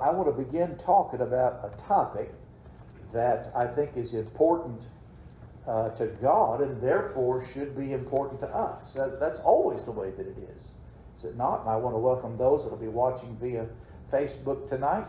I 0.00 0.10
want 0.10 0.28
to 0.28 0.44
begin 0.44 0.76
talking 0.76 1.20
about 1.20 1.60
a 1.64 1.76
topic 1.76 2.32
that 3.12 3.50
I 3.54 3.66
think 3.66 3.96
is 3.96 4.14
important 4.14 4.86
uh, 5.66 5.90
to 5.90 6.06
God 6.06 6.60
and 6.60 6.80
therefore 6.80 7.44
should 7.44 7.76
be 7.76 7.92
important 7.92 8.40
to 8.40 8.48
us. 8.48 8.92
That, 8.94 9.18
that's 9.18 9.40
always 9.40 9.84
the 9.84 9.92
way 9.92 10.10
that 10.10 10.26
it 10.26 10.36
is. 10.56 10.72
Is 11.16 11.24
it 11.24 11.36
not? 11.36 11.62
And 11.62 11.70
I 11.70 11.76
want 11.76 11.94
to 11.94 11.98
welcome 11.98 12.36
those 12.36 12.64
that 12.64 12.70
will 12.70 12.78
be 12.78 12.88
watching 12.88 13.36
via 13.40 13.66
Facebook 14.12 14.68
tonight. 14.68 15.06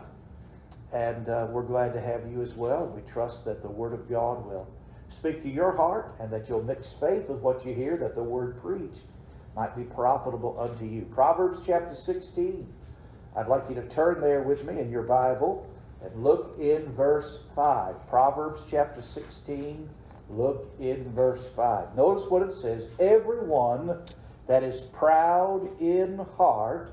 And 0.92 1.28
uh, 1.28 1.46
we're 1.50 1.62
glad 1.62 1.92
to 1.92 2.00
have 2.00 2.26
you 2.30 2.40
as 2.40 2.54
well. 2.54 2.86
We 2.86 3.02
trust 3.02 3.44
that 3.44 3.62
the 3.62 3.68
Word 3.68 3.92
of 3.92 4.08
God 4.08 4.44
will 4.46 4.66
speak 5.08 5.42
to 5.42 5.50
your 5.50 5.76
heart 5.76 6.14
and 6.18 6.30
that 6.32 6.48
you'll 6.48 6.62
mix 6.62 6.92
faith 6.92 7.28
with 7.28 7.40
what 7.40 7.64
you 7.66 7.74
hear, 7.74 7.98
that 7.98 8.14
the 8.14 8.22
Word 8.22 8.60
preached 8.62 9.04
might 9.54 9.76
be 9.76 9.82
profitable 9.82 10.58
unto 10.58 10.86
you. 10.86 11.02
Proverbs 11.02 11.62
chapter 11.66 11.94
16. 11.94 12.66
I'd 13.36 13.48
like 13.48 13.68
you 13.68 13.74
to 13.76 13.86
turn 13.88 14.20
there 14.20 14.42
with 14.42 14.64
me 14.64 14.80
in 14.80 14.90
your 14.90 15.02
Bible 15.02 15.68
and 16.02 16.22
look 16.22 16.56
in 16.60 16.92
verse 16.92 17.40
5. 17.54 18.08
Proverbs 18.08 18.66
chapter 18.68 19.02
16, 19.02 19.88
look 20.30 20.70
in 20.78 21.12
verse 21.12 21.48
5. 21.50 21.96
Notice 21.96 22.26
what 22.28 22.42
it 22.42 22.52
says 22.52 22.88
Everyone 22.98 23.98
that 24.46 24.62
is 24.62 24.84
proud 24.84 25.68
in 25.80 26.18
heart 26.36 26.92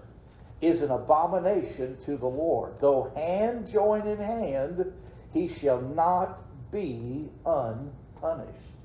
is 0.61 0.81
an 0.81 0.91
abomination 0.91 1.97
to 2.01 2.17
the 2.17 2.27
Lord. 2.27 2.73
Though 2.79 3.11
hand 3.15 3.67
join 3.67 4.07
in 4.07 4.17
hand, 4.17 4.91
he 5.33 5.47
shall 5.47 5.81
not 5.81 6.41
be 6.71 7.29
unpunished. 7.45 8.75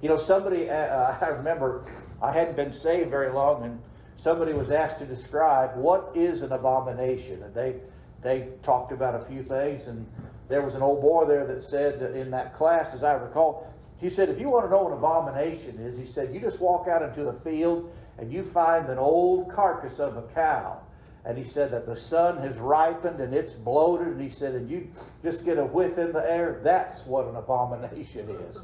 You 0.00 0.08
know, 0.08 0.18
somebody, 0.18 0.68
uh, 0.68 1.16
I 1.20 1.28
remember 1.28 1.84
I 2.20 2.32
hadn't 2.32 2.56
been 2.56 2.72
saved 2.72 3.10
very 3.10 3.32
long, 3.32 3.64
and 3.64 3.82
somebody 4.16 4.52
was 4.52 4.70
asked 4.70 4.98
to 5.00 5.06
describe 5.06 5.76
what 5.76 6.10
is 6.14 6.42
an 6.42 6.52
abomination. 6.52 7.42
And 7.42 7.54
they, 7.54 7.76
they 8.22 8.48
talked 8.62 8.92
about 8.92 9.14
a 9.14 9.20
few 9.20 9.42
things, 9.42 9.86
and 9.86 10.06
there 10.48 10.62
was 10.62 10.74
an 10.74 10.82
old 10.82 11.00
boy 11.00 11.24
there 11.24 11.46
that 11.46 11.62
said 11.62 12.02
in 12.14 12.30
that 12.30 12.54
class, 12.54 12.94
as 12.94 13.04
I 13.04 13.14
recall, 13.14 13.72
he 13.98 14.10
said, 14.10 14.28
if 14.28 14.40
you 14.40 14.50
want 14.50 14.66
to 14.66 14.70
know 14.70 14.82
what 14.82 14.92
an 14.92 14.98
abomination 14.98 15.78
is, 15.78 15.96
he 15.96 16.04
said, 16.04 16.34
you 16.34 16.40
just 16.40 16.60
walk 16.60 16.88
out 16.88 17.02
into 17.02 17.24
the 17.24 17.32
field 17.32 17.90
and 18.18 18.32
you 18.32 18.42
find 18.42 18.88
an 18.88 18.98
old 18.98 19.50
carcass 19.50 19.98
of 19.98 20.16
a 20.16 20.22
cow. 20.34 20.80
And 21.24 21.38
he 21.38 21.44
said 21.44 21.70
that 21.70 21.86
the 21.86 21.96
sun 21.96 22.36
has 22.42 22.58
ripened 22.58 23.20
and 23.20 23.32
it's 23.32 23.54
bloated 23.54 24.08
and 24.08 24.20
he 24.20 24.28
said 24.28 24.54
and 24.54 24.68
you 24.68 24.88
just 25.22 25.44
get 25.44 25.56
a 25.56 25.64
whiff 25.64 25.96
in 25.96 26.12
the 26.12 26.30
air. 26.30 26.60
That's 26.62 27.06
what 27.06 27.26
an 27.26 27.36
abomination 27.36 28.28
is. 28.50 28.60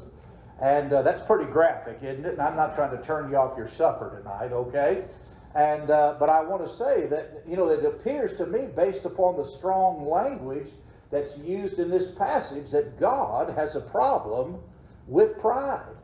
And 0.61 0.93
uh, 0.93 1.01
that's 1.01 1.23
pretty 1.23 1.51
graphic 1.51 1.97
isn't 2.03 2.23
it? 2.23 2.33
And 2.33 2.41
i'm 2.41 2.55
not 2.55 2.75
trying 2.75 2.95
to 2.95 3.03
turn 3.03 3.31
you 3.31 3.37
off 3.37 3.57
your 3.57 3.67
supper 3.67 4.15
tonight 4.19 4.53
okay 4.53 5.05
and 5.55 5.89
uh, 5.89 6.15
but 6.19 6.29
i 6.29 6.41
want 6.41 6.63
to 6.63 6.69
say 6.69 7.07
that 7.07 7.43
you 7.47 7.55
know 7.55 7.67
it 7.67 7.85
appears 7.85 8.35
to 8.35 8.45
me 8.45 8.67
based 8.75 9.05
upon 9.05 9.35
the 9.37 9.45
strong 9.45 10.07
language 10.07 10.69
that's 11.09 11.37
used 11.39 11.79
in 11.79 11.89
this 11.89 12.11
passage 12.11 12.71
that 12.71 12.99
god 12.99 13.53
has 13.55 13.75
a 13.75 13.81
problem 13.81 14.59
with 15.07 15.37
pride 15.37 15.95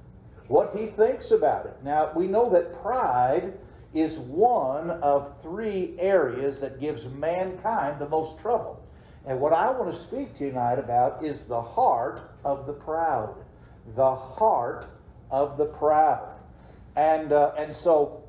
what 0.48 0.76
he 0.76 0.88
thinks 0.88 1.32
about 1.32 1.66
it 1.66 1.76
now 1.84 2.12
we 2.16 2.28
know 2.28 2.50
that 2.50 2.74
pride 2.82 3.54
is 3.94 4.20
one 4.20 4.92
of 4.92 5.42
three 5.42 5.96
areas 5.98 6.60
that 6.62 6.80
gives 6.80 7.06
mankind 7.08 8.00
the 8.00 8.08
most 8.10 8.40
trouble. 8.40 8.82
And 9.26 9.40
what 9.40 9.54
I 9.54 9.72
want 9.72 9.92
to 9.92 9.98
speak 9.98 10.36
tonight 10.36 10.80
about 10.80 11.24
is 11.24 11.44
the 11.44 11.62
heart 11.62 12.32
of 12.46 12.66
the 12.66 12.74
proud. 12.74 13.36
The 13.96 14.16
heart 14.16 14.88
of 15.32 15.58
the 15.58 15.66
proud. 15.66 16.34
And, 16.96 17.34
uh, 17.34 17.54
and 17.58 17.74
so 17.74 18.24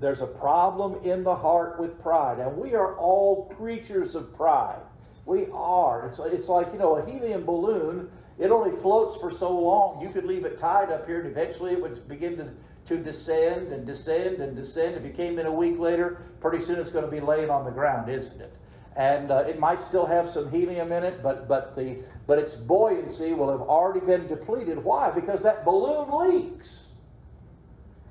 there's 0.00 0.20
a 0.20 0.26
problem 0.26 1.04
in 1.04 1.24
the 1.24 1.34
heart 1.34 1.78
with 1.78 2.00
pride. 2.00 2.38
And 2.38 2.56
we 2.56 2.74
are 2.74 2.96
all 2.96 3.52
creatures 3.56 4.14
of 4.14 4.34
pride. 4.36 4.80
We 5.26 5.46
are. 5.52 6.06
It's, 6.06 6.18
it's 6.18 6.48
like, 6.48 6.72
you 6.72 6.78
know, 6.78 6.96
a 6.96 7.10
helium 7.10 7.44
balloon, 7.44 8.10
it 8.38 8.50
only 8.50 8.70
floats 8.70 9.16
for 9.16 9.30
so 9.30 9.58
long. 9.58 10.00
You 10.00 10.10
could 10.10 10.24
leave 10.24 10.44
it 10.44 10.56
tied 10.56 10.90
up 10.90 11.06
here 11.06 11.20
and 11.20 11.28
eventually 11.28 11.72
it 11.72 11.82
would 11.82 12.08
begin 12.08 12.36
to 12.38 12.50
to 12.88 12.96
descend 12.96 13.70
and 13.70 13.84
descend 13.84 14.40
and 14.40 14.56
descend. 14.56 14.96
If 14.96 15.04
you 15.04 15.10
came 15.10 15.38
in 15.38 15.44
a 15.44 15.52
week 15.52 15.78
later, 15.78 16.22
pretty 16.40 16.64
soon 16.64 16.78
it's 16.78 16.88
going 16.90 17.04
to 17.04 17.10
be 17.10 17.20
laying 17.20 17.50
on 17.50 17.66
the 17.66 17.70
ground, 17.70 18.08
isn't 18.08 18.40
it? 18.40 18.54
And 18.96 19.30
uh, 19.30 19.44
it 19.46 19.60
might 19.60 19.82
still 19.82 20.06
have 20.06 20.26
some 20.26 20.50
helium 20.50 20.90
in 20.90 21.04
it, 21.04 21.22
but 21.22 21.46
but 21.46 21.76
the 21.76 22.02
but 22.26 22.38
its 22.38 22.56
buoyancy 22.56 23.34
will 23.34 23.50
have 23.50 23.60
already 23.60 24.04
been 24.04 24.26
depleted. 24.26 24.82
Why? 24.82 25.10
Because 25.10 25.42
that 25.42 25.66
balloon 25.66 26.10
leaks. 26.10 26.87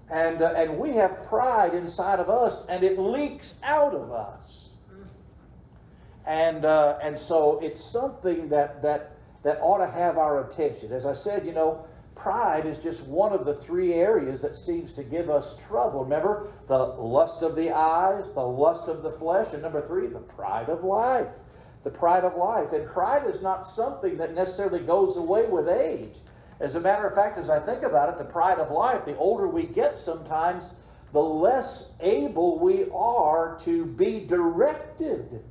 And 0.10 0.42
uh, 0.42 0.54
and 0.56 0.78
we 0.78 0.92
have 0.92 1.28
pride 1.28 1.74
inside 1.74 2.20
of 2.20 2.30
us, 2.30 2.66
and 2.68 2.84
it 2.84 2.98
leaks 2.98 3.56
out 3.64 3.94
of 3.94 4.12
us. 4.12 4.72
And 6.26 6.66
uh, 6.66 6.98
and 7.02 7.18
so 7.18 7.60
it's 7.62 7.84
something 7.84 8.50
that 8.50 8.82
that 8.82 9.18
that 9.44 9.60
ought 9.62 9.80
to 9.80 9.92
have 9.92 10.18
our 10.18 10.48
attention. 10.48 10.92
As 10.92 11.06
I 11.06 11.14
said, 11.14 11.46
you 11.46 11.54
know, 11.54 11.86
pride 12.16 12.66
is 12.66 12.80
just 12.80 13.06
one 13.06 13.32
of 13.32 13.46
the 13.46 13.54
three 13.54 13.94
areas 13.94 14.42
that 14.42 14.56
seems 14.56 14.94
to 14.94 15.04
give 15.04 15.30
us 15.30 15.56
trouble. 15.68 16.04
Remember, 16.04 16.48
the 16.68 16.78
lust 16.78 17.44
of 17.44 17.56
the 17.56 17.72
eyes, 17.72 18.32
the 18.32 18.42
lust 18.42 18.88
of 18.88 19.04
the 19.04 19.12
flesh, 19.12 19.54
and 19.54 19.62
number 19.62 19.86
three, 19.86 20.08
the 20.08 20.20
pride 20.20 20.70
of 20.70 20.84
life. 20.84 21.32
The 21.84 21.92
pride 21.92 22.26
of 22.26 22.36
life. 22.36 22.74
And 22.74 22.86
pride 22.88 23.26
is 23.26 23.42
not 23.42 23.66
something 23.66 24.18
that 24.18 24.34
necessarily 24.34 24.80
goes 24.80 25.16
away 25.16 25.48
with 25.48 25.70
age. 25.70 26.18
As 26.60 26.76
a 26.76 26.80
matter 26.80 27.08
of 27.08 27.16
fact, 27.16 27.38
as 27.38 27.50
I 27.50 27.60
think 27.60 27.84
about 27.84 28.10
it, 28.10 28.18
the 28.18 28.26
pride 28.26 28.60
of 28.60 28.72
life, 28.72 29.06
the 29.06 29.18
older 29.18 29.48
we 29.48 29.64
get 29.64 29.98
sometimes, 29.98 30.74
the 31.14 31.22
less 31.22 31.92
able 32.00 32.60
we 32.60 32.86
are 32.92 33.58
to 33.62 33.86
be 33.86 34.22
directed 34.22 35.42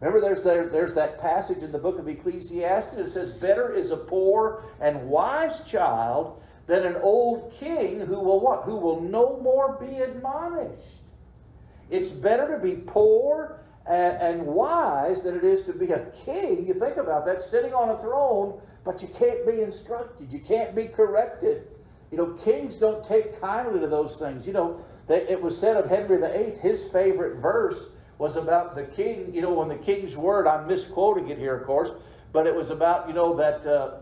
Remember, 0.00 0.20
there's, 0.20 0.42
there, 0.42 0.68
there's 0.68 0.94
that 0.94 1.18
passage 1.18 1.62
in 1.62 1.72
the 1.72 1.78
book 1.78 1.98
of 1.98 2.06
Ecclesiastes. 2.06 2.94
It 2.94 3.10
says, 3.10 3.32
Better 3.34 3.72
is 3.72 3.90
a 3.90 3.96
poor 3.96 4.64
and 4.80 5.08
wise 5.08 5.64
child 5.64 6.42
than 6.66 6.84
an 6.84 6.96
old 6.96 7.52
king 7.52 8.00
who 8.00 8.20
will 8.20 8.40
what? 8.40 8.64
Who 8.64 8.76
will 8.76 9.00
no 9.00 9.38
more 9.40 9.78
be 9.80 9.96
admonished. 9.98 11.02
It's 11.88 12.10
better 12.10 12.56
to 12.56 12.62
be 12.62 12.74
poor 12.74 13.60
and, 13.88 14.16
and 14.20 14.46
wise 14.46 15.22
than 15.22 15.36
it 15.36 15.44
is 15.44 15.62
to 15.64 15.72
be 15.72 15.92
a 15.92 16.06
king. 16.24 16.66
You 16.66 16.74
think 16.74 16.96
about 16.96 17.24
that, 17.26 17.42
sitting 17.42 17.72
on 17.72 17.90
a 17.90 17.98
throne, 17.98 18.60
but 18.84 19.02
you 19.02 19.08
can't 19.08 19.46
be 19.46 19.60
instructed. 19.60 20.32
You 20.32 20.40
can't 20.40 20.74
be 20.74 20.86
corrected. 20.86 21.68
You 22.10 22.18
know, 22.18 22.26
kings 22.32 22.76
don't 22.76 23.04
take 23.04 23.40
kindly 23.40 23.80
to 23.80 23.86
those 23.86 24.18
things. 24.18 24.46
You 24.46 24.52
know, 24.52 24.84
they, 25.06 25.28
it 25.28 25.40
was 25.40 25.58
said 25.58 25.76
of 25.76 25.88
Henry 25.88 26.18
VIII, 26.18 26.58
his 26.58 26.84
favorite 26.84 27.38
verse 27.38 27.88
was 28.18 28.36
about 28.36 28.74
the 28.74 28.84
king, 28.84 29.32
you 29.34 29.42
know, 29.42 29.52
when 29.52 29.68
the 29.68 29.76
king's 29.76 30.16
word, 30.16 30.46
I'm 30.46 30.66
misquoting 30.66 31.28
it 31.28 31.38
here, 31.38 31.54
of 31.54 31.66
course, 31.66 31.94
but 32.32 32.46
it 32.46 32.54
was 32.54 32.70
about, 32.70 33.06
you 33.08 33.14
know, 33.14 33.36
that 33.36 33.66
uh, 33.66 33.98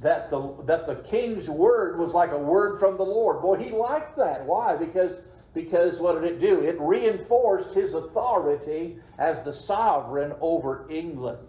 that 0.00 0.28
the 0.30 0.54
that 0.64 0.84
the 0.86 0.96
king's 0.96 1.48
word 1.48 1.98
was 1.98 2.12
like 2.12 2.32
a 2.32 2.38
word 2.38 2.78
from 2.80 2.96
the 2.96 3.04
Lord. 3.04 3.40
Boy, 3.40 3.56
he 3.56 3.70
liked 3.70 4.16
that. 4.16 4.44
Why? 4.44 4.74
Because 4.74 5.22
because 5.54 6.00
what 6.00 6.20
did 6.20 6.24
it 6.24 6.40
do? 6.40 6.62
It 6.62 6.76
reinforced 6.80 7.74
his 7.74 7.94
authority 7.94 8.96
as 9.18 9.42
the 9.42 9.52
sovereign 9.52 10.32
over 10.40 10.86
England, 10.90 11.46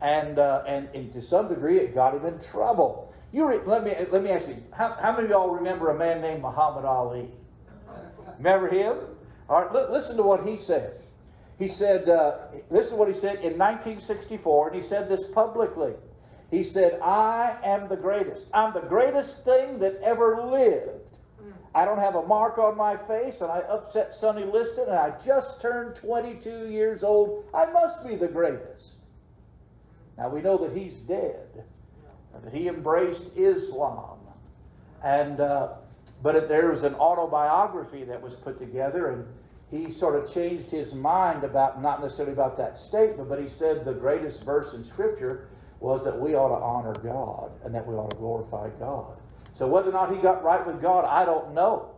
and 0.00 0.38
uh, 0.38 0.62
and, 0.66 0.88
and 0.94 1.12
to 1.12 1.22
some 1.22 1.48
degree, 1.48 1.78
it 1.78 1.94
got 1.94 2.14
him 2.14 2.24
in 2.24 2.38
trouble. 2.38 3.12
You 3.32 3.48
re- 3.48 3.60
let 3.64 3.84
me 3.84 3.94
let 4.10 4.22
me 4.22 4.30
ask 4.30 4.48
you: 4.48 4.62
how, 4.72 4.96
how 5.00 5.12
many 5.12 5.24
of 5.24 5.30
y'all 5.30 5.50
remember 5.50 5.90
a 5.90 5.98
man 5.98 6.20
named 6.20 6.42
Muhammad 6.42 6.84
Ali? 6.84 7.28
Remember 8.38 8.68
him? 8.68 8.96
All 9.48 9.62
right, 9.62 9.74
l- 9.74 9.92
listen 9.92 10.16
to 10.16 10.22
what 10.22 10.46
he 10.46 10.56
said. 10.56 10.94
He 11.58 11.68
said, 11.68 12.08
uh, 12.08 12.38
this 12.70 12.88
is 12.88 12.92
what 12.92 13.06
he 13.06 13.14
said 13.14 13.36
in 13.36 13.56
1964, 13.56 14.68
and 14.68 14.76
he 14.76 14.82
said 14.82 15.08
this 15.08 15.28
publicly. 15.28 15.92
He 16.50 16.64
said, 16.64 16.98
I 17.00 17.56
am 17.62 17.88
the 17.88 17.96
greatest. 17.96 18.48
I'm 18.52 18.74
the 18.74 18.80
greatest 18.80 19.44
thing 19.44 19.78
that 19.78 20.00
ever 20.02 20.42
lived. 20.42 21.01
I 21.74 21.84
don't 21.84 21.98
have 21.98 22.16
a 22.16 22.26
mark 22.26 22.58
on 22.58 22.76
my 22.76 22.96
face, 22.96 23.40
and 23.40 23.50
I 23.50 23.60
upset 23.60 24.12
Sonny 24.12 24.44
Liston, 24.44 24.88
and 24.88 24.98
I 24.98 25.18
just 25.18 25.60
turned 25.60 25.94
22 25.94 26.68
years 26.68 27.02
old. 27.02 27.44
I 27.54 27.66
must 27.66 28.06
be 28.06 28.14
the 28.14 28.28
greatest. 28.28 28.98
Now 30.18 30.28
we 30.28 30.42
know 30.42 30.58
that 30.58 30.76
he's 30.76 31.00
dead, 31.00 31.64
that 32.44 32.52
he 32.52 32.68
embraced 32.68 33.34
Islam. 33.36 34.18
And, 35.02 35.40
uh, 35.40 35.74
but 36.22 36.48
there 36.48 36.70
was 36.70 36.82
an 36.82 36.94
autobiography 36.96 38.04
that 38.04 38.20
was 38.20 38.36
put 38.36 38.58
together, 38.58 39.08
and 39.08 39.26
he 39.70 39.90
sort 39.90 40.22
of 40.22 40.32
changed 40.32 40.70
his 40.70 40.94
mind 40.94 41.42
about 41.42 41.80
not 41.80 42.02
necessarily 42.02 42.34
about 42.34 42.58
that 42.58 42.78
statement, 42.78 43.30
but 43.30 43.40
he 43.40 43.48
said 43.48 43.86
the 43.86 43.94
greatest 43.94 44.44
verse 44.44 44.74
in 44.74 44.84
Scripture 44.84 45.48
was 45.80 46.04
that 46.04 46.18
we 46.18 46.34
ought 46.34 46.56
to 46.56 46.62
honor 46.62 46.92
God 47.02 47.50
and 47.64 47.74
that 47.74 47.86
we 47.86 47.94
ought 47.94 48.10
to 48.10 48.16
glorify 48.16 48.68
God. 48.78 49.16
So 49.52 49.66
whether 49.66 49.90
or 49.90 49.92
not 49.92 50.14
he 50.14 50.20
got 50.20 50.42
right 50.42 50.66
with 50.66 50.80
God, 50.80 51.04
I 51.04 51.24
don't 51.24 51.54
know. 51.54 51.90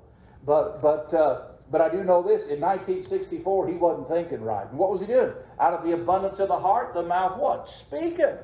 But 0.44 0.82
but 0.82 1.12
uh, 1.14 1.42
but 1.70 1.80
I 1.80 1.88
do 1.88 2.04
know 2.04 2.22
this: 2.22 2.46
in 2.46 2.60
1964, 2.60 3.68
he 3.68 3.74
wasn't 3.74 4.08
thinking 4.08 4.42
right. 4.42 4.68
And 4.68 4.78
what 4.78 4.90
was 4.90 5.00
he 5.00 5.06
doing? 5.06 5.32
Out 5.60 5.72
of 5.72 5.84
the 5.84 5.92
abundance 5.92 6.40
of 6.40 6.48
the 6.48 6.58
heart, 6.58 6.94
the 6.94 7.02
mouth 7.02 7.38
what? 7.38 7.68
Speaking. 7.68 8.36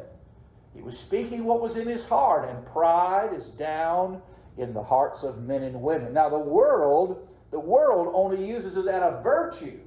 He 0.74 0.82
was 0.82 0.96
speaking 0.96 1.44
what 1.44 1.60
was 1.60 1.76
in 1.76 1.88
his 1.88 2.04
heart, 2.04 2.48
and 2.48 2.64
pride 2.64 3.34
is 3.34 3.50
down 3.50 4.22
in 4.56 4.72
the 4.72 4.82
hearts 4.82 5.24
of 5.24 5.42
men 5.42 5.64
and 5.64 5.82
women. 5.82 6.12
Now 6.12 6.28
the 6.28 6.38
world 6.38 7.26
the 7.50 7.58
world 7.58 8.12
only 8.14 8.46
uses 8.46 8.76
it 8.76 8.86
as 8.86 9.02
a 9.02 9.20
virtue. 9.22 9.80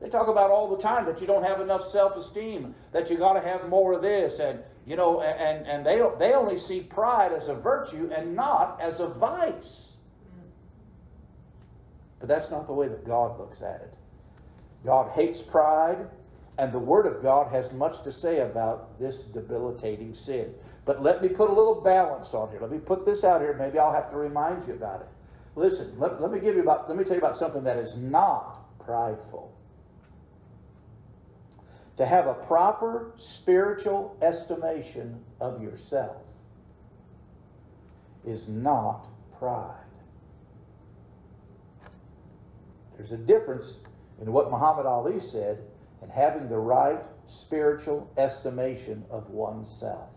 They 0.00 0.08
talk 0.08 0.28
about 0.28 0.50
all 0.50 0.68
the 0.68 0.82
time 0.82 1.06
that 1.06 1.20
you 1.20 1.26
don't 1.26 1.42
have 1.42 1.60
enough 1.60 1.82
self-esteem, 1.82 2.74
that 2.92 3.08
you 3.08 3.16
got 3.16 3.32
to 3.32 3.40
have 3.40 3.68
more 3.68 3.94
of 3.94 4.02
this, 4.02 4.40
and 4.40 4.60
you 4.86 4.94
know, 4.94 5.22
and 5.22 5.66
and 5.66 5.84
they 5.84 6.00
they 6.18 6.34
only 6.34 6.58
see 6.58 6.80
pride 6.80 7.32
as 7.32 7.48
a 7.48 7.54
virtue 7.54 8.10
and 8.14 8.34
not 8.34 8.80
as 8.80 9.00
a 9.00 9.08
vice. 9.08 9.98
But 12.18 12.28
that's 12.28 12.50
not 12.50 12.66
the 12.66 12.72
way 12.72 12.88
that 12.88 13.06
God 13.06 13.38
looks 13.38 13.62
at 13.62 13.80
it. 13.82 13.96
God 14.84 15.10
hates 15.12 15.42
pride, 15.42 16.08
and 16.58 16.72
the 16.72 16.78
Word 16.78 17.06
of 17.06 17.22
God 17.22 17.50
has 17.52 17.72
much 17.72 18.02
to 18.02 18.12
say 18.12 18.40
about 18.40 18.98
this 18.98 19.24
debilitating 19.24 20.14
sin. 20.14 20.54
But 20.84 21.02
let 21.02 21.20
me 21.20 21.28
put 21.28 21.50
a 21.50 21.52
little 21.52 21.74
balance 21.74 22.32
on 22.32 22.50
here. 22.50 22.60
Let 22.60 22.70
me 22.70 22.78
put 22.78 23.04
this 23.04 23.24
out 23.24 23.40
here. 23.40 23.54
Maybe 23.54 23.78
I'll 23.78 23.92
have 23.92 24.10
to 24.10 24.16
remind 24.16 24.66
you 24.68 24.74
about 24.74 25.00
it. 25.00 25.08
Listen, 25.56 25.92
let, 25.98 26.20
let 26.22 26.30
me 26.30 26.38
give 26.38 26.54
you 26.54 26.62
about, 26.62 26.88
let 26.88 26.96
me 26.96 27.02
tell 27.02 27.14
you 27.14 27.20
about 27.20 27.36
something 27.36 27.64
that 27.64 27.76
is 27.78 27.96
not 27.96 28.78
prideful. 28.78 29.52
To 31.96 32.04
have 32.04 32.26
a 32.26 32.34
proper 32.34 33.12
spiritual 33.16 34.16
estimation 34.20 35.18
of 35.40 35.62
yourself 35.62 36.22
is 38.26 38.48
not 38.48 39.06
pride. 39.38 39.72
There's 42.96 43.12
a 43.12 43.16
difference 43.16 43.78
in 44.20 44.32
what 44.32 44.50
Muhammad 44.50 44.86
Ali 44.86 45.20
said 45.20 45.62
and 46.02 46.10
having 46.10 46.48
the 46.48 46.58
right 46.58 47.02
spiritual 47.26 48.10
estimation 48.16 49.04
of 49.10 49.30
oneself. 49.30 50.08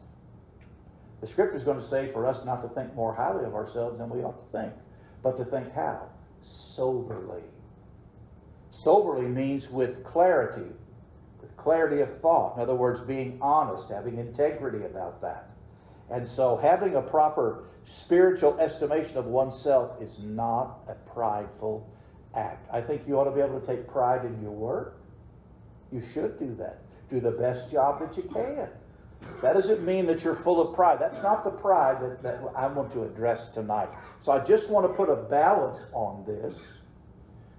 The 1.21 1.27
scripture 1.27 1.57
is 1.57 1.63
going 1.63 1.79
to 1.79 1.85
say 1.85 2.07
for 2.07 2.25
us 2.25 2.45
not 2.45 2.61
to 2.61 2.69
think 2.69 2.93
more 2.95 3.13
highly 3.13 3.45
of 3.45 3.55
ourselves 3.55 3.99
than 3.99 4.09
we 4.09 4.23
ought 4.23 4.51
to 4.51 4.57
think, 4.57 4.73
but 5.21 5.35
to 5.37 5.45
think 5.45 5.73
how? 5.73 6.07
Soberly. 6.43 7.43
Soberly 8.71 9.27
means 9.27 9.69
with 9.69 10.03
clarity, 10.03 10.71
clarity 11.63 12.01
of 12.01 12.19
thought. 12.19 12.55
In 12.55 12.61
other 12.61 12.75
words, 12.75 13.01
being 13.01 13.37
honest, 13.41 13.89
having 13.89 14.17
integrity 14.17 14.85
about 14.85 15.21
that. 15.21 15.49
And 16.09 16.27
so, 16.27 16.57
having 16.57 16.95
a 16.95 17.01
proper 17.01 17.65
spiritual 17.83 18.59
estimation 18.59 19.17
of 19.17 19.25
oneself 19.25 20.01
is 20.01 20.19
not 20.19 20.79
a 20.87 20.95
prideful 21.11 21.87
act. 22.35 22.67
I 22.71 22.81
think 22.81 23.07
you 23.07 23.19
ought 23.19 23.25
to 23.25 23.31
be 23.31 23.41
able 23.41 23.59
to 23.59 23.65
take 23.65 23.87
pride 23.87 24.25
in 24.25 24.41
your 24.41 24.51
work. 24.51 24.99
You 25.91 26.01
should 26.01 26.39
do 26.39 26.55
that. 26.55 26.79
Do 27.09 27.19
the 27.19 27.31
best 27.31 27.71
job 27.71 27.99
that 27.99 28.15
you 28.17 28.23
can. 28.23 28.69
That 29.41 29.53
doesn't 29.53 29.83
mean 29.83 30.05
that 30.07 30.23
you're 30.23 30.35
full 30.35 30.61
of 30.61 30.75
pride. 30.75 30.99
That's 30.99 31.21
not 31.21 31.43
the 31.43 31.51
pride 31.51 32.01
that, 32.01 32.23
that 32.23 32.41
I 32.55 32.67
want 32.67 32.91
to 32.91 33.03
address 33.03 33.49
tonight. 33.49 33.89
So 34.21 34.31
I 34.31 34.39
just 34.39 34.69
want 34.69 34.87
to 34.87 34.93
put 34.93 35.09
a 35.09 35.15
balance 35.15 35.85
on 35.93 36.23
this 36.25 36.73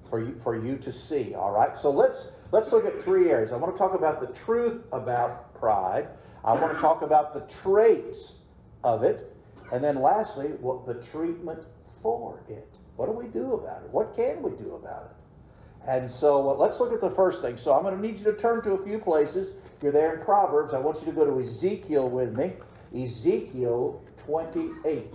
for 0.08 0.22
you, 0.22 0.34
for 0.42 0.56
you 0.56 0.76
to 0.78 0.92
see. 0.92 1.34
All 1.34 1.52
right. 1.52 1.76
So 1.76 1.90
let's 1.90 2.32
let's 2.52 2.72
look 2.72 2.86
at 2.86 3.00
three 3.00 3.30
areas. 3.30 3.52
I 3.52 3.56
want 3.56 3.74
to 3.74 3.78
talk 3.78 3.94
about 3.94 4.20
the 4.20 4.34
truth 4.38 4.82
about 4.92 5.54
pride. 5.54 6.08
I 6.44 6.54
want 6.54 6.74
to 6.74 6.80
talk 6.80 7.02
about 7.02 7.34
the 7.34 7.40
traits 7.62 8.36
of 8.82 9.02
it, 9.02 9.36
and 9.72 9.84
then 9.84 10.00
lastly, 10.00 10.48
what 10.60 10.86
the 10.86 10.94
treatment 10.94 11.64
for 12.02 12.40
it. 12.48 12.78
What 12.96 13.06
do 13.06 13.12
we 13.12 13.26
do 13.26 13.54
about 13.54 13.82
it? 13.82 13.90
What 13.90 14.14
can 14.14 14.42
we 14.42 14.50
do 14.52 14.74
about 14.74 15.10
it? 15.10 15.88
And 15.88 16.10
so 16.10 16.54
let's 16.54 16.80
look 16.80 16.92
at 16.92 17.00
the 17.00 17.10
first 17.10 17.40
thing. 17.42 17.56
So 17.56 17.74
I'm 17.74 17.82
going 17.82 17.96
to 17.96 18.00
need 18.00 18.18
you 18.18 18.24
to 18.24 18.34
turn 18.34 18.62
to 18.62 18.72
a 18.72 18.84
few 18.84 18.98
places. 18.98 19.52
You're 19.82 19.92
there 19.92 20.16
in 20.16 20.24
Proverbs. 20.24 20.74
I 20.74 20.78
want 20.78 20.98
you 21.00 21.06
to 21.06 21.12
go 21.12 21.24
to 21.24 21.40
Ezekiel 21.40 22.08
with 22.08 22.36
me. 22.36 22.52
Ezekiel 22.94 24.02
28. 24.18 25.06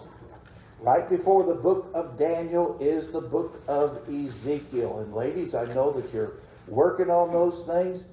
Right 0.79 1.09
before 1.09 1.43
the 1.43 1.53
book 1.53 1.91
of 1.93 2.17
Daniel 2.17 2.77
is 2.79 3.09
the 3.09 3.21
book 3.21 3.61
of 3.67 4.09
Ezekiel. 4.09 4.99
And 4.99 5.13
ladies, 5.13 5.53
I 5.53 5.65
know 5.73 5.91
that 5.91 6.11
you're 6.13 6.33
working 6.67 7.09
on 7.09 7.31
those 7.31 7.63
things, 7.63 8.03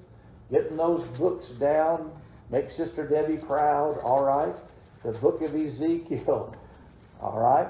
getting 0.51 0.77
those 0.77 1.05
books 1.07 1.49
down. 1.49 2.11
Make 2.49 2.69
Sister 2.69 3.07
Debbie 3.07 3.37
proud, 3.37 3.97
all 3.99 4.23
right? 4.23 4.55
The 5.03 5.11
book 5.13 5.41
of 5.41 5.55
Ezekiel, 5.55 6.55
all 7.21 7.39
right? 7.39 7.69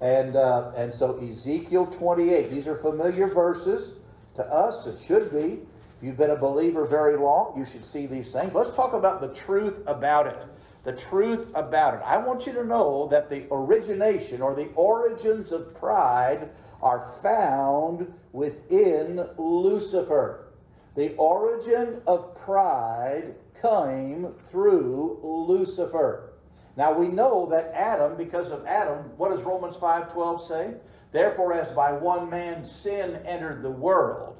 And, 0.00 0.36
uh, 0.36 0.72
and 0.76 0.92
so 0.92 1.18
Ezekiel 1.18 1.86
28, 1.86 2.50
these 2.50 2.66
are 2.68 2.76
familiar 2.76 3.26
verses 3.26 3.94
to 4.36 4.44
us. 4.44 4.86
It 4.86 4.98
should 4.98 5.32
be. 5.32 5.60
If 5.98 6.02
you've 6.02 6.16
been 6.16 6.30
a 6.30 6.36
believer 6.36 6.84
very 6.84 7.16
long, 7.16 7.54
you 7.56 7.64
should 7.64 7.84
see 7.84 8.06
these 8.06 8.32
things. 8.32 8.54
Let's 8.54 8.70
talk 8.70 8.92
about 8.92 9.20
the 9.20 9.28
truth 9.28 9.76
about 9.86 10.26
it. 10.26 10.36
The 10.84 10.92
truth 10.92 11.50
about 11.54 11.94
it. 11.94 12.00
I 12.04 12.18
want 12.18 12.46
you 12.46 12.52
to 12.52 12.64
know 12.64 13.08
that 13.10 13.30
the 13.30 13.46
origination 13.50 14.42
or 14.42 14.54
the 14.54 14.68
origins 14.74 15.50
of 15.50 15.74
pride 15.74 16.50
are 16.82 17.00
found 17.22 18.12
within 18.32 19.26
Lucifer. 19.38 20.52
The 20.94 21.14
origin 21.16 22.02
of 22.06 22.36
pride 22.36 23.34
came 23.60 24.34
through 24.50 25.20
Lucifer. 25.22 26.34
Now 26.76 26.92
we 26.92 27.08
know 27.08 27.46
that 27.46 27.72
Adam, 27.74 28.16
because 28.16 28.50
of 28.50 28.66
Adam, 28.66 29.10
what 29.16 29.30
does 29.30 29.42
Romans 29.42 29.78
5:12 29.78 30.40
say? 30.42 30.74
Therefore, 31.12 31.52
as 31.52 31.72
by 31.72 31.92
one 31.92 32.28
man 32.28 32.62
sin 32.62 33.20
entered 33.24 33.62
the 33.62 33.70
world. 33.70 34.36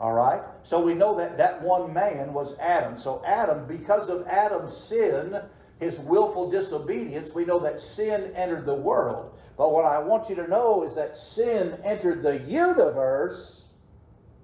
All 0.00 0.12
right? 0.12 0.42
So 0.62 0.80
we 0.80 0.94
know 0.94 1.16
that 1.16 1.36
that 1.38 1.60
one 1.60 1.92
man 1.92 2.32
was 2.32 2.58
Adam. 2.60 2.96
So 2.96 3.20
Adam, 3.26 3.66
because 3.66 4.08
of 4.08 4.26
Adam's 4.28 4.76
sin, 4.76 5.40
his 5.80 6.00
willful 6.00 6.50
disobedience, 6.50 7.34
we 7.34 7.44
know 7.44 7.58
that 7.60 7.80
sin 7.80 8.32
entered 8.34 8.66
the 8.66 8.74
world. 8.74 9.32
But 9.56 9.72
what 9.72 9.84
I 9.84 9.98
want 9.98 10.28
you 10.28 10.36
to 10.36 10.48
know 10.48 10.82
is 10.82 10.94
that 10.94 11.16
sin 11.16 11.78
entered 11.84 12.22
the 12.22 12.40
universe 12.40 13.64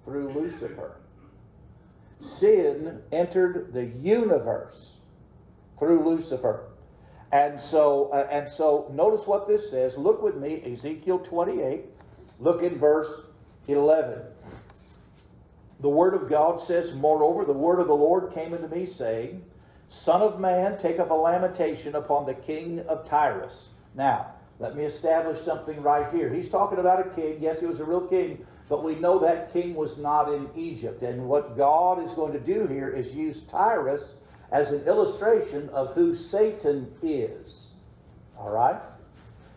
through 0.05 0.33
Lucifer. 0.33 0.97
Sin 2.21 3.01
entered 3.13 3.73
the 3.73 3.87
universe 3.87 4.99
through 5.79 6.05
Lucifer. 6.05 6.69
And 7.33 7.61
so, 7.61 8.11
uh, 8.13 8.29
and 8.31 8.49
so 8.49 8.91
notice 8.93 9.27
what 9.27 9.49
this 9.49 9.69
says. 9.69 9.99
Look 9.99 10.23
with 10.23 10.37
me, 10.37 10.63
Ezekiel 10.65 11.19
28. 11.19 11.85
Look 12.39 12.63
in 12.63 12.79
verse 12.79 13.23
11. 13.67 14.21
The 15.81 15.89
word 15.89 16.15
of 16.15 16.29
God 16.29 16.61
says, 16.61 16.95
Moreover, 16.95 17.45
the 17.45 17.53
word 17.53 17.81
of 17.81 17.89
the 17.89 17.97
Lord 17.97 18.33
came 18.33 18.55
unto 18.55 18.69
me, 18.69 18.87
saying, 18.87 19.45
Son 19.89 20.23
of 20.23 20.41
man, 20.41 20.79
take 20.79 20.99
up 20.99 21.11
a 21.11 21.15
lamentation 21.15 21.95
upon 21.95 22.27
the 22.27 22.35
king 22.35 22.81
of 22.89 23.09
Tyrus. 23.09 23.71
Now, 23.95 24.33
let 24.59 24.77
me 24.77 24.85
establish 24.85 25.41
something 25.41 25.83
right 25.83 26.13
here. 26.13 26.33
He's 26.33 26.49
talking 26.49 26.79
about 26.79 27.07
a 27.07 27.11
king. 27.11 27.39
Yes, 27.41 27.61
he 27.61 27.67
was 27.67 27.81
a 27.81 27.85
real 27.85 28.07
king, 28.07 28.47
but 28.69 28.85
we 28.85 28.95
know 28.95 29.19
that 29.19 29.53
king 29.53 29.75
was 29.75 29.99
not 29.99 30.33
in 30.33 30.49
Egypt. 30.57 31.03
And 31.03 31.29
what 31.29 31.57
God 31.57 32.03
is 32.03 32.15
going 32.15 32.33
to 32.33 32.41
do 32.41 32.67
here 32.67 32.89
is 32.89 33.15
use 33.15 33.43
Tyrus 33.43 34.17
as 34.53 34.73
an 34.73 34.87
illustration 34.87 35.69
of 35.71 35.95
who 35.95 36.15
Satan 36.15 36.91
is. 37.03 37.71
All 38.39 38.51
right? 38.51 38.81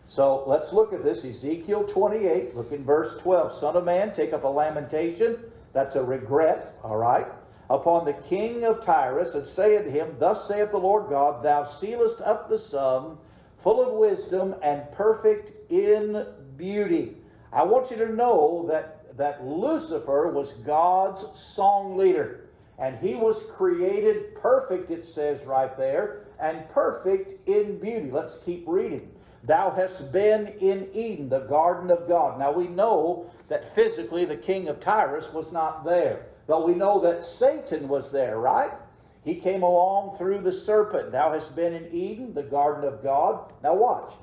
So 0.08 0.44
let's 0.48 0.74
look 0.74 0.94
at 0.94 1.04
this. 1.04 1.26
Ezekiel 1.26 1.84
28, 1.84 2.56
look 2.56 2.72
in 2.72 2.84
verse 2.84 3.18
12. 3.18 3.54
Son 3.54 3.76
of 3.76 3.86
man, 3.86 4.14
take 4.14 4.34
up 4.34 4.44
a 4.44 4.48
lamentation. 4.48 5.38
That's 5.74 5.96
a 5.96 6.04
regret, 6.04 6.76
all 6.84 6.98
right? 6.98 7.28
Upon 7.70 8.06
the 8.06 8.14
king 8.14 8.64
of 8.64 8.84
Tyrus, 8.84 9.36
and 9.36 9.46
say 9.46 9.78
unto 9.78 9.90
him, 9.90 10.16
Thus 10.20 10.48
saith 10.48 10.72
the 10.72 10.80
Lord 10.80 11.10
God, 11.10 11.44
Thou 11.44 11.66
sealest 11.66 12.22
up 12.22 12.50
the 12.50 12.58
sum, 12.58 13.18
full 13.58 13.86
of 13.86 13.94
wisdom 13.94 14.56
and 14.62 14.90
perfect 14.92 15.72
in 15.72 16.26
beauty. 16.56 17.18
I 17.52 17.64
want 17.64 17.92
you 17.92 17.98
to 17.98 18.14
know 18.14 18.66
that, 18.70 19.18
that 19.18 19.46
Lucifer 19.46 20.32
was 20.32 20.54
God's 20.54 21.26
song 21.38 21.98
leader. 21.98 22.46
And 22.80 22.98
he 23.00 23.16
was 23.16 23.44
created 23.56 24.36
perfect, 24.36 24.92
it 24.92 25.06
says 25.06 25.46
right 25.46 25.76
there, 25.78 26.28
and 26.40 26.70
perfect 26.70 27.48
in 27.50 27.80
beauty. 27.80 28.12
Let's 28.12 28.38
keep 28.38 28.66
reading. 28.68 29.12
Thou 29.44 29.72
hast 29.72 30.12
been 30.12 30.48
in 30.60 30.88
Eden, 30.94 31.30
the 31.30 31.40
garden 31.40 31.90
of 31.90 32.08
God. 32.08 32.38
Now 32.38 32.52
we 32.52 32.68
know 32.68 33.32
that 33.48 33.68
physically 33.68 34.26
the 34.26 34.38
king 34.38 34.68
of 34.68 34.80
Tyrus 34.80 35.34
was 35.34 35.52
not 35.52 35.86
there, 35.86 36.28
but 36.48 36.66
we 36.66 36.74
know 36.74 37.00
that 37.02 37.24
Satan 37.24 37.88
was 37.88 38.12
there, 38.12 38.40
right? 38.40 38.72
He 39.24 39.36
came 39.36 39.64
along 39.64 40.18
through 40.18 40.40
the 40.40 40.54
serpent. 40.54 41.12
Thou 41.12 41.34
hast 41.34 41.56
been 41.56 41.74
in 41.74 41.94
Eden, 41.94 42.34
the 42.34 42.44
garden 42.44 42.88
of 42.88 43.04
God. 43.04 43.52
Now 43.62 43.76
watch. 43.76 44.14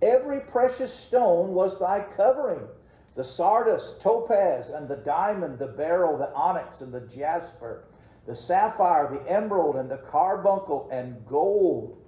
Every 0.00 0.40
precious 0.40 0.94
stone 0.94 1.52
was 1.52 1.78
thy 1.78 2.00
covering 2.16 2.66
the 3.14 3.24
sardius, 3.24 3.94
topaz, 4.00 4.70
and 4.70 4.88
the 4.88 4.96
diamond, 4.96 5.58
the 5.58 5.66
beryl, 5.66 6.16
the 6.16 6.32
onyx, 6.32 6.80
and 6.80 6.92
the 6.92 7.00
jasper 7.00 7.84
the 8.26 8.34
sapphire, 8.34 9.08
the 9.08 9.30
emerald, 9.30 9.76
and 9.76 9.90
the 9.90 9.98
carbuncle, 9.98 10.88
and 10.92 11.26
gold. 11.26 11.98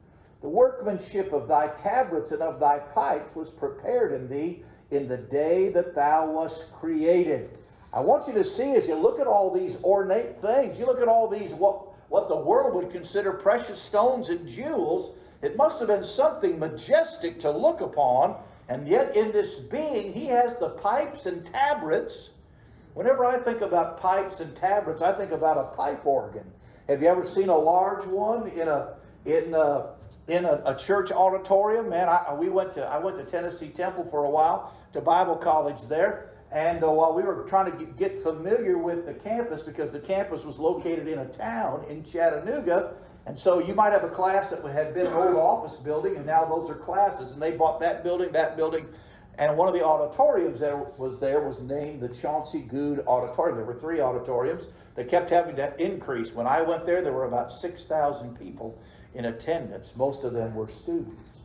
The 0.42 0.48
workmanship 0.48 1.32
of 1.32 1.48
thy 1.48 1.68
tabrets 1.68 2.32
and 2.32 2.42
of 2.42 2.60
thy 2.60 2.78
pipes 2.78 3.34
was 3.34 3.50
prepared 3.50 4.12
in 4.12 4.28
thee 4.28 4.62
in 4.90 5.08
the 5.08 5.16
day 5.16 5.70
that 5.70 5.94
thou 5.94 6.30
wast 6.30 6.72
created. 6.72 7.58
I 7.94 8.00
want 8.00 8.26
you 8.26 8.34
to 8.34 8.44
see 8.44 8.74
as 8.74 8.88
you 8.88 8.96
look 8.96 9.20
at 9.20 9.26
all 9.26 9.52
these 9.52 9.78
ornate 9.84 10.40
things, 10.40 10.78
you 10.78 10.86
look 10.86 11.00
at 11.00 11.08
all 11.08 11.28
these 11.28 11.54
what, 11.54 11.86
what 12.10 12.28
the 12.28 12.36
world 12.36 12.74
would 12.74 12.90
consider 12.90 13.32
precious 13.32 13.80
stones 13.80 14.30
and 14.30 14.48
jewels, 14.48 15.12
it 15.42 15.56
must 15.56 15.78
have 15.78 15.88
been 15.88 16.04
something 16.04 16.58
majestic 16.58 17.38
to 17.40 17.50
look 17.50 17.80
upon. 17.80 18.36
And 18.68 18.88
yet, 18.88 19.14
in 19.14 19.30
this 19.30 19.56
being, 19.56 20.12
he 20.12 20.26
has 20.26 20.56
the 20.56 20.70
pipes 20.70 21.26
and 21.26 21.46
tabrets 21.46 22.30
Whenever 22.94 23.24
I 23.24 23.38
think 23.38 23.60
about 23.60 24.00
pipes 24.00 24.38
and 24.38 24.54
tabrets, 24.56 25.02
I 25.02 25.12
think 25.12 25.32
about 25.32 25.58
a 25.58 25.76
pipe 25.76 26.06
organ. 26.06 26.44
Have 26.88 27.02
you 27.02 27.08
ever 27.08 27.24
seen 27.24 27.48
a 27.48 27.56
large 27.56 28.04
one 28.06 28.48
in 28.48 28.68
a 28.68 28.94
in 29.24 29.54
a, 29.54 29.90
in 30.28 30.44
a, 30.44 30.62
a 30.64 30.76
church 30.76 31.10
auditorium? 31.10 31.88
Man, 31.88 32.08
I, 32.08 32.34
we 32.34 32.48
went 32.48 32.72
to 32.74 32.86
I 32.86 32.98
went 32.98 33.16
to 33.16 33.24
Tennessee 33.24 33.68
Temple 33.68 34.06
for 34.10 34.24
a 34.24 34.30
while 34.30 34.72
to 34.92 35.00
Bible 35.00 35.34
college 35.34 35.82
there, 35.88 36.30
and 36.54 36.84
uh, 36.84 36.88
while 36.88 37.12
we 37.12 37.24
were 37.24 37.42
trying 37.48 37.76
to 37.76 37.84
get, 37.84 38.16
familiar 38.16 38.78
with 38.78 39.06
the 39.06 39.12
campus, 39.12 39.62
because 39.62 39.90
the 39.90 39.98
campus 39.98 40.44
was 40.44 40.60
located 40.60 41.08
in 41.08 41.18
a 41.18 41.26
town 41.26 41.84
in 41.88 42.04
Chattanooga, 42.04 42.94
and 43.26 43.36
so 43.36 43.58
you 43.58 43.74
might 43.74 43.92
have 43.92 44.04
a 44.04 44.08
class 44.08 44.50
that 44.50 44.64
had 44.64 44.94
been 44.94 45.06
an 45.06 45.12
old 45.12 45.34
office 45.34 45.76
building, 45.76 46.16
and 46.16 46.24
now 46.24 46.44
those 46.44 46.70
are 46.70 46.76
classes, 46.76 47.32
and 47.32 47.42
they 47.42 47.50
bought 47.50 47.80
that 47.80 48.04
building, 48.04 48.30
that 48.32 48.56
building, 48.56 48.86
and 49.36 49.56
one 49.56 49.66
of 49.66 49.74
the 49.74 49.84
auditoriums 49.84 50.60
that 50.60 50.98
was 50.98 51.18
there 51.18 51.40
was 51.40 51.60
named 51.60 52.00
the 52.00 52.08
Chauncey 52.08 52.60
Goode 52.60 53.04
Auditorium. 53.08 53.56
There 53.56 53.66
were 53.66 53.74
three 53.74 54.00
auditoriums. 54.00 54.68
They 54.94 55.04
kept 55.04 55.30
having 55.30 55.56
to 55.56 55.76
increase. 55.82 56.32
When 56.32 56.46
I 56.46 56.62
went 56.62 56.86
there, 56.86 57.02
there 57.02 57.12
were 57.12 57.24
about 57.24 57.52
6,000 57.52 58.38
people 58.38 58.78
in 59.14 59.24
attendance. 59.24 59.94
Most 59.96 60.22
of 60.22 60.34
them 60.34 60.54
were 60.54 60.68
students. 60.68 61.40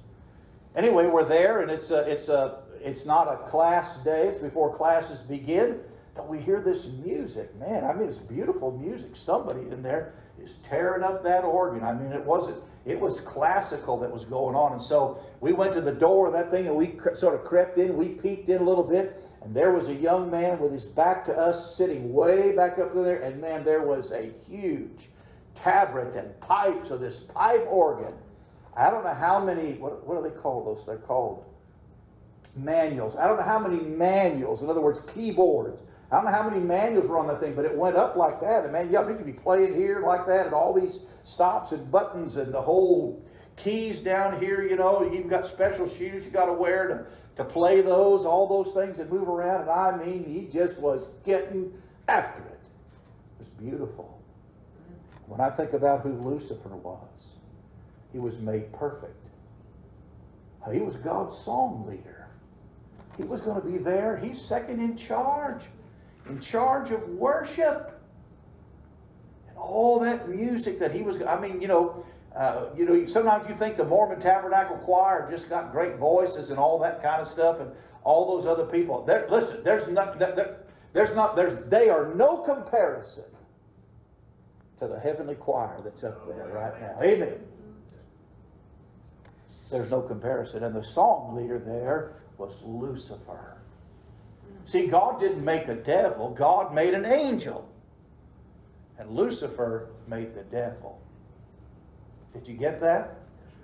Anyway, 0.75 1.07
we're 1.07 1.25
there, 1.25 1.61
and 1.61 1.71
it's 1.71 1.89
a, 1.89 2.07
it's 2.07 2.29
a, 2.29 2.59
it's 2.81 3.05
not 3.05 3.27
a 3.27 3.37
class 3.49 3.97
day. 4.03 4.27
It's 4.27 4.39
before 4.39 4.75
classes 4.75 5.21
begin, 5.21 5.79
but 6.15 6.27
we 6.27 6.39
hear 6.39 6.61
this 6.61 6.87
music. 7.03 7.55
Man, 7.57 7.83
I 7.83 7.93
mean, 7.93 8.07
it's 8.07 8.19
beautiful 8.19 8.77
music. 8.77 9.15
Somebody 9.15 9.61
in 9.61 9.81
there 9.81 10.13
is 10.43 10.57
tearing 10.69 11.03
up 11.03 11.23
that 11.23 11.43
organ. 11.43 11.83
I 11.83 11.93
mean, 11.93 12.11
it 12.11 12.23
wasn't 12.23 12.57
it 12.85 12.99
was 12.99 13.19
classical 13.21 13.99
that 13.99 14.11
was 14.11 14.25
going 14.25 14.55
on. 14.55 14.71
And 14.71 14.81
so 14.81 15.19
we 15.41 15.53
went 15.53 15.73
to 15.73 15.81
the 15.81 15.91
door 15.91 16.27
of 16.27 16.33
that 16.33 16.49
thing 16.49 16.67
and 16.67 16.75
we 16.75 16.97
sort 17.13 17.35
of 17.35 17.43
crept 17.43 17.77
in, 17.77 17.95
we 17.95 18.09
peeked 18.09 18.49
in 18.49 18.61
a 18.61 18.63
little 18.63 18.83
bit, 18.83 19.23
and 19.41 19.55
there 19.55 19.71
was 19.71 19.89
a 19.89 19.93
young 19.93 20.31
man 20.31 20.59
with 20.59 20.71
his 20.71 20.85
back 20.85 21.25
to 21.25 21.37
us 21.37 21.75
sitting 21.75 22.13
way 22.13 22.55
back 22.55 22.79
up 22.79 22.95
there. 22.95 23.21
And 23.21 23.39
man, 23.39 23.63
there 23.63 23.83
was 23.83 24.11
a 24.11 24.31
huge 24.47 25.09
tabret 25.55 26.15
and 26.15 26.39
pipes 26.39 26.89
of 26.89 26.99
this 26.99 27.19
pipe 27.19 27.65
organ. 27.69 28.13
I 28.75 28.89
don't 28.89 29.03
know 29.03 29.13
how 29.13 29.43
many, 29.43 29.73
what, 29.73 30.05
what 30.07 30.23
they 30.23 30.29
call 30.29 30.63
those? 30.63 30.85
They're 30.85 30.97
called 30.97 31.45
manuals. 32.55 33.15
I 33.15 33.27
don't 33.27 33.37
know 33.37 33.43
how 33.43 33.59
many 33.59 33.81
manuals, 33.83 34.61
in 34.61 34.69
other 34.69 34.81
words, 34.81 35.01
keyboards. 35.01 35.81
I 36.11 36.15
don't 36.15 36.25
know 36.25 36.31
how 36.31 36.49
many 36.49 36.59
manuals 36.59 37.07
were 37.07 37.19
on 37.19 37.27
that 37.27 37.39
thing, 37.39 37.53
but 37.53 37.65
it 37.65 37.75
went 37.75 37.95
up 37.95 38.15
like 38.15 38.41
that. 38.41 38.63
And 38.63 38.73
man, 38.73 38.89
yeah, 38.91 39.07
you 39.07 39.15
could 39.15 39.25
be 39.25 39.33
playing 39.33 39.75
here 39.75 40.01
like 40.01 40.25
that, 40.27 40.47
and 40.47 40.55
all 40.55 40.73
these 40.73 41.01
stops 41.23 41.71
and 41.71 41.91
buttons 41.91 42.37
and 42.37 42.53
the 42.53 42.61
whole 42.61 43.23
keys 43.55 44.01
down 44.01 44.39
here, 44.39 44.63
you 44.63 44.75
know, 44.75 45.03
you 45.03 45.13
even 45.13 45.27
got 45.27 45.45
special 45.45 45.87
shoes 45.87 46.25
you 46.25 46.31
got 46.31 46.45
to 46.45 46.53
wear 46.53 46.87
to, 46.87 47.05
to 47.35 47.43
play 47.43 47.81
those, 47.81 48.25
all 48.25 48.47
those 48.47 48.73
things 48.73 48.99
and 48.99 49.09
move 49.09 49.27
around. 49.27 49.61
And 49.61 49.69
I 49.69 49.97
mean, 49.97 50.23
he 50.23 50.47
just 50.51 50.77
was 50.79 51.09
getting 51.25 51.71
after 52.07 52.41
it. 52.41 52.59
It 52.61 53.39
was 53.39 53.49
beautiful. 53.49 54.19
When 55.27 55.39
I 55.39 55.49
think 55.51 55.73
about 55.73 56.01
who 56.01 56.13
Lucifer 56.13 56.69
was, 56.69 57.35
he 58.11 58.17
was 58.17 58.39
made 58.39 58.73
perfect. 58.73 59.15
He 60.71 60.79
was 60.79 60.97
God's 60.97 61.37
song 61.37 61.85
leader. 61.87 62.18
He 63.19 63.25
was 63.25 63.41
going 63.41 63.61
to 63.61 63.67
be 63.67 63.77
there. 63.77 64.15
He's 64.15 64.39
second 64.39 64.79
in 64.79 64.95
charge, 64.95 65.65
in 66.29 66.39
charge 66.39 66.91
of 66.91 67.05
worship 67.09 68.01
And 69.49 69.57
all 69.57 69.99
that 69.99 70.29
music 70.29 70.79
that 70.79 70.95
he 70.95 71.01
was, 71.01 71.21
I 71.21 71.37
mean, 71.37 71.61
you 71.61 71.67
know, 71.67 72.05
uh, 72.33 72.67
you 72.77 72.85
know, 72.85 73.05
sometimes 73.07 73.49
you 73.49 73.55
think 73.55 73.75
the 73.75 73.83
Mormon 73.83 74.21
Tabernacle 74.21 74.77
Choir 74.77 75.27
just 75.29 75.49
got 75.49 75.73
great 75.73 75.97
voices 75.97 76.49
and 76.51 76.59
all 76.59 76.79
that 76.79 77.03
kind 77.03 77.21
of 77.21 77.27
stuff, 77.27 77.59
and 77.59 77.69
all 78.05 78.37
those 78.37 78.47
other 78.47 78.65
people. 78.65 79.03
There, 79.03 79.27
listen, 79.29 79.65
there's 79.65 79.89
not, 79.89 80.17
there, 80.17 80.59
there's 80.93 81.13
not, 81.13 81.35
there's, 81.35 81.57
they 81.69 81.89
are 81.89 82.13
no 82.15 82.37
comparison 82.37 83.25
to 84.79 84.87
the 84.87 84.97
heavenly 84.97 85.35
choir 85.35 85.77
that's 85.83 86.05
up 86.05 86.25
there 86.25 86.47
right 86.53 86.79
now. 86.79 86.97
Amen. 87.03 87.41
There's 89.69 89.91
no 89.91 90.01
comparison, 90.01 90.63
and 90.63 90.73
the 90.73 90.83
song 90.83 91.35
leader 91.35 91.59
there 91.59 92.13
was 92.39 92.63
Lucifer. 92.63 93.57
See, 94.65 94.87
God 94.87 95.19
didn't 95.19 95.45
make 95.45 95.67
a 95.67 95.75
devil; 95.75 96.31
God 96.31 96.73
made 96.73 96.95
an 96.95 97.05
angel 97.05 97.69
and 98.99 99.09
Lucifer 99.11 99.87
made 100.07 100.35
the 100.35 100.43
devil. 100.43 100.99
Did 102.33 102.47
you 102.47 102.55
get 102.55 102.81
that? 102.81 103.15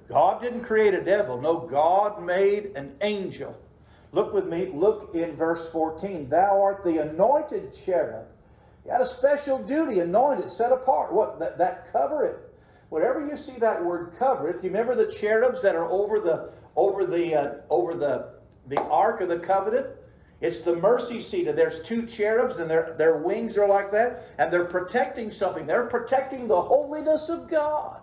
God 0.07 0.41
didn't 0.41 0.63
create 0.63 0.93
a 0.93 1.03
devil. 1.03 1.39
No, 1.39 1.59
God 1.59 2.23
made 2.23 2.71
an 2.75 2.95
angel. 3.01 3.55
Look 4.13 4.33
with 4.33 4.47
me, 4.47 4.67
look 4.73 5.13
in 5.13 5.35
verse 5.35 5.69
14. 5.69 6.29
Thou 6.29 6.61
art 6.61 6.85
the 6.85 6.99
anointed 6.99 7.73
cherub. 7.73 8.27
You 8.85 8.91
had 8.91 9.01
a 9.01 9.05
special 9.05 9.57
duty, 9.57 9.99
anointed, 9.99 10.49
set 10.49 10.71
apart. 10.71 11.11
What 11.11 11.37
that, 11.39 11.57
that 11.57 11.91
covereth. 11.91 12.37
Whatever 12.89 13.27
you 13.27 13.35
see 13.35 13.57
that 13.57 13.83
word 13.83 14.13
covereth, 14.17 14.63
you 14.63 14.69
remember 14.69 14.95
the 14.95 15.11
cherubs 15.11 15.61
that 15.63 15.75
are 15.75 15.91
over 15.91 16.19
the 16.19 16.51
over 16.75 17.05
the 17.05 17.35
uh, 17.35 17.53
over 17.69 17.93
the 17.93 18.34
the 18.67 18.81
ark 18.83 19.21
of 19.21 19.29
the 19.29 19.39
covenant? 19.39 19.87
It's 20.41 20.61
the 20.61 20.75
mercy 20.75 21.21
seat, 21.21 21.47
and 21.47 21.57
there's 21.57 21.81
two 21.81 22.05
cherubs, 22.05 22.59
and 22.59 22.69
their, 22.69 22.93
their 22.97 23.17
wings 23.17 23.57
are 23.57 23.67
like 23.67 23.91
that, 23.93 24.29
and 24.37 24.51
they're 24.51 24.65
protecting 24.65 25.31
something. 25.31 25.65
They're 25.65 25.87
protecting 25.87 26.47
the 26.47 26.61
holiness 26.61 27.29
of 27.29 27.49
God. 27.49 28.01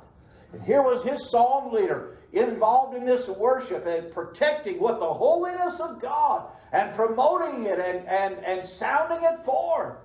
And 0.53 0.63
here 0.63 0.83
was 0.83 1.03
his 1.03 1.31
song 1.31 1.73
leader 1.73 2.17
involved 2.33 2.97
in 2.97 3.05
this 3.05 3.29
worship 3.29 3.87
and 3.87 4.13
protecting 4.13 4.81
what 4.81 4.99
the 4.99 5.13
holiness 5.13 5.81
of 5.81 6.01
God 6.01 6.51
and 6.73 6.95
promoting 6.95 7.67
it 7.67 7.79
and, 7.79 8.07
and, 8.09 8.43
and 8.45 8.67
sounding 8.67 9.23
it 9.23 9.39
forth. 9.45 9.97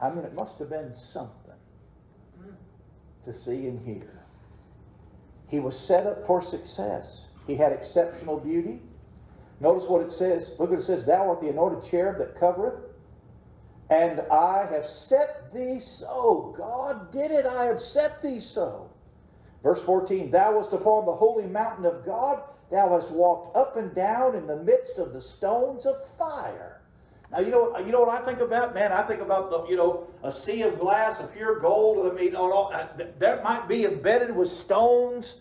I 0.00 0.10
mean, 0.10 0.24
it 0.24 0.34
must 0.34 0.58
have 0.60 0.70
been 0.70 0.94
something 0.94 1.34
to 3.24 3.34
see 3.34 3.66
and 3.66 3.84
hear. 3.84 4.17
He 5.48 5.60
was 5.60 5.78
set 5.78 6.06
up 6.06 6.26
for 6.26 6.40
success. 6.42 7.26
He 7.46 7.56
had 7.56 7.72
exceptional 7.72 8.38
beauty. 8.38 8.80
Notice 9.60 9.88
what 9.88 10.02
it 10.02 10.12
says. 10.12 10.52
Look 10.58 10.70
what 10.70 10.78
it 10.78 10.82
says. 10.82 11.04
Thou 11.04 11.28
art 11.28 11.40
the 11.40 11.48
anointed 11.48 11.82
cherub 11.82 12.18
that 12.18 12.36
covereth. 12.38 12.74
And 13.90 14.20
I 14.30 14.66
have 14.70 14.86
set 14.86 15.52
thee 15.52 15.80
so. 15.80 16.54
God 16.56 17.10
did 17.10 17.30
it. 17.30 17.46
I 17.46 17.64
have 17.64 17.80
set 17.80 18.22
thee 18.22 18.40
so. 18.40 18.90
Verse 19.62 19.82
14. 19.82 20.30
Thou 20.30 20.56
wast 20.56 20.72
upon 20.74 21.06
the 21.06 21.14
holy 21.14 21.46
mountain 21.46 21.86
of 21.86 22.04
God. 22.04 22.42
Thou 22.70 22.90
hast 22.90 23.10
walked 23.10 23.56
up 23.56 23.76
and 23.76 23.94
down 23.94 24.34
in 24.34 24.46
the 24.46 24.56
midst 24.56 24.98
of 24.98 25.14
the 25.14 25.22
stones 25.22 25.86
of 25.86 26.06
fire. 26.18 26.77
Now 27.30 27.40
you 27.40 27.50
know 27.50 27.76
you 27.78 27.92
know 27.92 28.00
what 28.00 28.22
I 28.22 28.24
think 28.24 28.40
about, 28.40 28.74
man. 28.74 28.90
I 28.90 29.02
think 29.02 29.20
about 29.20 29.50
the 29.50 29.66
you 29.66 29.76
know 29.76 30.08
a 30.22 30.32
sea 30.32 30.62
of 30.62 30.78
glass 30.78 31.20
of 31.20 31.32
pure 31.32 31.58
gold. 31.58 32.10
I 32.10 32.14
mean, 32.14 32.34
all, 32.34 32.72
uh, 32.72 32.86
that 33.18 33.44
might 33.44 33.68
be 33.68 33.84
embedded 33.84 34.34
with 34.34 34.48
stones 34.48 35.40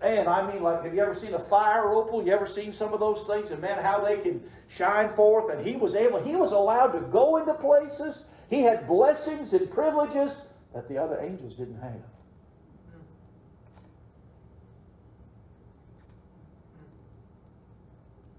Man, 0.00 0.28
I 0.28 0.52
mean, 0.52 0.62
like, 0.62 0.84
have 0.84 0.94
you 0.94 1.00
ever 1.00 1.14
seen 1.14 1.34
a 1.34 1.40
fire 1.40 1.90
opal? 1.92 2.24
You 2.24 2.32
ever 2.32 2.46
seen 2.46 2.72
some 2.72 2.92
of 2.92 3.00
those 3.00 3.24
things? 3.24 3.50
And 3.50 3.60
man, 3.60 3.82
how 3.82 3.98
they 3.98 4.18
can 4.18 4.42
shine 4.68 5.12
forth. 5.14 5.52
And 5.52 5.66
he 5.66 5.74
was 5.74 5.96
able, 5.96 6.22
he 6.22 6.36
was 6.36 6.52
allowed 6.52 6.92
to 6.92 7.00
go 7.00 7.38
into 7.38 7.54
places. 7.54 8.24
He 8.48 8.62
had 8.62 8.86
blessings 8.86 9.52
and 9.54 9.68
privileges 9.70 10.42
that 10.72 10.88
the 10.88 10.98
other 10.98 11.20
angels 11.20 11.56
didn't 11.56 11.80
have. 11.80 12.00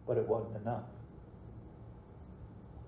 But 0.08 0.18
it 0.18 0.28
wasn't 0.28 0.56
enough. 0.62 0.86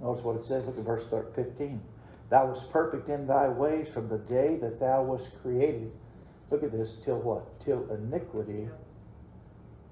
Notice 0.01 0.23
what 0.23 0.35
it 0.35 0.43
says. 0.43 0.65
Look 0.65 0.77
at 0.77 0.83
verse 0.83 1.05
15. 1.35 1.81
Thou 2.29 2.47
wast 2.47 2.71
perfect 2.71 3.09
in 3.09 3.27
thy 3.27 3.49
ways 3.49 3.89
from 3.89 4.09
the 4.09 4.17
day 4.17 4.57
that 4.57 4.79
thou 4.79 5.03
wast 5.03 5.31
created 5.41 5.91
Look 6.51 6.63
at 6.63 6.71
this, 6.73 6.97
till 6.97 7.19
what? 7.19 7.59
Till 7.61 7.89
iniquity 7.89 8.67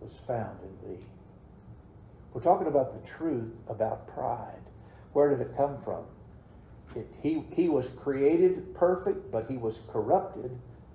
was 0.01 0.20
found 0.20 0.60
in 0.62 0.89
thee. 0.89 1.04
We're 2.34 2.42
talking 2.42 2.68
about 2.68 3.01
the 3.01 3.10
truth 3.10 3.56
about 3.70 4.08
pride. 4.13 4.62
Where 5.13 5.30
did 5.30 5.39
it 5.39 5.56
come 5.56 5.82
from? 5.82 6.04
It, 6.96 7.08
he, 7.24 7.44
he 7.54 7.70
was 7.70 7.89
created 7.89 8.75
perfect, 8.75 9.32
but 9.32 9.50
he 9.50 9.58
was 9.58 9.82
corrupted 9.92 10.51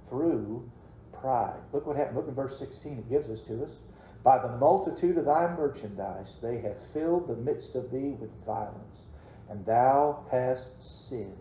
through 0.09 0.71
pride. 1.13 1.61
Look 1.73 1.87
what 1.87 1.97
happened. 1.97 2.19
Look 2.19 2.29
at 2.29 2.35
verse 2.35 2.59
16. 2.59 2.99
It 2.99 3.09
gives 3.09 3.31
us 3.31 3.41
to 3.43 3.65
us. 3.65 3.79
By 4.25 4.39
the 4.39 4.57
multitude 4.57 5.19
of 5.19 5.27
thy 5.27 5.55
merchandise, 5.55 6.39
they 6.43 6.59
have 6.61 6.81
filled 6.81 7.29
the 7.29 7.37
midst 7.37 7.75
of 7.75 7.91
thee 7.93 8.17
with 8.19 8.31
violence, 8.47 9.05
and 9.51 9.65
thou 9.67 10.25
hast 10.31 10.71
sinned. 10.83 11.37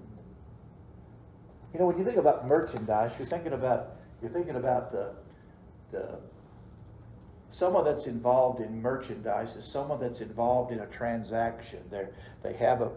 You 1.73 1.79
know, 1.79 1.87
when 1.87 1.97
you 1.97 2.03
think 2.03 2.17
about 2.17 2.45
merchandise, 2.45 3.17
you're 3.17 3.27
thinking 3.27 3.53
about 3.53 3.95
you're 4.21 4.31
thinking 4.31 4.57
about 4.57 4.91
the, 4.91 5.11
the 5.91 6.19
someone 7.49 7.85
that's 7.85 8.07
involved 8.07 8.59
in 8.59 8.81
merchandise 8.81 9.55
is 9.55 9.65
someone 9.65 9.99
that's 9.99 10.21
involved 10.21 10.71
in 10.71 10.79
a 10.79 10.87
transaction. 10.87 11.79
They 11.89 12.07
they 12.43 12.53
have 12.53 12.81
a 12.81 12.91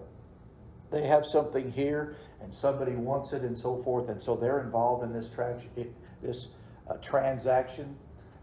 they 0.91 1.07
have 1.07 1.25
something 1.25 1.71
here 1.71 2.17
and 2.43 2.53
somebody 2.53 2.93
wants 2.93 3.33
it 3.33 3.43
and 3.43 3.57
so 3.57 3.83
forth, 3.83 4.09
and 4.09 4.21
so 4.21 4.35
they're 4.35 4.61
involved 4.61 5.05
in 5.05 5.13
this 5.13 5.31
this 6.23 6.49
uh, 6.89 6.95
transaction, 6.95 7.97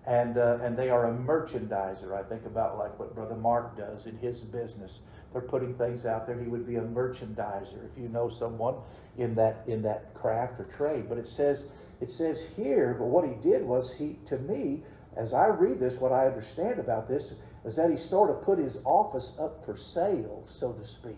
and 0.05 0.38
uh, 0.38 0.60
and 0.62 0.75
they 0.75 0.89
are 0.89 1.10
a 1.10 1.13
merchandiser. 1.13 2.13
I 2.13 2.24
think 2.24 2.45
about 2.45 2.77
like 2.77 2.98
what 3.00 3.15
Brother 3.15 3.36
Mark 3.36 3.77
does 3.77 4.05
in 4.05 4.17
his 4.17 4.41
business. 4.41 5.01
They're 5.31 5.41
putting 5.41 5.74
things 5.75 6.05
out 6.05 6.27
there. 6.27 6.39
He 6.39 6.48
would 6.48 6.67
be 6.67 6.75
a 6.75 6.81
merchandiser 6.81 7.86
if 7.86 7.98
you 7.98 8.10
know 8.10 8.29
someone 8.29 8.75
in 9.17 9.33
that 9.36 9.63
in 9.67 9.81
that 9.83 10.13
craft 10.13 10.60
or 10.60 10.65
trade. 10.65 11.05
But 11.07 11.17
it 11.17 11.27
says 11.27 11.65
it 12.01 12.12
says 12.12 12.43
here, 12.57 12.95
but 13.00 13.05
what 13.05 13.25
he 13.25 13.36
did 13.41 13.65
was 13.65 13.93
he 13.93 14.17
to 14.25 14.38
me, 14.39 14.83
as 15.15 15.33
I 15.33 15.48
read 15.48 15.79
this, 15.79 16.00
what 16.00 16.12
I 16.12 16.27
understand 16.27 16.79
about 16.79 17.07
this 17.07 17.33
is 17.63 17.77
that 17.77 17.89
he 17.89 17.95
sort 17.95 18.29
of 18.29 18.41
put 18.41 18.60
his 18.60 18.79
office 18.83 19.31
up 19.39 19.63
for 19.63 19.77
sale, 19.77 20.43
so 20.48 20.74
to 20.74 20.83
speak. 20.83 21.15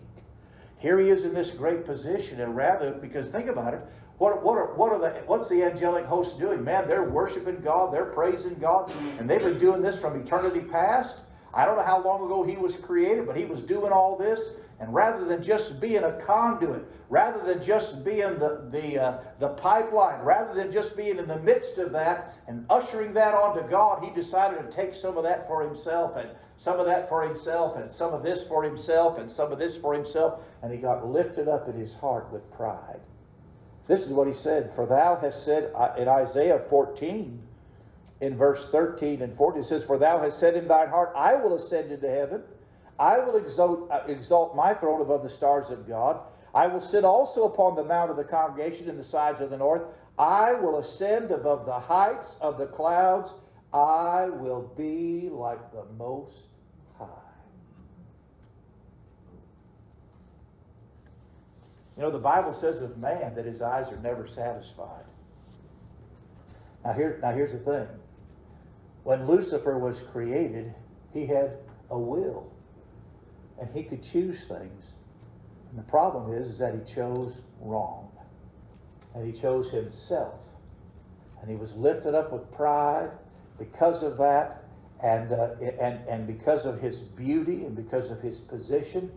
Here 0.78 1.00
he 1.00 1.08
is 1.08 1.24
in 1.24 1.34
this 1.34 1.50
great 1.50 1.84
position, 1.84 2.40
and 2.40 2.54
rather, 2.54 2.92
because 2.92 3.26
think 3.28 3.48
about 3.48 3.74
it, 3.74 3.80
what, 4.18 4.42
what, 4.42 4.56
are, 4.56 4.74
what 4.74 4.92
are 4.92 4.98
the 4.98 5.10
what's 5.26 5.48
the 5.48 5.62
angelic 5.62 6.06
host 6.06 6.38
doing? 6.38 6.64
Man, 6.64 6.88
they're 6.88 7.10
worshiping 7.10 7.60
God, 7.60 7.92
they're 7.92 8.06
praising 8.06 8.54
God, 8.54 8.90
and 9.18 9.28
they've 9.28 9.42
been 9.42 9.58
doing 9.58 9.82
this 9.82 10.00
from 10.00 10.18
eternity 10.18 10.60
past. 10.60 11.20
I 11.52 11.64
don't 11.64 11.76
know 11.76 11.84
how 11.84 12.02
long 12.02 12.24
ago 12.24 12.42
he 12.42 12.56
was 12.56 12.76
created, 12.76 13.26
but 13.26 13.36
he 13.36 13.44
was 13.44 13.62
doing 13.62 13.92
all 13.92 14.16
this. 14.16 14.52
And 14.78 14.92
rather 14.92 15.24
than 15.24 15.42
just 15.42 15.80
being 15.80 16.04
a 16.04 16.12
conduit, 16.12 16.84
rather 17.08 17.42
than 17.42 17.62
just 17.62 18.04
being 18.04 18.38
the, 18.38 18.68
the, 18.70 19.02
uh, 19.02 19.18
the 19.38 19.48
pipeline, 19.48 20.20
rather 20.20 20.52
than 20.52 20.70
just 20.70 20.98
being 20.98 21.18
in 21.18 21.26
the 21.26 21.38
midst 21.38 21.78
of 21.78 21.92
that 21.92 22.34
and 22.46 22.66
ushering 22.68 23.14
that 23.14 23.32
onto 23.32 23.66
God, 23.70 24.04
he 24.04 24.10
decided 24.10 24.58
to 24.58 24.76
take 24.76 24.94
some 24.94 25.16
of 25.16 25.22
that 25.22 25.46
for 25.46 25.62
himself 25.62 26.16
and 26.16 26.28
some 26.58 26.78
of 26.78 26.84
that 26.84 27.08
for 27.08 27.26
himself 27.26 27.78
and 27.78 27.90
some 27.90 28.12
of 28.12 28.22
this 28.22 28.46
for 28.46 28.62
himself 28.62 29.18
and 29.18 29.30
some 29.30 29.50
of 29.50 29.58
this 29.58 29.78
for 29.78 29.94
himself. 29.94 30.42
And 30.62 30.70
he 30.70 30.78
got 30.78 31.06
lifted 31.06 31.48
up 31.48 31.68
in 31.68 31.74
his 31.74 31.94
heart 31.94 32.30
with 32.30 32.50
pride. 32.52 33.00
This 33.86 34.06
is 34.06 34.12
what 34.12 34.26
he 34.26 34.32
said 34.32 34.72
For 34.72 34.86
thou 34.86 35.16
hast 35.16 35.44
said 35.44 35.70
uh, 35.74 35.94
in 35.96 36.08
Isaiah 36.08 36.58
14, 36.58 37.40
in 38.20 38.36
verse 38.36 38.68
13 38.70 39.22
and 39.22 39.34
14, 39.34 39.60
it 39.60 39.64
says, 39.64 39.84
For 39.84 39.98
thou 39.98 40.18
hast 40.20 40.38
said 40.38 40.56
in 40.56 40.66
thine 40.66 40.88
heart, 40.88 41.12
I 41.16 41.34
will 41.34 41.54
ascend 41.54 41.92
into 41.92 42.08
heaven. 42.08 42.42
I 42.98 43.18
will 43.18 43.36
exalt, 43.36 43.90
uh, 43.90 44.02
exalt 44.08 44.56
my 44.56 44.72
throne 44.74 45.00
above 45.02 45.22
the 45.22 45.28
stars 45.28 45.70
of 45.70 45.86
God. 45.86 46.20
I 46.54 46.66
will 46.66 46.80
sit 46.80 47.04
also 47.04 47.44
upon 47.44 47.76
the 47.76 47.84
mount 47.84 48.10
of 48.10 48.16
the 48.16 48.24
congregation 48.24 48.88
in 48.88 48.96
the 48.96 49.04
sides 49.04 49.42
of 49.42 49.50
the 49.50 49.58
north. 49.58 49.82
I 50.18 50.54
will 50.54 50.78
ascend 50.78 51.30
above 51.30 51.66
the 51.66 51.78
heights 51.78 52.38
of 52.40 52.56
the 52.56 52.66
clouds. 52.66 53.34
I 53.74 54.30
will 54.30 54.72
be 54.76 55.28
like 55.30 55.72
the 55.72 55.84
Most 55.98 56.46
High. 56.98 57.04
You 61.96 62.02
know, 62.02 62.10
the 62.10 62.18
Bible 62.18 62.52
says 62.52 62.82
of 62.82 62.98
man 62.98 63.34
that 63.34 63.46
his 63.46 63.62
eyes 63.62 63.90
are 63.90 63.98
never 63.98 64.26
satisfied. 64.26 65.04
Now, 66.84 66.92
here, 66.92 67.18
now 67.22 67.32
here's 67.32 67.52
the 67.52 67.58
thing. 67.58 67.86
When 69.02 69.26
Lucifer 69.26 69.78
was 69.78 70.02
created, 70.02 70.74
he 71.12 71.26
had 71.26 71.58
a 71.90 71.98
will 71.98 72.52
and 73.58 73.68
he 73.74 73.82
could 73.82 74.02
choose 74.02 74.44
things. 74.44 74.94
And 75.70 75.78
the 75.78 75.90
problem 75.90 76.32
is, 76.32 76.46
is 76.46 76.58
that 76.58 76.74
he 76.74 76.80
chose 76.80 77.40
wrong. 77.60 78.10
And 79.14 79.26
he 79.26 79.38
chose 79.38 79.70
himself. 79.70 80.40
And 81.40 81.50
he 81.50 81.56
was 81.56 81.74
lifted 81.74 82.14
up 82.14 82.32
with 82.32 82.50
pride 82.52 83.10
because 83.58 84.02
of 84.02 84.18
that, 84.18 84.64
and, 85.02 85.32
uh, 85.32 85.54
and, 85.80 86.06
and 86.08 86.26
because 86.26 86.66
of 86.66 86.80
his 86.80 87.00
beauty 87.00 87.64
and 87.64 87.74
because 87.74 88.10
of 88.10 88.20
his 88.20 88.40
position, 88.40 89.10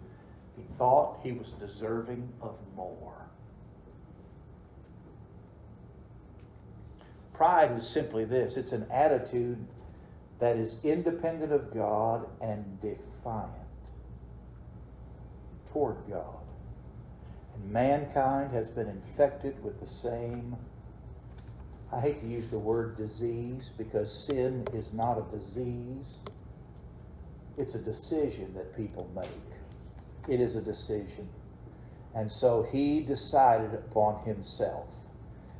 he 0.60 0.78
thought 0.78 1.20
he 1.24 1.32
was 1.32 1.54
deserving 1.54 2.28
of 2.42 2.60
more. 2.75 3.13
Pride 7.34 7.72
is 7.78 7.88
simply 7.88 8.25
this 8.25 8.58
it's 8.58 8.74
an 8.74 8.86
attitude 8.92 9.66
that 10.39 10.58
is 10.58 10.78
independent 10.84 11.54
of 11.54 11.74
God 11.74 12.28
and 12.42 12.82
defiant 12.82 13.54
toward 15.72 15.98
God. 16.10 16.44
And 17.56 17.72
mankind 17.72 18.51
has 18.51 18.70
been 18.70 18.88
infected 18.88 19.62
with 19.63 19.80
the 19.80 19.88
same, 19.88 20.56
I 21.92 22.01
hate 22.01 22.20
to 22.20 22.28
use 22.28 22.50
the 22.50 22.60
word 22.60 22.98
disease 22.98 23.72
because 23.78 24.26
sin 24.26 24.65
is 24.74 24.93
not 24.93 25.17
a 25.17 25.38
disease. 25.38 26.19
It's 27.58 27.76
a 27.76 27.80
decision 27.80 28.54
that 28.54 28.76
people 28.76 29.10
make. 29.15 29.59
It 30.30 30.39
is 30.39 30.56
a 30.56 30.62
decision. 30.62 31.28
And 32.15 32.32
so 32.32 32.68
he 32.72 33.02
decided 33.02 33.74
upon 33.74 34.24
himself. 34.26 34.88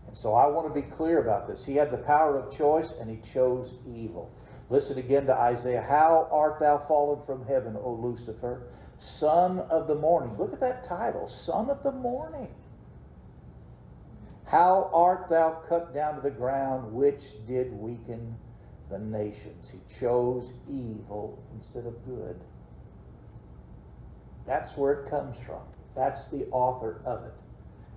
And 0.08 0.18
so 0.18 0.34
I 0.34 0.48
want 0.48 0.68
to 0.68 0.74
be 0.74 0.88
clear 0.88 1.20
about 1.20 1.48
this. 1.48 1.66
He 1.66 1.76
had 1.76 1.92
the 1.92 1.98
power 1.98 2.38
of 2.38 2.56
choice 2.56 2.94
and 2.94 3.10
he 3.10 3.18
chose 3.18 3.76
evil. 3.86 4.32
Listen 4.70 4.98
again 4.98 5.26
to 5.26 5.36
Isaiah. 5.36 5.82
How 5.82 6.28
art 6.32 6.60
thou 6.60 6.78
fallen 6.78 7.22
from 7.24 7.46
heaven, 7.46 7.76
O 7.76 7.94
Lucifer? 7.94 8.68
Son 9.00 9.60
of 9.60 9.88
the 9.88 9.96
morning. 9.96 10.38
Look 10.38 10.54
at 10.54 10.60
that 10.60 10.84
title, 10.84 11.28
Son 11.28 11.70
of 11.70 11.82
the 11.84 11.92
morning. 11.92 12.50
How 14.46 14.90
art 14.94 15.30
thou 15.30 15.52
cut 15.68 15.94
down 15.94 16.16
to 16.16 16.22
the 16.22 16.32
ground, 16.32 16.92
which 16.92 17.46
did 17.48 17.72
weaken 17.72 18.36
the 18.90 19.00
nations? 19.00 19.70
He 19.70 19.80
chose 20.00 20.54
evil 20.68 21.42
instead 21.54 21.86
of 21.86 22.04
good. 22.06 22.40
That's 24.50 24.76
where 24.76 24.94
it 24.94 25.10
comes 25.12 25.40
from. 25.40 25.62
That's 25.96 26.26
the 26.26 26.48
author 26.48 27.02
of 27.06 27.24
it. 27.24 27.34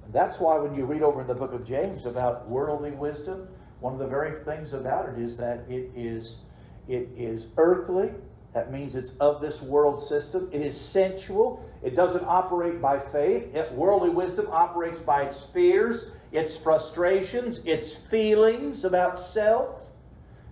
And 0.05 0.13
that's 0.13 0.39
why 0.39 0.59
when 0.59 0.75
you 0.75 0.85
read 0.85 1.03
over 1.03 1.23
in 1.23 1.27
the 1.27 1.35
book 1.35 1.55
of 1.55 1.65
James 1.65 2.05
about 2.05 2.47
worldly 2.47 2.91
wisdom, 2.91 3.49
one 3.81 3.95
of 3.95 3.99
the 3.99 4.07
very 4.07 4.45
things 4.45 4.75
about 4.75 5.09
it 5.09 5.19
is 5.19 5.35
that 5.39 5.65
it 5.71 5.91
is 5.97 6.41
it 6.89 7.09
is 7.17 7.47
earthly, 7.57 8.11
that 8.53 8.71
means 8.71 8.97
it's 8.97 9.13
of 9.13 9.41
this 9.41 9.63
world 9.63 9.99
system. 9.99 10.51
It 10.53 10.61
is 10.61 10.79
sensual. 10.79 11.65
It 11.83 11.97
doesn't 11.97 12.25
operate 12.27 12.83
by 12.83 12.99
faith. 12.99 13.55
It, 13.55 13.73
worldly 13.73 14.11
wisdom 14.11 14.47
operates 14.51 15.01
by 15.01 15.23
its 15.23 15.47
fears, 15.47 16.11
its 16.33 16.55
frustrations, 16.55 17.61
its 17.65 17.97
feelings 17.97 18.85
about 18.85 19.19
self. 19.19 19.91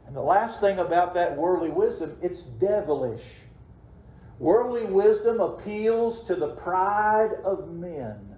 And 0.06 0.16
the 0.16 0.22
last 0.22 0.62
thing 0.62 0.78
about 0.78 1.12
that 1.12 1.36
worldly 1.36 1.68
wisdom, 1.68 2.16
it's 2.22 2.42
devilish. 2.42 3.40
Worldly 4.40 4.86
wisdom 4.86 5.38
appeals 5.38 6.24
to 6.24 6.34
the 6.34 6.48
pride 6.48 7.32
of 7.44 7.70
men. 7.70 8.36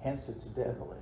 Hence, 0.00 0.28
it's 0.28 0.46
devilish. 0.46 0.98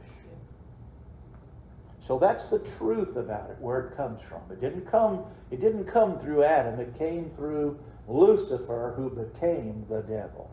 So 1.98 2.18
that's 2.18 2.48
the 2.48 2.58
truth 2.58 3.16
about 3.16 3.48
it, 3.48 3.56
where 3.58 3.87
it 3.87 3.96
comes 3.96 4.20
from. 4.20 4.42
It 4.50 4.61
didn't 4.61 4.85
come, 4.85 5.24
it 5.50 5.61
didn't 5.61 5.87
come 5.87 6.18
through 6.18 6.42
Adam, 6.42 6.78
it 6.78 6.94
came 6.98 7.30
through 7.30 7.78
Lucifer, 8.06 8.92
who 8.94 9.08
became 9.08 9.87
the 9.88 10.02
devil, 10.02 10.50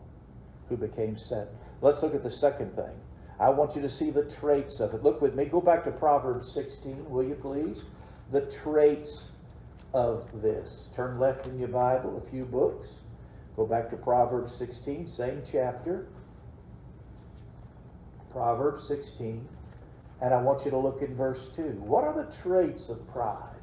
who 0.70 0.78
became 0.78 1.18
Satan. 1.18 1.48
Let's 1.82 2.02
look 2.02 2.14
at 2.14 2.22
the 2.22 2.30
second 2.30 2.74
thing. 2.74 2.94
I 3.38 3.50
want 3.50 3.76
you 3.76 3.82
to 3.82 3.90
see 3.90 4.10
the 4.10 4.24
traits 4.24 4.80
of 4.80 4.94
it. 4.94 5.02
Look 5.02 5.20
with 5.20 5.34
me. 5.34 5.44
Go 5.44 5.60
back 5.60 5.84
to 5.84 5.90
Proverbs 5.90 6.50
16, 6.50 7.10
will 7.10 7.24
you 7.24 7.34
please? 7.34 7.84
The 8.32 8.42
traits 8.42 9.30
of 9.92 10.28
this. 10.40 10.90
Turn 10.94 11.18
left 11.18 11.46
in 11.46 11.58
your 11.58 11.68
Bible, 11.68 12.16
a 12.18 12.30
few 12.30 12.44
books. 12.44 13.00
Go 13.56 13.66
back 13.66 13.90
to 13.90 13.96
Proverbs 13.96 14.54
16, 14.54 15.06
same 15.06 15.42
chapter. 15.44 16.06
Proverbs 18.30 18.86
16. 18.86 19.46
And 20.22 20.34
I 20.34 20.40
want 20.40 20.64
you 20.64 20.70
to 20.70 20.78
look 20.78 21.02
in 21.02 21.14
verse 21.16 21.48
2. 21.48 21.62
What 21.80 22.04
are 22.04 22.12
the 22.14 22.30
traits 22.36 22.88
of 22.88 23.06
pride? 23.12 23.54